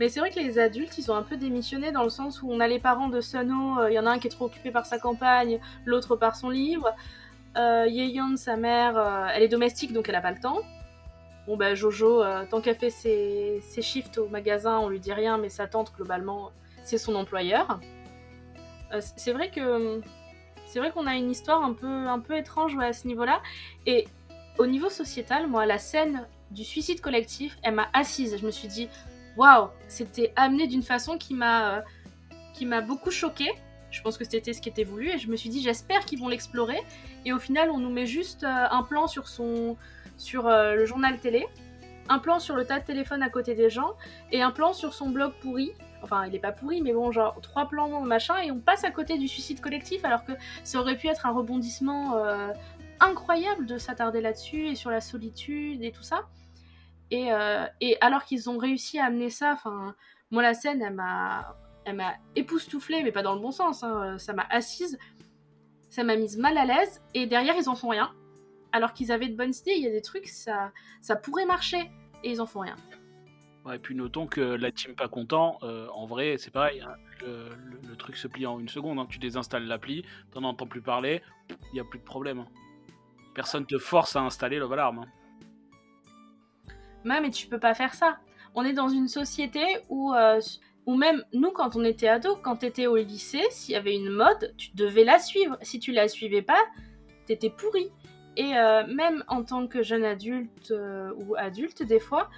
[0.00, 2.50] Mais c'est vrai que les adultes, ils ont un peu démissionné dans le sens où
[2.50, 4.46] on a les parents de Suno, euh, il y en a un qui est trop
[4.46, 6.92] occupé par sa campagne, l'autre par son livre.
[7.56, 7.86] Euh,
[8.36, 10.58] sa mère, elle est domestique donc elle a pas le temps.
[11.46, 15.36] Bon bah Jojo, euh, tant qu'elle fait ses, shifts au magasin, on lui dit rien,
[15.36, 16.52] mais sa tante globalement,
[16.84, 17.80] c'est son employeur.
[19.16, 20.00] c'est vrai que
[20.66, 23.40] c'est vrai qu'on a une histoire un peu, un peu étrange à ce niveau-là.
[23.86, 24.06] Et
[24.58, 28.36] au niveau sociétal, moi, la scène du suicide collectif, elle m'a assise.
[28.38, 28.88] Je me suis dit,
[29.36, 31.80] waouh, c'était amené d'une façon qui m'a, euh,
[32.54, 33.52] qui m'a beaucoup choquée.
[33.90, 36.18] Je pense que c'était ce qui était voulu et je me suis dit, j'espère qu'ils
[36.18, 36.80] vont l'explorer.
[37.24, 39.76] Et au final, on nous met juste euh, un plan sur son,
[40.16, 41.46] sur euh, le journal télé,
[42.08, 43.94] un plan sur le tas de téléphone à côté des gens
[44.30, 45.72] et un plan sur son blog pourri
[46.04, 48.90] Enfin, il est pas pourri, mais bon, genre trois plans machin, et on passe à
[48.90, 50.32] côté du suicide collectif, alors que
[50.62, 52.52] ça aurait pu être un rebondissement euh,
[53.00, 56.28] incroyable de s'attarder là-dessus et sur la solitude et tout ça.
[57.10, 59.94] Et, euh, et alors qu'ils ont réussi à amener ça, enfin,
[60.30, 63.82] moi la scène, elle m'a, elle m'a époustouflée, mais pas dans le bon sens.
[63.82, 64.98] Hein, ça m'a assise,
[65.88, 68.12] ça m'a mise mal à l'aise, et derrière ils en font rien.
[68.74, 71.92] Alors qu'ils avaient de bonnes idées, il y a des trucs, ça, ça pourrait marcher,
[72.24, 72.74] et ils en font rien.
[73.64, 76.80] Ouais, et puis notons que la team pas content, euh, en vrai, c'est pareil.
[76.80, 76.96] Hein.
[77.20, 78.98] le, truc se plie en une seconde.
[78.98, 79.06] Hein.
[79.08, 82.40] Tu désinstalles l'appli, t'en entends plus parler, il n'y a plus de problème.
[82.40, 82.48] Hein.
[83.32, 85.06] Personne te force à installer Love Alarm.
[87.04, 88.18] mais tu peux pas faire ça.
[88.56, 90.40] On est dans une société où, euh,
[90.86, 94.10] où même nous, quand on était ado, quand t'étais au lycée, s'il y avait une
[94.10, 95.56] mode, tu devais la suivre.
[95.62, 96.60] Si tu la suivais pas,
[97.26, 97.92] t'étais pourri.
[98.36, 100.72] Et euh, même en tant que jeune adulte
[101.16, 102.30] ou adulte, des fois,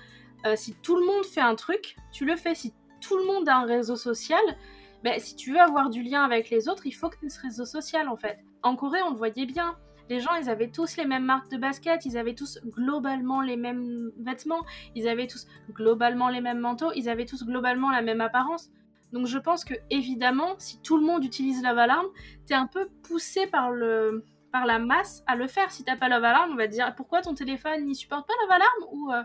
[0.46, 2.54] euh, si tout le monde fait un truc, tu le fais.
[2.54, 4.42] Si tout le monde a un réseau social,
[5.02, 7.30] ben, si tu veux avoir du lien avec les autres, il faut que tu aies
[7.30, 8.38] ce réseau social en fait.
[8.62, 9.76] En Corée, on le voyait bien.
[10.08, 13.56] Les gens, ils avaient tous les mêmes marques de basket, ils avaient tous globalement les
[13.56, 14.64] mêmes vêtements,
[14.94, 18.70] ils avaient tous globalement les mêmes manteaux, ils avaient tous globalement la même apparence.
[19.12, 22.06] Donc je pense que évidemment, si tout le monde utilise Love Alarm,
[22.46, 24.24] t'es un peu poussé par le
[24.56, 25.70] par la masse à le faire.
[25.70, 28.32] Si t'as pas Love Alarm, on va te dire pourquoi ton téléphone n'y supporte pas
[28.42, 29.22] Love Alarm ou euh,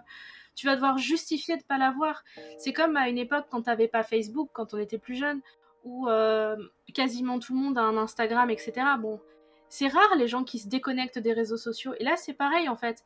[0.56, 2.26] tu vas devoir justifier de pas l'avoir.
[2.58, 5.40] C'est comme à une époque quand t'avais pas Facebook, quand on était plus jeune,
[5.86, 6.58] où euh,
[6.94, 8.74] quasiment tout le monde a un Instagram, etc.
[9.00, 9.22] Bon,
[9.70, 11.94] c'est rare les gens qui se déconnectent des réseaux sociaux.
[11.98, 13.06] Et là, c'est pareil en fait.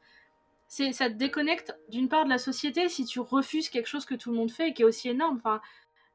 [0.67, 4.15] C'est, ça te déconnecte d'une part de la société si tu refuses quelque chose que
[4.15, 5.37] tout le monde fait et qui est aussi énorme.
[5.37, 5.61] Enfin,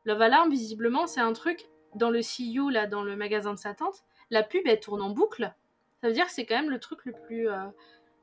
[0.06, 3.74] Love Alarm, visiblement, c'est un truc dans le CU, là, dans le magasin de sa
[3.74, 4.02] tante.
[4.28, 5.54] La pub, elle tourne en boucle.
[6.00, 7.48] Ça veut dire que c'est quand même le truc le plus.
[7.48, 7.66] Euh,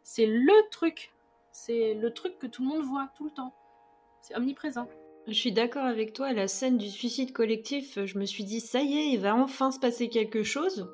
[0.03, 1.11] c'est le truc
[1.57, 3.53] c'est le truc que tout le monde voit tout le temps.
[4.21, 4.87] C'est omniprésent.
[5.27, 8.81] Je suis d'accord avec toi, la scène du suicide collectif, je me suis dit ça
[8.81, 10.87] y est, il va enfin se passer quelque chose.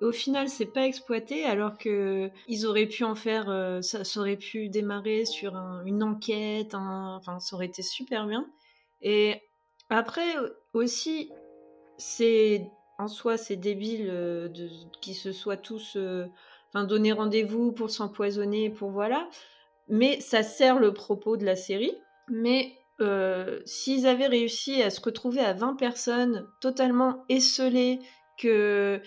[0.00, 4.36] au final, c'est pas exploité alors que ils auraient pu en faire, euh, ça, aurait
[4.36, 5.56] pu démarrer sur
[5.86, 8.46] une enquête, enfin ça aurait été super bien.
[9.00, 9.40] Et
[9.88, 10.34] après
[10.72, 11.30] aussi,
[11.96, 14.48] c'est en soi c'est débile euh,
[15.00, 16.26] qu'ils se soient tous, euh,
[16.68, 19.28] enfin donné rendez-vous pour s'empoisonner, pour voilà
[19.88, 21.92] mais ça sert le propos de la série.
[22.28, 28.00] Mais euh, s'ils avaient réussi à se retrouver à 20 personnes totalement esselées,
[28.38, 29.00] que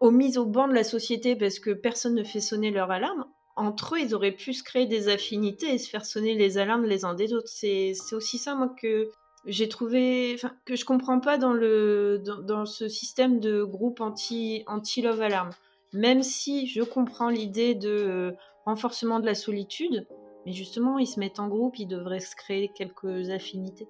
[0.00, 3.26] aux mises au banc de la société parce que personne ne fait sonner leur alarme,
[3.56, 6.84] entre eux, ils auraient pu se créer des affinités et se faire sonner les alarmes
[6.84, 7.48] les uns des autres.
[7.48, 9.10] C'est aussi ça, moi, que
[9.44, 14.64] j'ai trouvé, enfin, que je comprends pas dans le dans, ce système de groupe anti
[14.66, 15.50] anti love alarm.
[15.92, 18.32] Même si je comprends l'idée de euh,
[18.66, 20.06] renforcement de la solitude,
[20.44, 23.88] mais justement, ils se mettent en groupe, ils devraient se créer quelques affinités.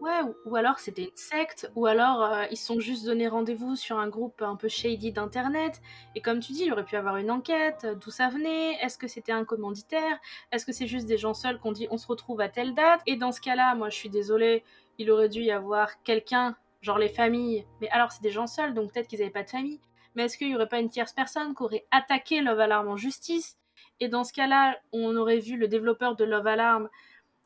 [0.00, 3.98] Ouais, ou, alors c'était une secte, ou alors euh, ils sont juste donné rendez-vous sur
[3.98, 5.80] un groupe un peu shady d'internet.
[6.14, 8.96] Et comme tu dis, il aurait pu avoir une enquête, euh, d'où ça venait, est-ce
[8.96, 10.20] que c'était un commanditaire,
[10.52, 13.00] est-ce que c'est juste des gens seuls qu'on dit on se retrouve à telle date.
[13.06, 14.62] Et dans ce cas-là, moi je suis désolée,
[14.98, 17.64] il aurait dû y avoir quelqu'un, genre les familles.
[17.80, 19.80] Mais alors c'est des gens seuls, donc peut-être qu'ils n'avaient pas de famille.
[20.14, 22.96] Mais est-ce qu'il n'y aurait pas une tierce personne qui aurait attaqué Love Alarm en
[22.96, 23.56] justice?
[24.00, 26.88] Et dans ce cas-là, on aurait vu le développeur de Love Alarm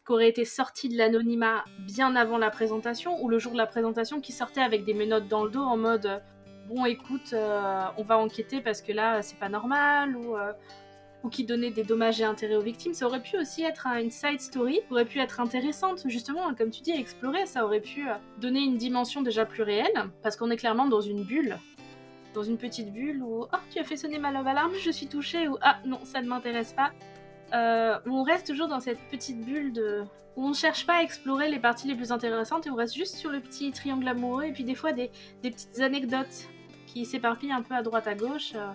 [0.06, 3.66] qui aurait été sorti de l'anonymat bien avant la présentation, ou le jour de la
[3.66, 6.22] présentation qui sortait avec des menottes dans le dos en mode
[6.68, 10.52] bon écoute, euh, on va enquêter parce que là c'est pas normal, ou, euh,
[11.24, 12.94] ou qui donnait des dommages et intérêts aux victimes.
[12.94, 16.82] Ça aurait pu aussi être une side story, aurait pu être intéressante justement, comme tu
[16.82, 20.56] dis, explorer, ça aurait pu euh, donner une dimension déjà plus réelle, parce qu'on est
[20.56, 21.58] clairement dans une bulle
[22.34, 25.06] dans une petite bulle où oh tu as fait sonner ma love alarme, je suis
[25.06, 26.90] touchée ou ah non ça ne m'intéresse pas.
[27.52, 30.04] Euh, où on reste toujours dans cette petite bulle de
[30.36, 32.94] où on ne cherche pas à explorer les parties les plus intéressantes et on reste
[32.94, 35.10] juste sur le petit triangle amoureux et puis des fois des,
[35.42, 36.48] des petites anecdotes
[36.86, 38.72] qui s'éparpillent un peu à droite à gauche euh,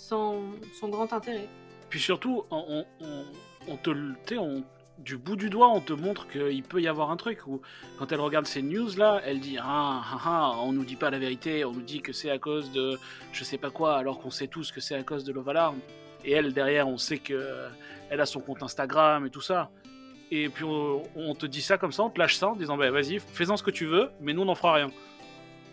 [0.00, 0.42] sans,
[0.84, 1.48] grand intérêt.
[1.88, 3.24] Puis surtout on, on,
[3.68, 3.90] on te
[4.36, 4.64] on
[4.98, 7.46] du bout du doigt, on te montre qu'il peut y avoir un truc.
[7.46, 7.60] Ou
[7.98, 11.10] quand elle regarde ces news là, elle dit ah, ah, ah on nous dit pas
[11.10, 12.98] la vérité, on nous dit que c'est à cause de
[13.32, 15.78] je sais pas quoi, alors qu'on sait tous que c'est à cause de Love Alarm.
[16.24, 17.68] Et elle derrière, on sait que
[18.10, 19.70] elle a son compte Instagram et tout ça.
[20.30, 22.90] Et puis on, te dit ça comme ça, on te lâche ça en disant bah
[22.90, 24.90] vas-y, fais-en ce que tu veux, mais nous on n'en fera rien.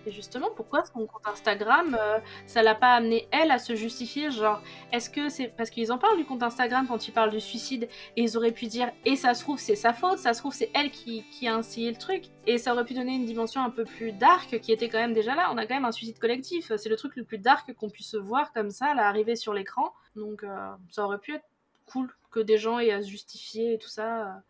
[0.08, 4.32] Et justement, pourquoi son compte Instagram, euh, ça l'a pas amené elle à se justifier
[4.32, 4.62] Genre,
[4.94, 7.90] est-ce que c'est parce qu'ils en parlent du compte Instagram quand ils parlent du suicide
[8.16, 10.54] et ils auraient pu dire et ça se trouve c'est sa faute, ça se trouve
[10.54, 13.62] c'est elle qui, qui a instillé le truc et ça aurait pu donner une dimension
[13.62, 15.50] un peu plus dark qui était quand même déjà là.
[15.52, 18.16] On a quand même un suicide collectif, c'est le truc le plus dark qu'on puisse
[18.16, 19.92] voir comme ça, là, arriver sur l'écran.
[20.16, 21.46] Donc euh, ça aurait pu être
[21.86, 24.42] cool que des gens aient à se justifier et tout ça.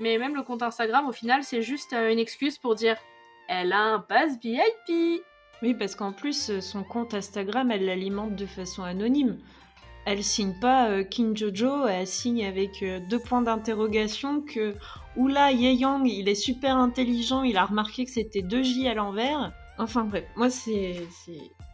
[0.00, 2.98] Mais même le compte Instagram, au final, c'est juste euh, une excuse pour dire
[3.48, 5.22] elle a un pass VIP.
[5.62, 9.38] Oui, parce qu'en plus, euh, son compte Instagram, elle l'alimente de façon anonyme.
[10.04, 14.74] Elle signe pas euh, King Jojo, elle signe avec euh, deux points d'interrogation que
[15.16, 18.94] oula, Ye Yang, il est super intelligent, il a remarqué que c'était deux J à
[18.94, 19.52] l'envers.
[19.78, 21.06] Enfin bref, moi c'est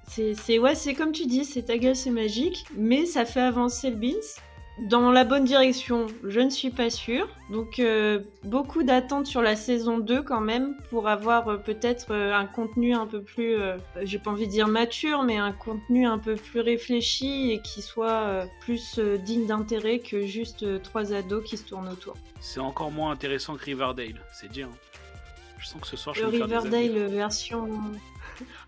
[0.09, 3.41] c'est c'est ouais, c'est comme tu dis, c'est ta gueule, c'est magique, mais ça fait
[3.41, 4.43] avancer le Beans
[4.79, 7.29] dans la bonne direction, je ne suis pas sûre.
[7.51, 12.35] Donc euh, beaucoup d'attentes sur la saison 2 quand même pour avoir euh, peut-être euh,
[12.35, 13.57] un contenu un peu plus,
[14.03, 17.83] j'ai pas envie de dire mature, mais un contenu un peu plus réfléchi et qui
[17.83, 22.17] soit plus digne d'intérêt que juste trois ados qui se tournent autour.
[22.41, 24.69] C'est encore moins intéressant que Riverdale, c'est dire.
[24.69, 24.77] Hein.
[25.59, 26.79] Je sens que ce soir je vais me faire des.
[26.79, 27.69] Riverdale version...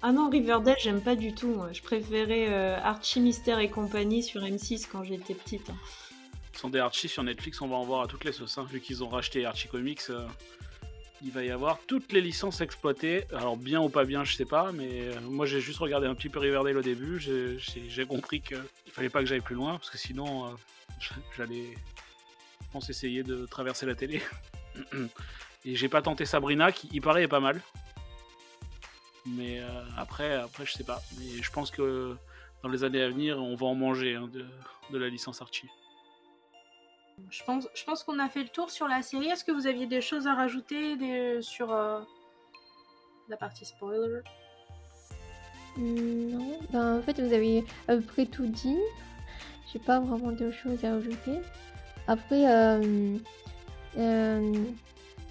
[0.03, 1.63] Ah non, Riverdale, j'aime pas du tout.
[1.73, 5.71] Je préférais euh, Archie Mystère et compagnie sur M6 quand j'étais petite.
[5.71, 5.77] hein.
[6.55, 8.59] Sont des Archie sur Netflix, on va en voir à toutes les sauces.
[8.59, 8.67] hein.
[8.71, 10.27] Vu qu'ils ont racheté Archie Comics, euh,
[11.23, 13.25] il va y avoir toutes les licences exploitées.
[13.35, 16.15] Alors bien ou pas bien, je sais pas, mais euh, moi j'ai juste regardé un
[16.15, 17.19] petit peu Riverdale au début.
[17.19, 18.59] J'ai- compris qu'il
[18.93, 20.55] fallait pas que j'aille plus loin, parce que sinon
[21.37, 21.75] j'allais,
[22.63, 24.23] je pense, essayer de traverser la télé.
[25.67, 27.61] Et j'ai pas tenté Sabrina, qui il paraît est pas mal.
[29.27, 31.01] Mais euh, après, après, je sais pas.
[31.19, 32.17] Mais je pense que
[32.63, 34.45] dans les années à venir, on va en manger hein, de,
[34.91, 35.69] de la licence Archie.
[37.31, 39.29] Je pense, je pense qu'on a fait le tour sur la série.
[39.29, 42.01] Est-ce que vous aviez des choses à rajouter des- sur euh,
[43.29, 44.21] la partie spoiler?
[45.77, 48.79] Hmm, Non, ben, en fait, vous avez à peu près tout dit.
[49.73, 51.39] J'ai pas vraiment de choses à ajouter.
[52.07, 53.17] Après, euh,
[53.97, 54.53] euh,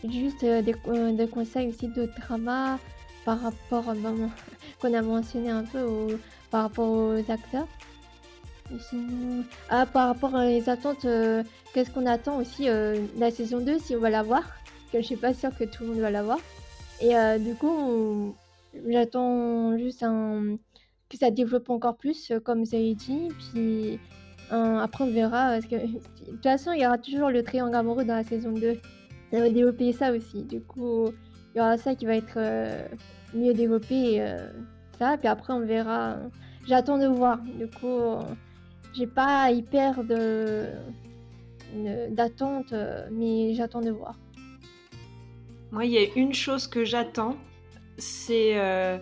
[0.09, 2.79] juste des, des conseils aussi de drama
[3.25, 4.29] par rapport, ben,
[4.81, 6.17] qu'on a mentionné un peu
[6.51, 7.67] par rapport aux acteurs.
[9.69, 11.43] Ah, par rapport aux attentes, euh,
[11.73, 14.43] qu'est-ce qu'on attend aussi euh, la saison 2 si on va la voir
[14.91, 16.39] que je suis pas sûre que tout le monde va la voir.
[17.01, 18.35] Et euh, du coup,
[18.87, 20.03] J'attends juste
[21.09, 23.29] que ça développe encore plus, euh, comme avez dit.
[23.37, 23.99] Puis
[24.49, 25.53] après, on verra.
[25.53, 28.51] Parce que de toute façon, il y aura toujours le triangle amoureux dans la saison
[28.51, 28.79] 2.
[29.31, 30.43] Ça va développer ça aussi.
[30.43, 31.09] Du coup,
[31.53, 32.87] il y aura ça qui va être euh,
[33.33, 34.21] mieux développé.
[34.21, 34.47] euh,
[34.99, 35.17] ça.
[35.17, 36.17] Puis après, on verra.
[36.67, 37.39] J'attends de voir.
[37.41, 37.99] Du coup,
[38.93, 40.67] j'ai pas hyper de
[42.11, 44.15] d'attente, euh, mais j'attends de voir.
[45.71, 47.35] Moi, il y a une chose que j'attends,
[47.97, 48.99] c'est euh,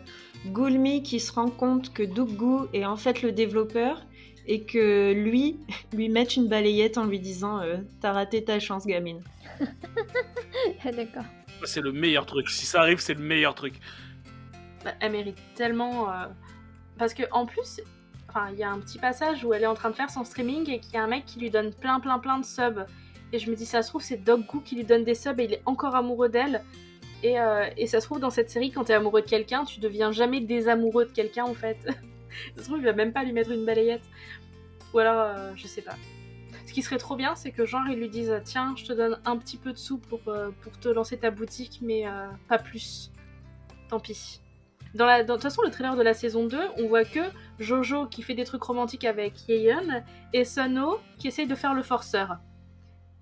[0.47, 4.05] Gulmi qui se rend compte que Dougou est en fait le développeur
[4.47, 5.59] et que lui
[5.93, 9.21] lui mette une balayette en lui disant euh, T'as raté ta chance, gamine.
[10.85, 11.25] D'accord.
[11.65, 12.49] C'est le meilleur truc.
[12.49, 13.75] Si ça arrive, c'est le meilleur truc.
[14.83, 16.09] Bah, Elle mérite tellement.
[16.11, 16.25] euh,
[16.97, 17.81] Parce que en plus,
[18.51, 20.69] il y a un petit passage où elle est en train de faire son streaming
[20.69, 22.85] et qu'il y a un mec qui lui donne plein, plein, plein de subs.
[23.33, 25.39] Et je me dis, ça se trouve, c'est Dog Goo qui lui donne des subs
[25.39, 26.63] et il est encore amoureux d'elle.
[27.23, 29.79] Et, euh, et ça se trouve, dans cette série, quand t'es amoureux de quelqu'un, tu
[29.79, 31.77] deviens jamais désamoureux de quelqu'un en fait.
[32.55, 34.01] ça se trouve, il va même pas lui mettre une balayette.
[34.93, 35.95] Ou alors, euh, je sais pas.
[36.71, 39.19] Ce qui serait trop bien, c'est que genre, ils lui disent Tiens, je te donne
[39.25, 42.59] un petit peu de sous pour, euh, pour te lancer ta boutique, mais euh, pas
[42.59, 43.11] plus.
[43.89, 44.39] Tant pis.
[44.95, 47.19] Dans la, de toute façon, le trailer de la saison 2, on voit que
[47.59, 51.83] Jojo qui fait des trucs romantiques avec Yeon et Suno qui essaye de faire le
[51.83, 52.37] forceur.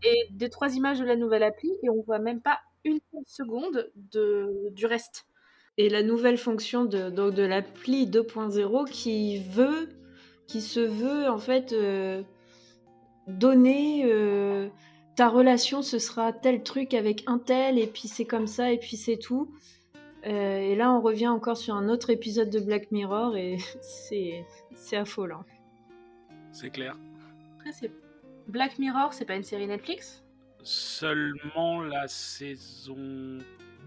[0.04, 3.90] Et des trois images de la nouvelle appli, et on voit même pas une seconde
[3.96, 5.26] de, du reste.
[5.80, 9.90] Et la nouvelle fonction de, de l'appli 2.0 qui veut,
[10.46, 12.22] qui se veut en fait euh,
[13.38, 14.70] donner euh,
[15.16, 18.78] ta relation, ce sera tel truc avec un tel, et puis c'est comme ça, et
[18.78, 19.52] puis c'est tout.
[20.26, 24.46] Euh, et là, on revient encore sur un autre épisode de Black Mirror, et c'est
[24.76, 25.44] c'est affolant.
[26.52, 26.98] C'est clair.
[27.58, 27.92] Après, c'est
[28.48, 30.24] Black Mirror, c'est pas une série Netflix?
[30.64, 33.38] Seulement la saison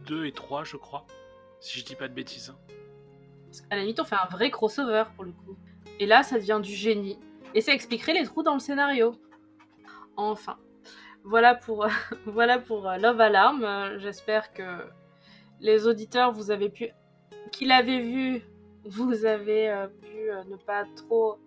[0.06, 1.06] 2 et 3, je crois.
[1.60, 2.51] Si je dis pas de bêtises.
[2.51, 2.74] hein.
[3.69, 5.56] Qu'à la limite, on fait un vrai crossover pour le coup.
[6.01, 7.19] Et là, ça devient du génie.
[7.55, 9.14] Et ça expliquerait les trous dans le scénario.
[10.16, 10.56] Enfin.
[11.24, 11.86] Voilà pour,
[12.26, 13.62] voilà pour euh, Love Alarm.
[13.64, 14.62] Euh, J'espère que
[15.60, 16.89] les auditeurs, vous avez pu.
[17.52, 18.43] qui l'avaient vu,
[18.84, 21.39] vous avez euh, pu euh, ne pas trop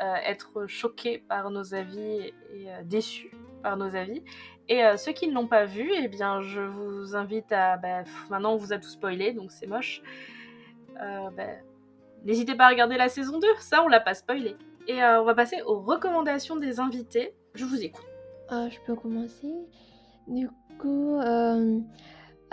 [0.00, 3.30] euh, être choqués par nos avis et, euh, déçus
[3.62, 4.22] par nos avis.
[4.68, 7.76] Et euh, ceux qui ne l'ont pas vu, eh bien, je vous invite à.
[7.78, 10.02] bah, maintenant, on vous a tout spoilé, donc c'est moche.
[11.00, 11.58] euh, ben,
[12.24, 14.56] n'hésitez pas à regarder la saison 2, ça on l'a pas spoilé.
[14.88, 17.34] Et euh, on va passer aux recommandations des invités.
[17.58, 18.06] Je vous écoute.
[18.50, 19.52] Ah, je peux commencer.
[20.28, 20.48] Du
[20.78, 21.80] coup, euh,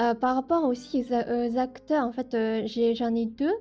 [0.01, 2.65] euh, par rapport aussi aux, acteurs, en fait, euh,
[2.95, 3.53] j'en ai deux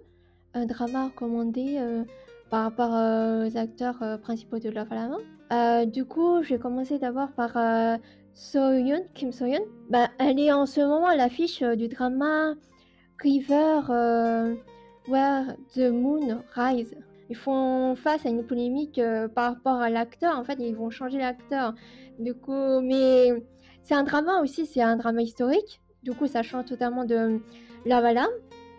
[0.54, 2.02] un drama recommandé euh,
[2.48, 5.18] par rapport euh, aux acteurs euh, principaux de Love à la main.
[5.52, 7.98] Euh, du coup, je vais commencer d'abord par euh,
[8.32, 9.66] So-yoon, Kim So-yoon.
[9.90, 12.54] Bah, elle est en ce moment à l'affiche euh, du drama
[13.20, 14.54] River euh,
[15.08, 16.96] Where the Moon Rise.
[17.30, 20.38] Ils font face à une polémique euh, par rapport à l'acteur.
[20.38, 21.74] En fait, ils vont changer l'acteur.
[22.18, 23.30] Du coup, mais
[23.82, 25.80] c'est un drama aussi, c'est un drama historique.
[26.02, 27.40] Du coup, ça change totalement de
[27.86, 28.26] Lavala.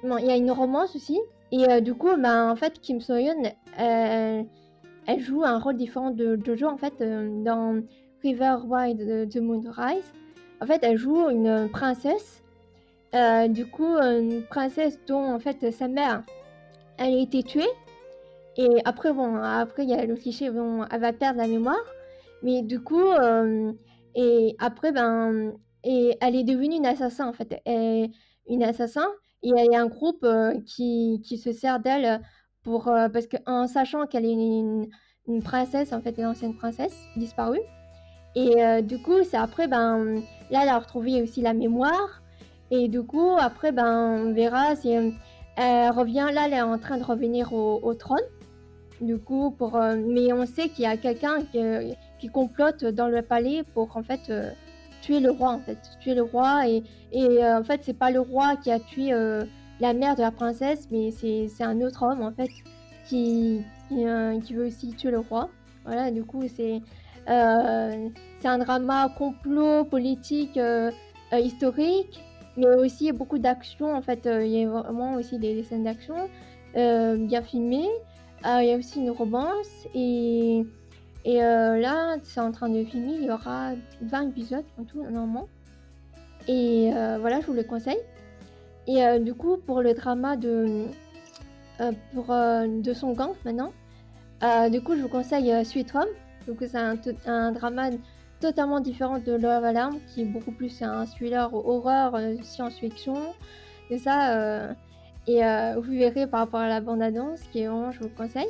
[0.04, 1.20] Bon, il y a une romance aussi.
[1.52, 4.46] Et euh, du coup, ben, en fait, Kim So-yeon, elle,
[5.08, 6.68] elle joue un rôle différent de Jojo.
[6.68, 7.82] En fait, euh, dans
[8.22, 10.14] River Wide de The Moon Rise,
[10.62, 12.44] en fait, elle joue une princesse.
[13.50, 16.24] Du coup, une princesse dont, en fait, sa mère,
[16.98, 17.64] elle a été tuée.
[18.58, 21.84] Et après, bon, après, il y a le cliché, bon, elle va perdre la mémoire.
[22.42, 23.74] Mais du coup, euh,
[24.16, 25.54] et après, ben,
[25.84, 27.62] et elle est devenue une assassin, en fait.
[28.48, 29.08] Une assassin.
[29.44, 32.22] Et il y a un groupe euh, qui, qui se sert d'elle
[32.64, 32.88] pour.
[32.88, 34.88] euh, parce qu'en sachant qu'elle est une,
[35.44, 37.62] princesse, en fait, une ancienne princesse disparue.
[38.36, 40.22] Et du coup, c'est après, ben,
[40.52, 42.22] là, elle a retrouvé aussi la mémoire.
[42.72, 45.14] Et du coup, après, ben, on verra si elle
[45.92, 46.28] revient.
[46.34, 48.20] Là, elle est en train de revenir au trône.
[49.02, 53.64] Du coup, euh, mais on sait qu'il y a quelqu'un qui, complote dans le palais
[53.74, 54.50] pour en fait euh,
[55.02, 58.10] tuer le roi en fait, tuer le roi et, et euh, en fait c'est pas
[58.10, 59.12] le roi qui a tué
[59.80, 62.50] la mère de la princesse, mais c'est un autre homme en fait
[63.08, 65.50] qui veut aussi tuer le roi.
[65.84, 66.82] Voilà, du coup c'est
[67.28, 70.60] c'est un drama complot politique
[71.32, 72.24] historique,
[72.58, 74.22] mais aussi beaucoup d'action en fait.
[74.26, 76.16] Il y a vraiment aussi des, scènes d'action
[76.74, 77.90] bien filmées.
[78.46, 80.66] Euh, Il y a aussi une romance et
[81.28, 85.02] et euh, là, c'est en train de filmer, il y aura 20 épisodes en tout,
[85.02, 85.48] normalement.
[86.48, 87.98] Et euh, voilà, je vous le conseille.
[88.86, 90.86] Et du coup, pour le drama de,
[92.14, 93.74] pour, de son gang maintenant,
[94.70, 96.06] du coup, je vous conseille Sweet Home.
[96.46, 97.90] Donc, c'est un, drama
[98.40, 103.34] totalement différent de Love Alarm, qui est beaucoup plus un thriller horreur, science-fiction.
[103.90, 104.76] Et ça,
[105.28, 108.16] et euh, vous verrez par rapport à la bande-annonce, qui est vraiment, je vous le
[108.16, 108.48] conseille.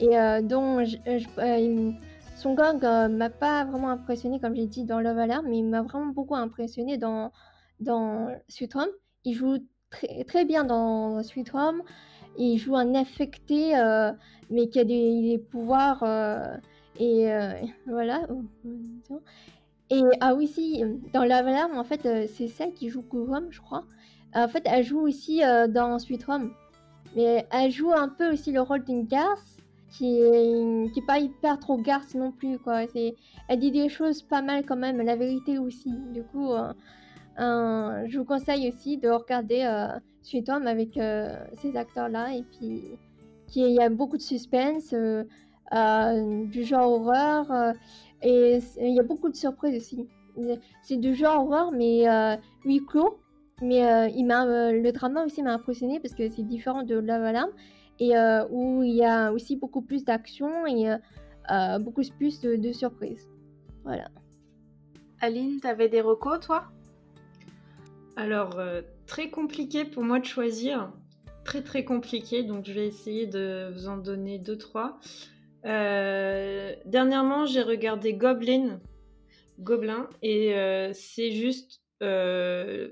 [0.00, 1.92] Et euh, dont je- euh, je-
[2.36, 2.80] son gang
[3.10, 6.34] m'a pas vraiment impressionné comme j'ai dit dans Love Alarm mais il m'a vraiment beaucoup
[6.34, 7.30] impressionné dans
[8.48, 8.88] Sweet Home.
[9.24, 9.58] Il joue
[10.26, 11.82] très bien dans Sweet Home.
[12.38, 13.74] Il joue un affecté
[14.50, 16.02] mais qui a des, pouvoirs
[16.98, 17.52] et euh,
[17.86, 18.26] voilà.
[19.90, 20.82] Et ah oui si
[21.12, 23.84] dans Love Alarm en fait c'est celle qui joue Home je crois
[24.34, 26.52] en fait elle joue aussi euh, dans Sweet Home
[27.16, 29.56] mais elle joue un peu aussi le rôle d'une garce
[29.92, 32.86] qui est, qui pas hyper trop garce non plus quoi.
[32.88, 33.14] C'est,
[33.48, 35.92] elle dit des choses pas mal quand même, la vérité aussi.
[36.12, 36.72] Du coup, euh,
[37.38, 42.42] euh, je vous conseille aussi de regarder euh, Sweet Home avec euh, ces acteurs-là et
[42.42, 42.82] puis
[43.54, 45.24] il y a beaucoup de suspense, euh,
[45.74, 47.72] euh, du genre horreur euh,
[48.22, 50.08] et il y a beaucoup de surprises aussi.
[50.82, 53.18] C'est du genre horreur mais euh, huis clos.
[53.60, 56.94] Mais euh, il m'a, euh, le drama aussi m'a impressionné parce que c'est différent de
[56.96, 57.50] Love Alarm
[58.00, 60.96] et euh, où il y a aussi beaucoup plus d'action et
[61.80, 63.28] beaucoup plus de, de surprises.
[63.84, 64.08] Voilà.
[65.20, 66.64] Aline, t'avais des recos, toi?
[68.16, 70.92] Alors, euh, très compliqué pour moi de choisir.
[71.44, 74.98] Très très compliqué, donc je vais essayer de vous en donner deux, trois.
[75.64, 78.80] Euh, dernièrement, j'ai regardé Goblin,
[79.58, 82.88] Gobelin, et euh, c'est juste euh,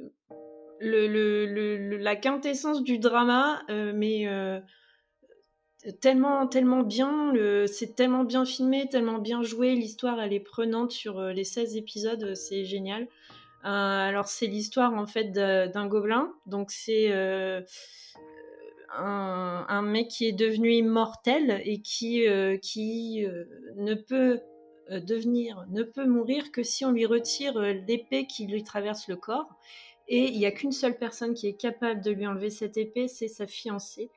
[0.81, 4.61] la quintessence du drama, euh, mais euh,
[6.01, 7.33] tellement tellement bien,
[7.67, 11.77] c'est tellement bien filmé, tellement bien joué, l'histoire elle est prenante sur euh, les 16
[11.77, 13.07] épisodes, c'est génial.
[13.63, 17.63] Alors c'est l'histoire en fait d'un gobelin, donc c'est un,
[19.69, 22.25] un mec qui est devenu immortel et qui,
[22.63, 23.27] qui
[23.77, 24.41] ne peut
[24.89, 29.59] devenir, ne peut mourir que si on lui retire l'épée qui lui traverse le corps.
[30.13, 33.07] Et il n'y a qu'une seule personne qui est capable de lui enlever cette épée,
[33.07, 34.11] c'est sa fiancée.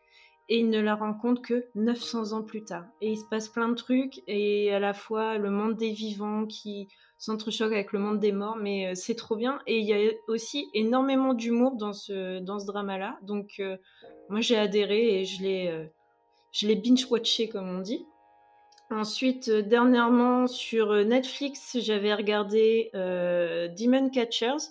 [0.49, 2.85] Et il ne la rencontre que 900 ans plus tard.
[2.99, 6.47] Et il se passe plein de trucs, et à la fois le monde des vivants
[6.47, 6.89] qui
[7.19, 9.59] s'entrechoque avec le monde des morts, mais euh, c'est trop bien.
[9.67, 13.19] Et il y a aussi énormément d'humour dans ce, dans ce drama-là.
[13.21, 13.77] Donc euh,
[14.29, 15.85] moi j'ai adhéré et je l'ai, euh,
[16.63, 18.03] l'ai binge-watché comme on dit.
[18.89, 24.69] Ensuite, dernièrement sur Netflix, j'avais regardé Demon Catchers.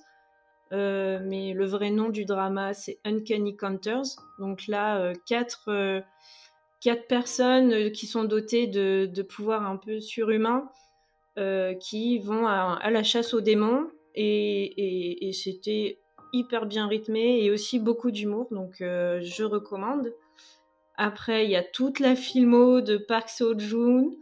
[0.73, 4.17] Mais le vrai nom du drama, c'est Uncanny Counters.
[4.39, 6.03] Donc là, quatre,
[6.81, 10.69] quatre personnes qui sont dotées de, de pouvoirs un peu surhumains
[11.81, 13.89] qui vont à, la chasse aux démons.
[14.15, 15.99] Et, c'était
[16.33, 20.13] hyper bien rythmé et aussi beaucoup d'humour, donc je recommande.
[20.97, 24.15] Après, il y a toute la filmo de Park Seo Joon,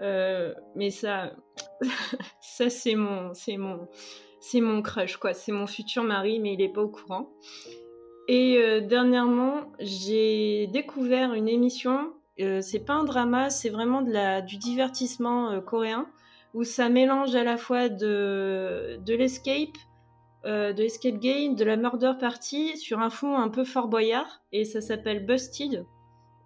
[0.00, 1.32] euh, mais ça,
[2.40, 3.88] ça c'est mon, c'est mon,
[4.50, 5.34] c'est mon crush quoi.
[5.34, 7.30] C'est mon futur mari, mais il est pas au courant.
[8.28, 12.12] Et euh, dernièrement, j'ai découvert une émission.
[12.40, 16.06] Euh, c'est pas un drama, c'est vraiment de la, du divertissement coréen
[16.54, 19.76] où ça mélange à la fois de, de l'escape,
[20.44, 24.64] de l'escape game, de la murder party sur un fond un peu Fort Boyard et
[24.64, 25.84] ça s'appelle Busted.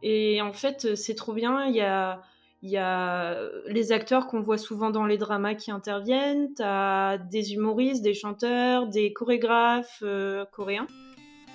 [0.02, 1.66] Et en fait, c'est trop bien.
[1.66, 2.20] Il y a,
[2.62, 6.54] il y a les acteurs qu'on voit souvent dans les dramas qui interviennent.
[6.54, 10.86] T'as des humoristes, des chanteurs, des chorégraphes euh, coréens.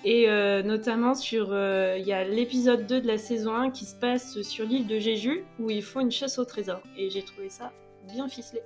[0.04, 3.86] Et euh, notamment sur, euh, il y a l'épisode 2 de la saison 1 qui
[3.86, 6.82] se passe sur l'île de Jeju où ils font une chasse au trésor.
[6.98, 7.72] Et j'ai trouvé ça
[8.14, 8.62] bien ficelé.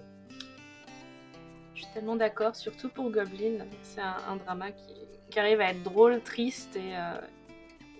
[1.75, 3.65] Je suis tellement d'accord, surtout pour Goblin.
[3.83, 4.95] C'est un, drama qui,
[5.29, 6.93] qui, arrive à être drôle, triste et,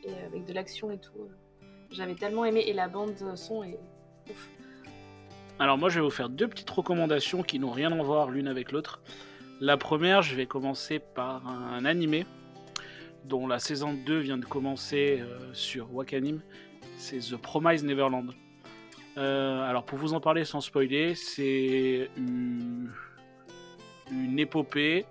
[0.04, 1.30] et avec de l'action et tout.
[1.92, 3.80] J'avais tellement aimé et la bande son est
[5.60, 8.48] Alors moi je vais vous faire deux petites recommandations qui n'ont rien à voir l'une
[8.48, 9.02] avec l'autre.
[9.60, 12.26] La première, je vais commencer par un animé
[13.26, 16.42] dont la saison 2 vient de commencer euh, sur Wakanim.
[16.98, 18.34] C'est The Promise Neverland.
[19.18, 22.90] Euh, alors pour vous en parler sans spoiler, c'est une,
[24.12, 25.06] une épopée,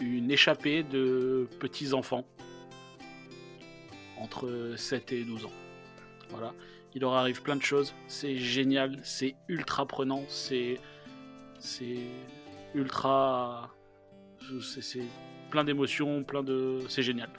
[0.00, 2.26] une échappée de petits enfants
[4.18, 5.52] entre 7 et 12 ans.
[6.30, 6.52] Voilà.
[6.94, 7.94] Il leur arrive plein de choses.
[8.06, 10.78] C'est génial, c'est ultra prenant, c'est.
[11.58, 11.98] C'est
[12.74, 13.70] ultra.
[14.60, 15.04] C'est
[15.50, 16.80] plein d'émotions, plein de.
[16.88, 17.30] C'est génial.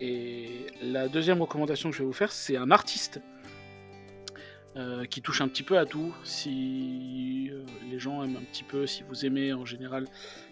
[0.00, 3.20] Et la deuxième recommandation que je vais vous faire, c'est un artiste
[4.76, 6.14] euh, qui touche un petit peu à tout.
[6.24, 10.06] Si euh, les gens aiment un petit peu, si vous aimez en général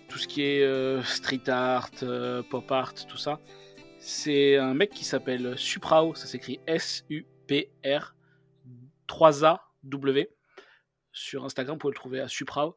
[0.09, 1.91] tout ce qui est euh, street art,
[2.51, 3.41] pop art, tout ça,
[3.99, 7.38] c'est un mec qui s'appelle Suprao, ça s'écrit S-U-P-R
[9.09, 10.31] 3-A-W.
[11.13, 12.77] Sur Instagram, vous pouvez le trouver à Suprao.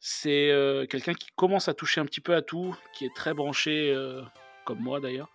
[0.00, 3.34] C'est euh, quelqu'un qui commence à toucher un petit peu à tout, qui est très
[3.34, 4.22] branché, euh,
[4.64, 5.30] comme moi d'ailleurs.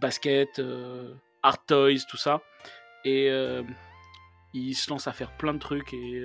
[0.00, 2.42] Basket, euh, art toys, tout ça.
[3.04, 3.28] Et
[4.54, 6.22] il se lance à faire plein de trucs et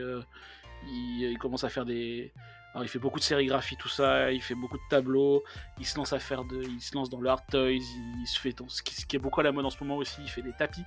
[0.87, 2.33] il, commence à faire des,
[2.73, 5.43] alors, il fait beaucoup de sérigraphie, tout ça, il fait beaucoup de tableaux,
[5.79, 8.39] il se lance à faire de, il se lance dans le art toys, il, se
[8.39, 10.53] fait, ce qui, est beaucoup à la mode en ce moment aussi, il fait des
[10.53, 10.83] tapis,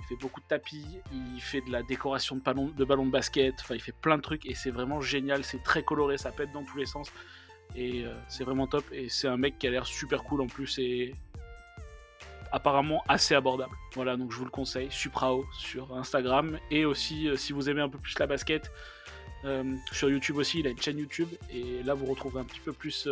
[0.00, 2.40] il fait beaucoup de tapis, il fait de la décoration de
[2.84, 5.82] ballons de, basket, enfin il fait plein de trucs et c'est vraiment génial, c'est très
[5.82, 7.10] coloré, ça pète dans tous les sens
[7.74, 10.46] et euh, c'est vraiment top et c'est un mec qui a l'air super cool en
[10.46, 11.14] plus et
[12.52, 13.74] apparemment assez abordable.
[13.94, 17.80] Voilà, donc je vous le conseille, Suprao sur Instagram et aussi euh, si vous aimez
[17.82, 18.70] un peu plus la basket,
[19.44, 22.60] euh, sur YouTube aussi, il a une chaîne YouTube et là vous retrouvez un petit
[22.60, 23.08] peu plus.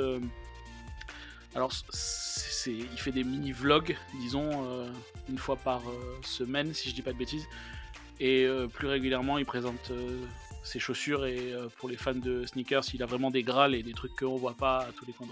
[1.54, 4.90] Euh, alors, c'est, il fait des mini vlogs, disons, euh,
[5.28, 5.82] une fois par
[6.22, 7.46] semaine, si je dis pas de bêtises.
[8.20, 9.90] Et plus régulièrement, il présente
[10.62, 13.92] ses chaussures et pour les fans de sneakers, il a vraiment des grâles et des
[13.92, 15.26] trucs qu'on voit pas à tous les coins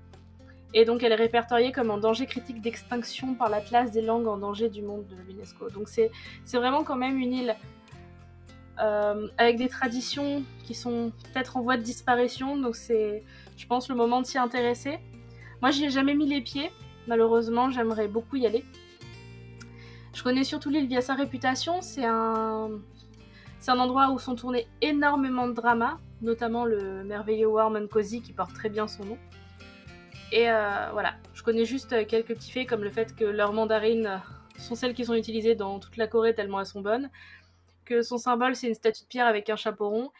[0.76, 4.38] Et donc elle est répertoriée comme en danger critique d'extinction par l'Atlas des langues en
[4.38, 5.72] danger du monde de l'UNESCO.
[5.72, 6.12] Donc c'est
[6.54, 7.56] vraiment quand même une île
[8.80, 12.58] euh, avec des traditions qui sont peut-être en voie de disparition.
[12.58, 13.24] Donc c'est,
[13.58, 15.00] je pense, le moment de s'y intéresser.
[15.62, 16.72] Moi, j'y ai jamais mis les pieds.
[17.08, 18.64] Malheureusement, j'aimerais beaucoup y aller.
[20.14, 21.82] Je connais surtout l'île via sa réputation.
[21.82, 22.70] C'est un,
[23.60, 28.22] c'est un endroit où sont tournés énormément de dramas, notamment le merveilleux Warm and Cozy
[28.22, 29.18] qui porte très bien son nom.
[30.32, 34.22] Et euh, voilà, je connais juste quelques petits faits comme le fait que leurs mandarines
[34.58, 37.10] sont celles qui sont utilisées dans toute la Corée tellement elles sont bonnes,
[37.86, 40.12] que son symbole c'est une statue de pierre avec un chapeau rond.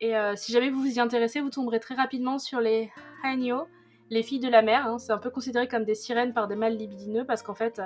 [0.00, 2.90] Et euh, si jamais vous vous y intéressez, vous tomberez très rapidement sur les
[3.22, 3.66] Hanyo,
[4.08, 4.86] les filles de la mer.
[4.86, 4.98] Hein.
[4.98, 7.82] C'est un peu considéré comme des sirènes par des mâles libidineux parce qu'en fait,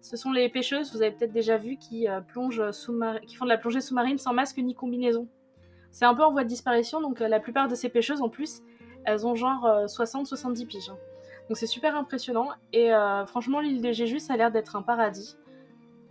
[0.00, 2.62] ce sont les pêcheuses, vous avez peut-être déjà vu, qui, euh, plongent
[3.26, 5.28] qui font de la plongée sous-marine sans masque ni combinaison.
[5.90, 8.28] C'est un peu en voie de disparition, donc euh, la plupart de ces pêcheuses, en
[8.28, 8.62] plus,
[9.04, 10.92] elles ont genre 60-70 euh, piges.
[11.48, 12.90] Donc c'est super impressionnant, et
[13.26, 15.38] franchement, l'île de Jeju, ça a l'air d'être un paradis.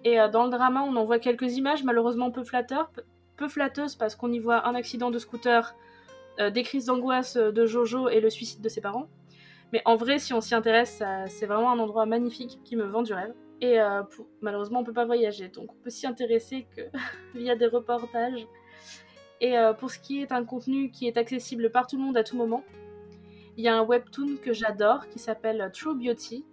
[0.03, 2.91] Et dans le drama, on en voit quelques images, malheureusement peu flatteurs,
[3.37, 5.75] peu flatteuses, parce qu'on y voit un accident de scooter,
[6.53, 9.07] des crises d'angoisse de Jojo et le suicide de ses parents.
[9.73, 13.01] Mais en vrai, si on s'y intéresse, c'est vraiment un endroit magnifique qui me vend
[13.01, 13.33] du rêve.
[13.61, 14.03] Et euh,
[14.41, 16.67] malheureusement, on peut pas voyager, donc on peut s'y intéresser
[17.35, 18.47] via des reportages.
[19.41, 22.17] Et euh, pour ce qui est un contenu qui est accessible par tout le monde
[22.17, 22.63] à tout moment,
[23.55, 26.45] il y a un webtoon que j'adore qui s'appelle True Beauty,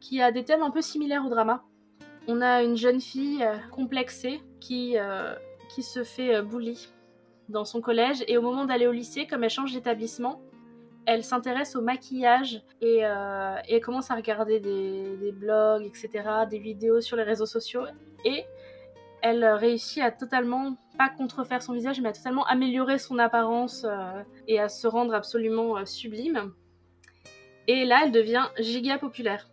[0.00, 1.64] qui a des thèmes un peu similaires au drama.
[2.26, 4.96] On a une jeune fille euh, complexée qui,
[5.82, 6.88] se fait bully
[7.48, 10.40] dans son collège et au moment d'aller au lycée, comme elle change d'établissement,
[11.08, 16.10] elle s'intéresse au maquillage euh, et, elle commence à regarder des, blogs, etc.,
[16.50, 17.84] des vidéos sur les réseaux sociaux.
[18.26, 18.44] Et
[19.22, 24.22] elle réussit à totalement, pas contrefaire son visage, mais à totalement améliorer son apparence euh,
[24.48, 26.52] et à se rendre absolument euh, sublime.
[27.68, 29.48] Et là, elle devient giga populaire.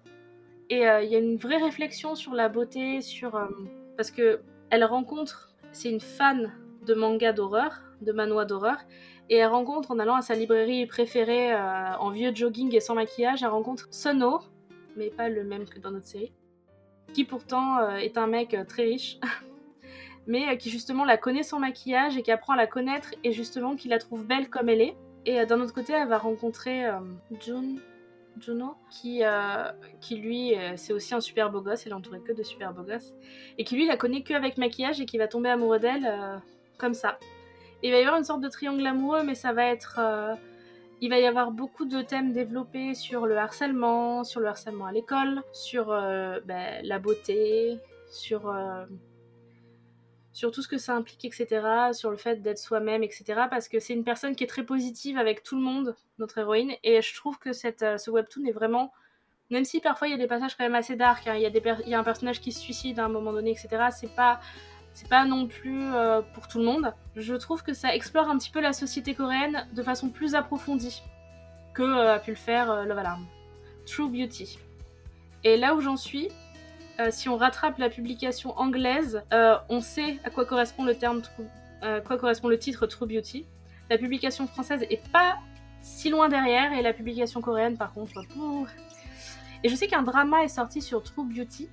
[0.70, 3.40] Et il y a une vraie réflexion sur la beauté, sur
[3.98, 4.40] parce que
[4.72, 6.54] elle rencontre, c'est une fan
[6.86, 8.78] de manga d'horreur, de manois d'horreur,
[9.30, 12.96] et elle rencontre, en allant à sa librairie préférée euh, en vieux jogging et sans
[12.96, 14.40] maquillage, elle rencontre Sono,
[14.96, 16.32] mais pas le même que dans notre série,
[17.14, 19.20] qui pourtant euh, est un mec euh, très riche,
[20.28, 23.76] mais qui justement la connaît sans maquillage et qui apprend à la connaître et justement
[23.76, 24.96] qui la trouve belle comme elle est.
[25.26, 26.84] Et d'un autre côté, elle va rencontrer
[27.40, 27.78] Jun,
[28.40, 29.22] Juno, qui,
[30.02, 32.84] qui lui, c'est aussi un super beau gosse, elle est entourée que de super beaux
[32.84, 33.14] gosses,
[33.58, 36.42] et qui lui la connaît qu'avec maquillage et qui va tomber amoureux d'elle
[36.78, 37.18] comme ça
[37.86, 39.98] il va y avoir une sorte de triangle amoureux, mais ça va être.
[40.00, 40.34] Euh,
[41.02, 44.92] il va y avoir beaucoup de thèmes développés sur le harcèlement, sur le harcèlement à
[44.92, 47.78] l'école, sur euh, ben, la beauté,
[48.10, 48.86] sur, euh,
[50.36, 51.62] sur tout ce que ça implique, etc.
[51.94, 53.24] Sur le fait d'être soi-même, etc.
[53.50, 56.74] Parce que c'est une personne qui est très positive avec tout le monde, notre héroïne.
[56.84, 58.92] Et je trouve que cette, ce webtoon est vraiment.
[59.50, 61.46] Même si parfois il y a des passages quand même assez dark, hein, il, y
[61.46, 63.86] a des il y a un personnage qui se suicide à un moment donné, etc.
[63.92, 64.42] C'est pas
[64.94, 66.94] c'est pas non plus euh, pour tout le monde.
[67.16, 71.02] Je trouve que ça explore un petit peu la société coréenne de façon plus approfondie
[71.74, 73.26] que euh, a pu le faire euh, Love Alarm.
[73.86, 74.60] True Beauty.
[75.46, 76.28] Et là où j'en suis,
[77.10, 79.24] si on rattrape la publication anglaise,
[79.70, 81.22] on sait à quoi correspond le terme,
[81.82, 83.46] à quoi correspond le titre True Beauty.
[83.90, 85.38] La publication française est pas
[85.82, 88.22] si loin derrière et la publication coréenne par contre.
[89.64, 91.70] Et je sais qu'un drama est sorti sur True Beauty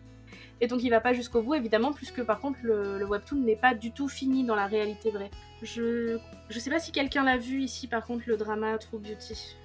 [0.63, 3.75] et donc il va pas jusqu'au bout, évidemment, puisque par contre le, webtoon n'est pas
[3.75, 5.31] du tout fini dans la réalité vraie.
[5.61, 6.19] Je,
[6.49, 9.57] je sais pas si quelqu'un l'a vu ici, par contre, le drama True Beauty.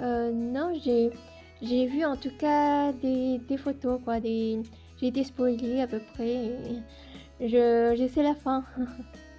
[0.00, 1.10] Euh, non, j'ai,
[1.62, 4.20] j'ai vu en tout cas des, des photos, quoi.
[4.20, 4.60] Des,
[5.00, 6.34] j'ai été spoilée à peu près.
[7.40, 8.64] Et je, je sais la fin.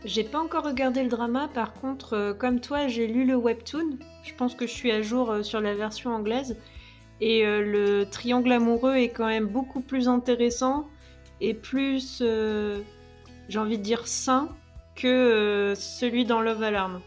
[0.03, 3.97] J'ai pas encore regardé le drama, par contre, euh, comme toi, j'ai lu le webtoon.
[4.21, 6.55] Je pense que je suis à jour euh, sur la version anglaise.
[7.21, 10.87] Et euh, le triangle amoureux est quand même beaucoup plus intéressant
[11.41, 12.81] et plus, euh,
[13.49, 14.49] j'ai envie de dire, sain
[14.95, 17.01] que euh, celui dans Love Alarm.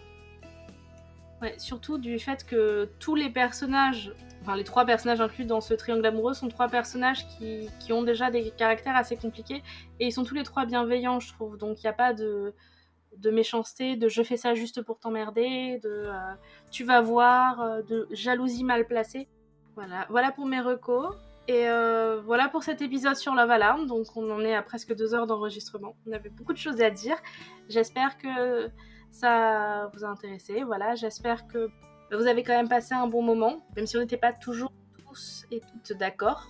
[1.40, 4.12] Ouais, surtout du fait que tous les personnages,
[4.54, 8.30] les trois personnages inclus dans ce triangle amoureux sont trois personnages qui, qui ont déjà
[8.30, 9.62] des caractères assez compliqués
[10.00, 11.56] et ils sont tous les trois bienveillants, je trouve.
[11.56, 12.54] Donc il n'y a pas de,
[13.16, 16.08] de méchanceté, de je fais ça juste pour t'emmerder, de
[16.70, 19.28] tu vas voir, de jalousie mal placée.
[19.74, 21.14] Voilà, voilà pour mes recos.
[21.48, 23.86] Et euh, voilà pour cet épisode sur Love Alarm.
[23.86, 25.96] Donc on en est à presque deux heures d'enregistrement.
[26.06, 27.16] On avait beaucoup de choses à dire.
[27.70, 28.68] J'espère que
[29.10, 30.62] ça vous a intéressé.
[30.62, 31.70] Voilà, j'espère que
[32.10, 34.72] vous avez quand même passé un bon moment, même si on n'était pas toujours
[35.06, 36.46] tous et toutes d'accord.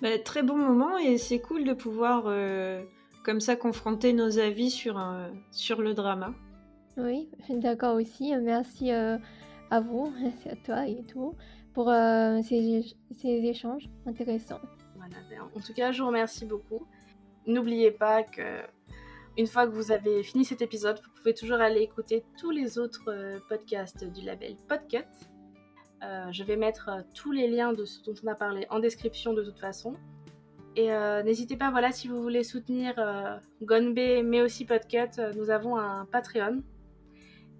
[0.00, 2.82] Bah, très bon moment et c'est cool de pouvoir euh,
[3.24, 5.00] comme ça confronter nos avis sur,
[5.52, 6.34] sur le drama.
[6.96, 8.34] Oui, d'accord aussi.
[8.36, 9.16] Merci euh,
[9.70, 11.34] à vous, merci à toi et tout
[11.72, 14.60] pour euh, ces, ces, échanges intéressants.
[14.96, 16.86] Voilà, ben, en tout cas, je vous remercie beaucoup.
[17.46, 18.60] N'oubliez pas que
[19.36, 22.78] une fois que vous avez fini cet épisode, vous pouvez toujours aller écouter tous les
[22.78, 25.04] autres euh, podcasts du label Podcut.
[26.02, 29.32] Euh, je vais mettre tous les liens de ce dont on a parlé en description
[29.32, 29.94] de toute façon.
[30.74, 30.88] Et
[31.22, 32.94] n'hésitez pas, voilà, si vous voulez soutenir
[33.60, 36.62] Gonbe, mais aussi Podcut, nous avons un Patreon.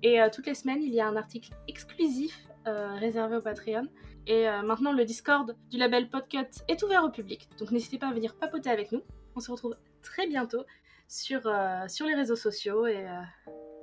[0.03, 3.89] Et toutes les semaines, il y a un article exclusif euh, réservé au Patreon.
[4.28, 7.49] Et euh, maintenant, le Discord du label Podcut est ouvert au public.
[7.59, 9.03] Donc n'hésitez pas à venir papoter avec nous.
[9.35, 10.65] On se retrouve très bientôt
[11.08, 13.06] sur, euh, sur les réseaux sociaux et,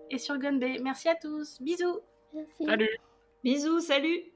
[0.09, 0.79] et sur Gunbay.
[0.81, 1.61] Merci à tous.
[1.61, 1.99] Bisous.
[2.33, 2.65] Merci.
[2.65, 2.97] Salut.
[3.43, 4.28] Bisous, salut.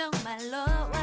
[0.00, 0.99] so my love.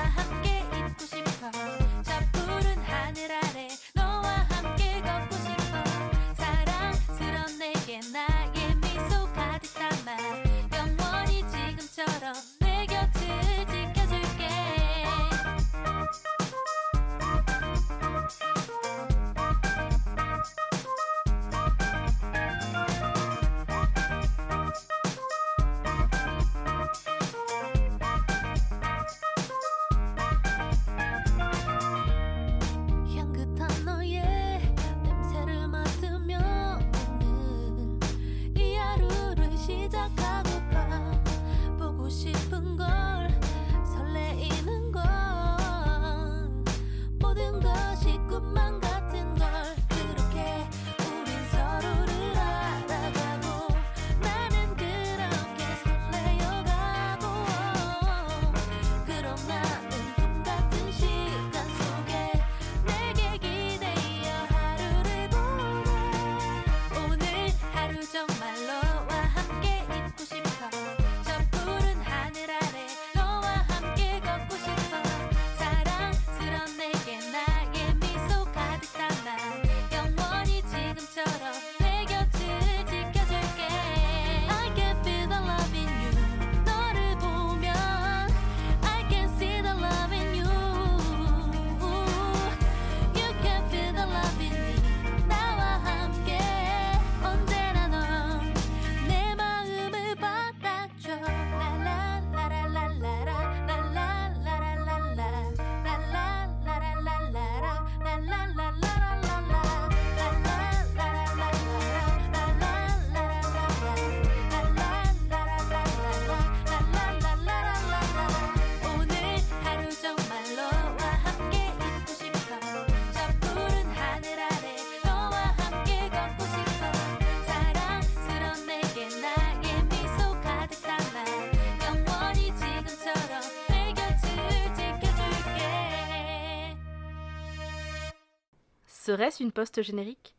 [139.08, 140.36] Serait-ce une poste générique?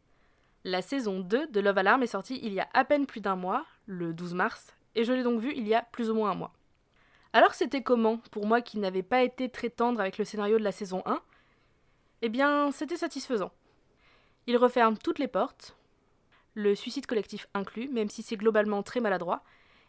[0.62, 3.34] La saison 2 de Love Alarm est sortie il y a à peine plus d'un
[3.34, 6.32] mois, le 12 mars, et je l'ai donc vue il y a plus ou moins
[6.32, 6.52] un mois.
[7.32, 10.64] Alors c'était comment, pour moi qui n'avais pas été très tendre avec le scénario de
[10.64, 11.22] la saison 1
[12.20, 13.52] Eh bien, c'était satisfaisant.
[14.46, 15.74] Il referme toutes les portes,
[16.52, 19.44] le suicide collectif inclus, même si c'est globalement très maladroit,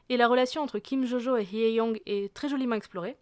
[0.07, 3.17] et la relation entre Kim Jojo et Hye Young est très joliment explorée.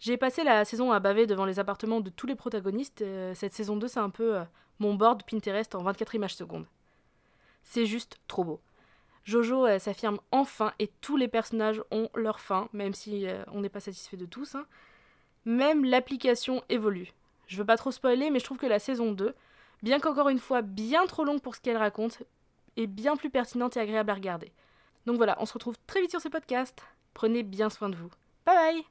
[0.00, 3.02] J'ai passé la saison à baver devant les appartements de tous les protagonistes.
[3.02, 4.44] euh, cette saison 2, c'est un peu euh,
[4.78, 6.66] mon board Pinterest en 24 images secondes.
[7.64, 8.60] C'est juste trop beau.
[9.24, 13.68] Jojo s'affirme enfin et tous les personnages ont leur fin, même si euh, on n'est
[13.68, 14.54] pas satisfait de tous.
[14.54, 14.64] hein.
[15.44, 17.12] Même l'application évolue.
[17.46, 19.34] Je veux pas trop spoiler, mais je trouve que la saison 2,
[19.82, 22.22] bien qu'encore une fois bien trop longue pour ce qu'elle raconte,
[22.76, 24.52] est bien plus pertinente et agréable à regarder.
[25.06, 26.82] Donc voilà, on se retrouve très vite sur ce podcast.
[27.14, 28.10] Prenez bien soin de vous.
[28.46, 28.84] Bye bye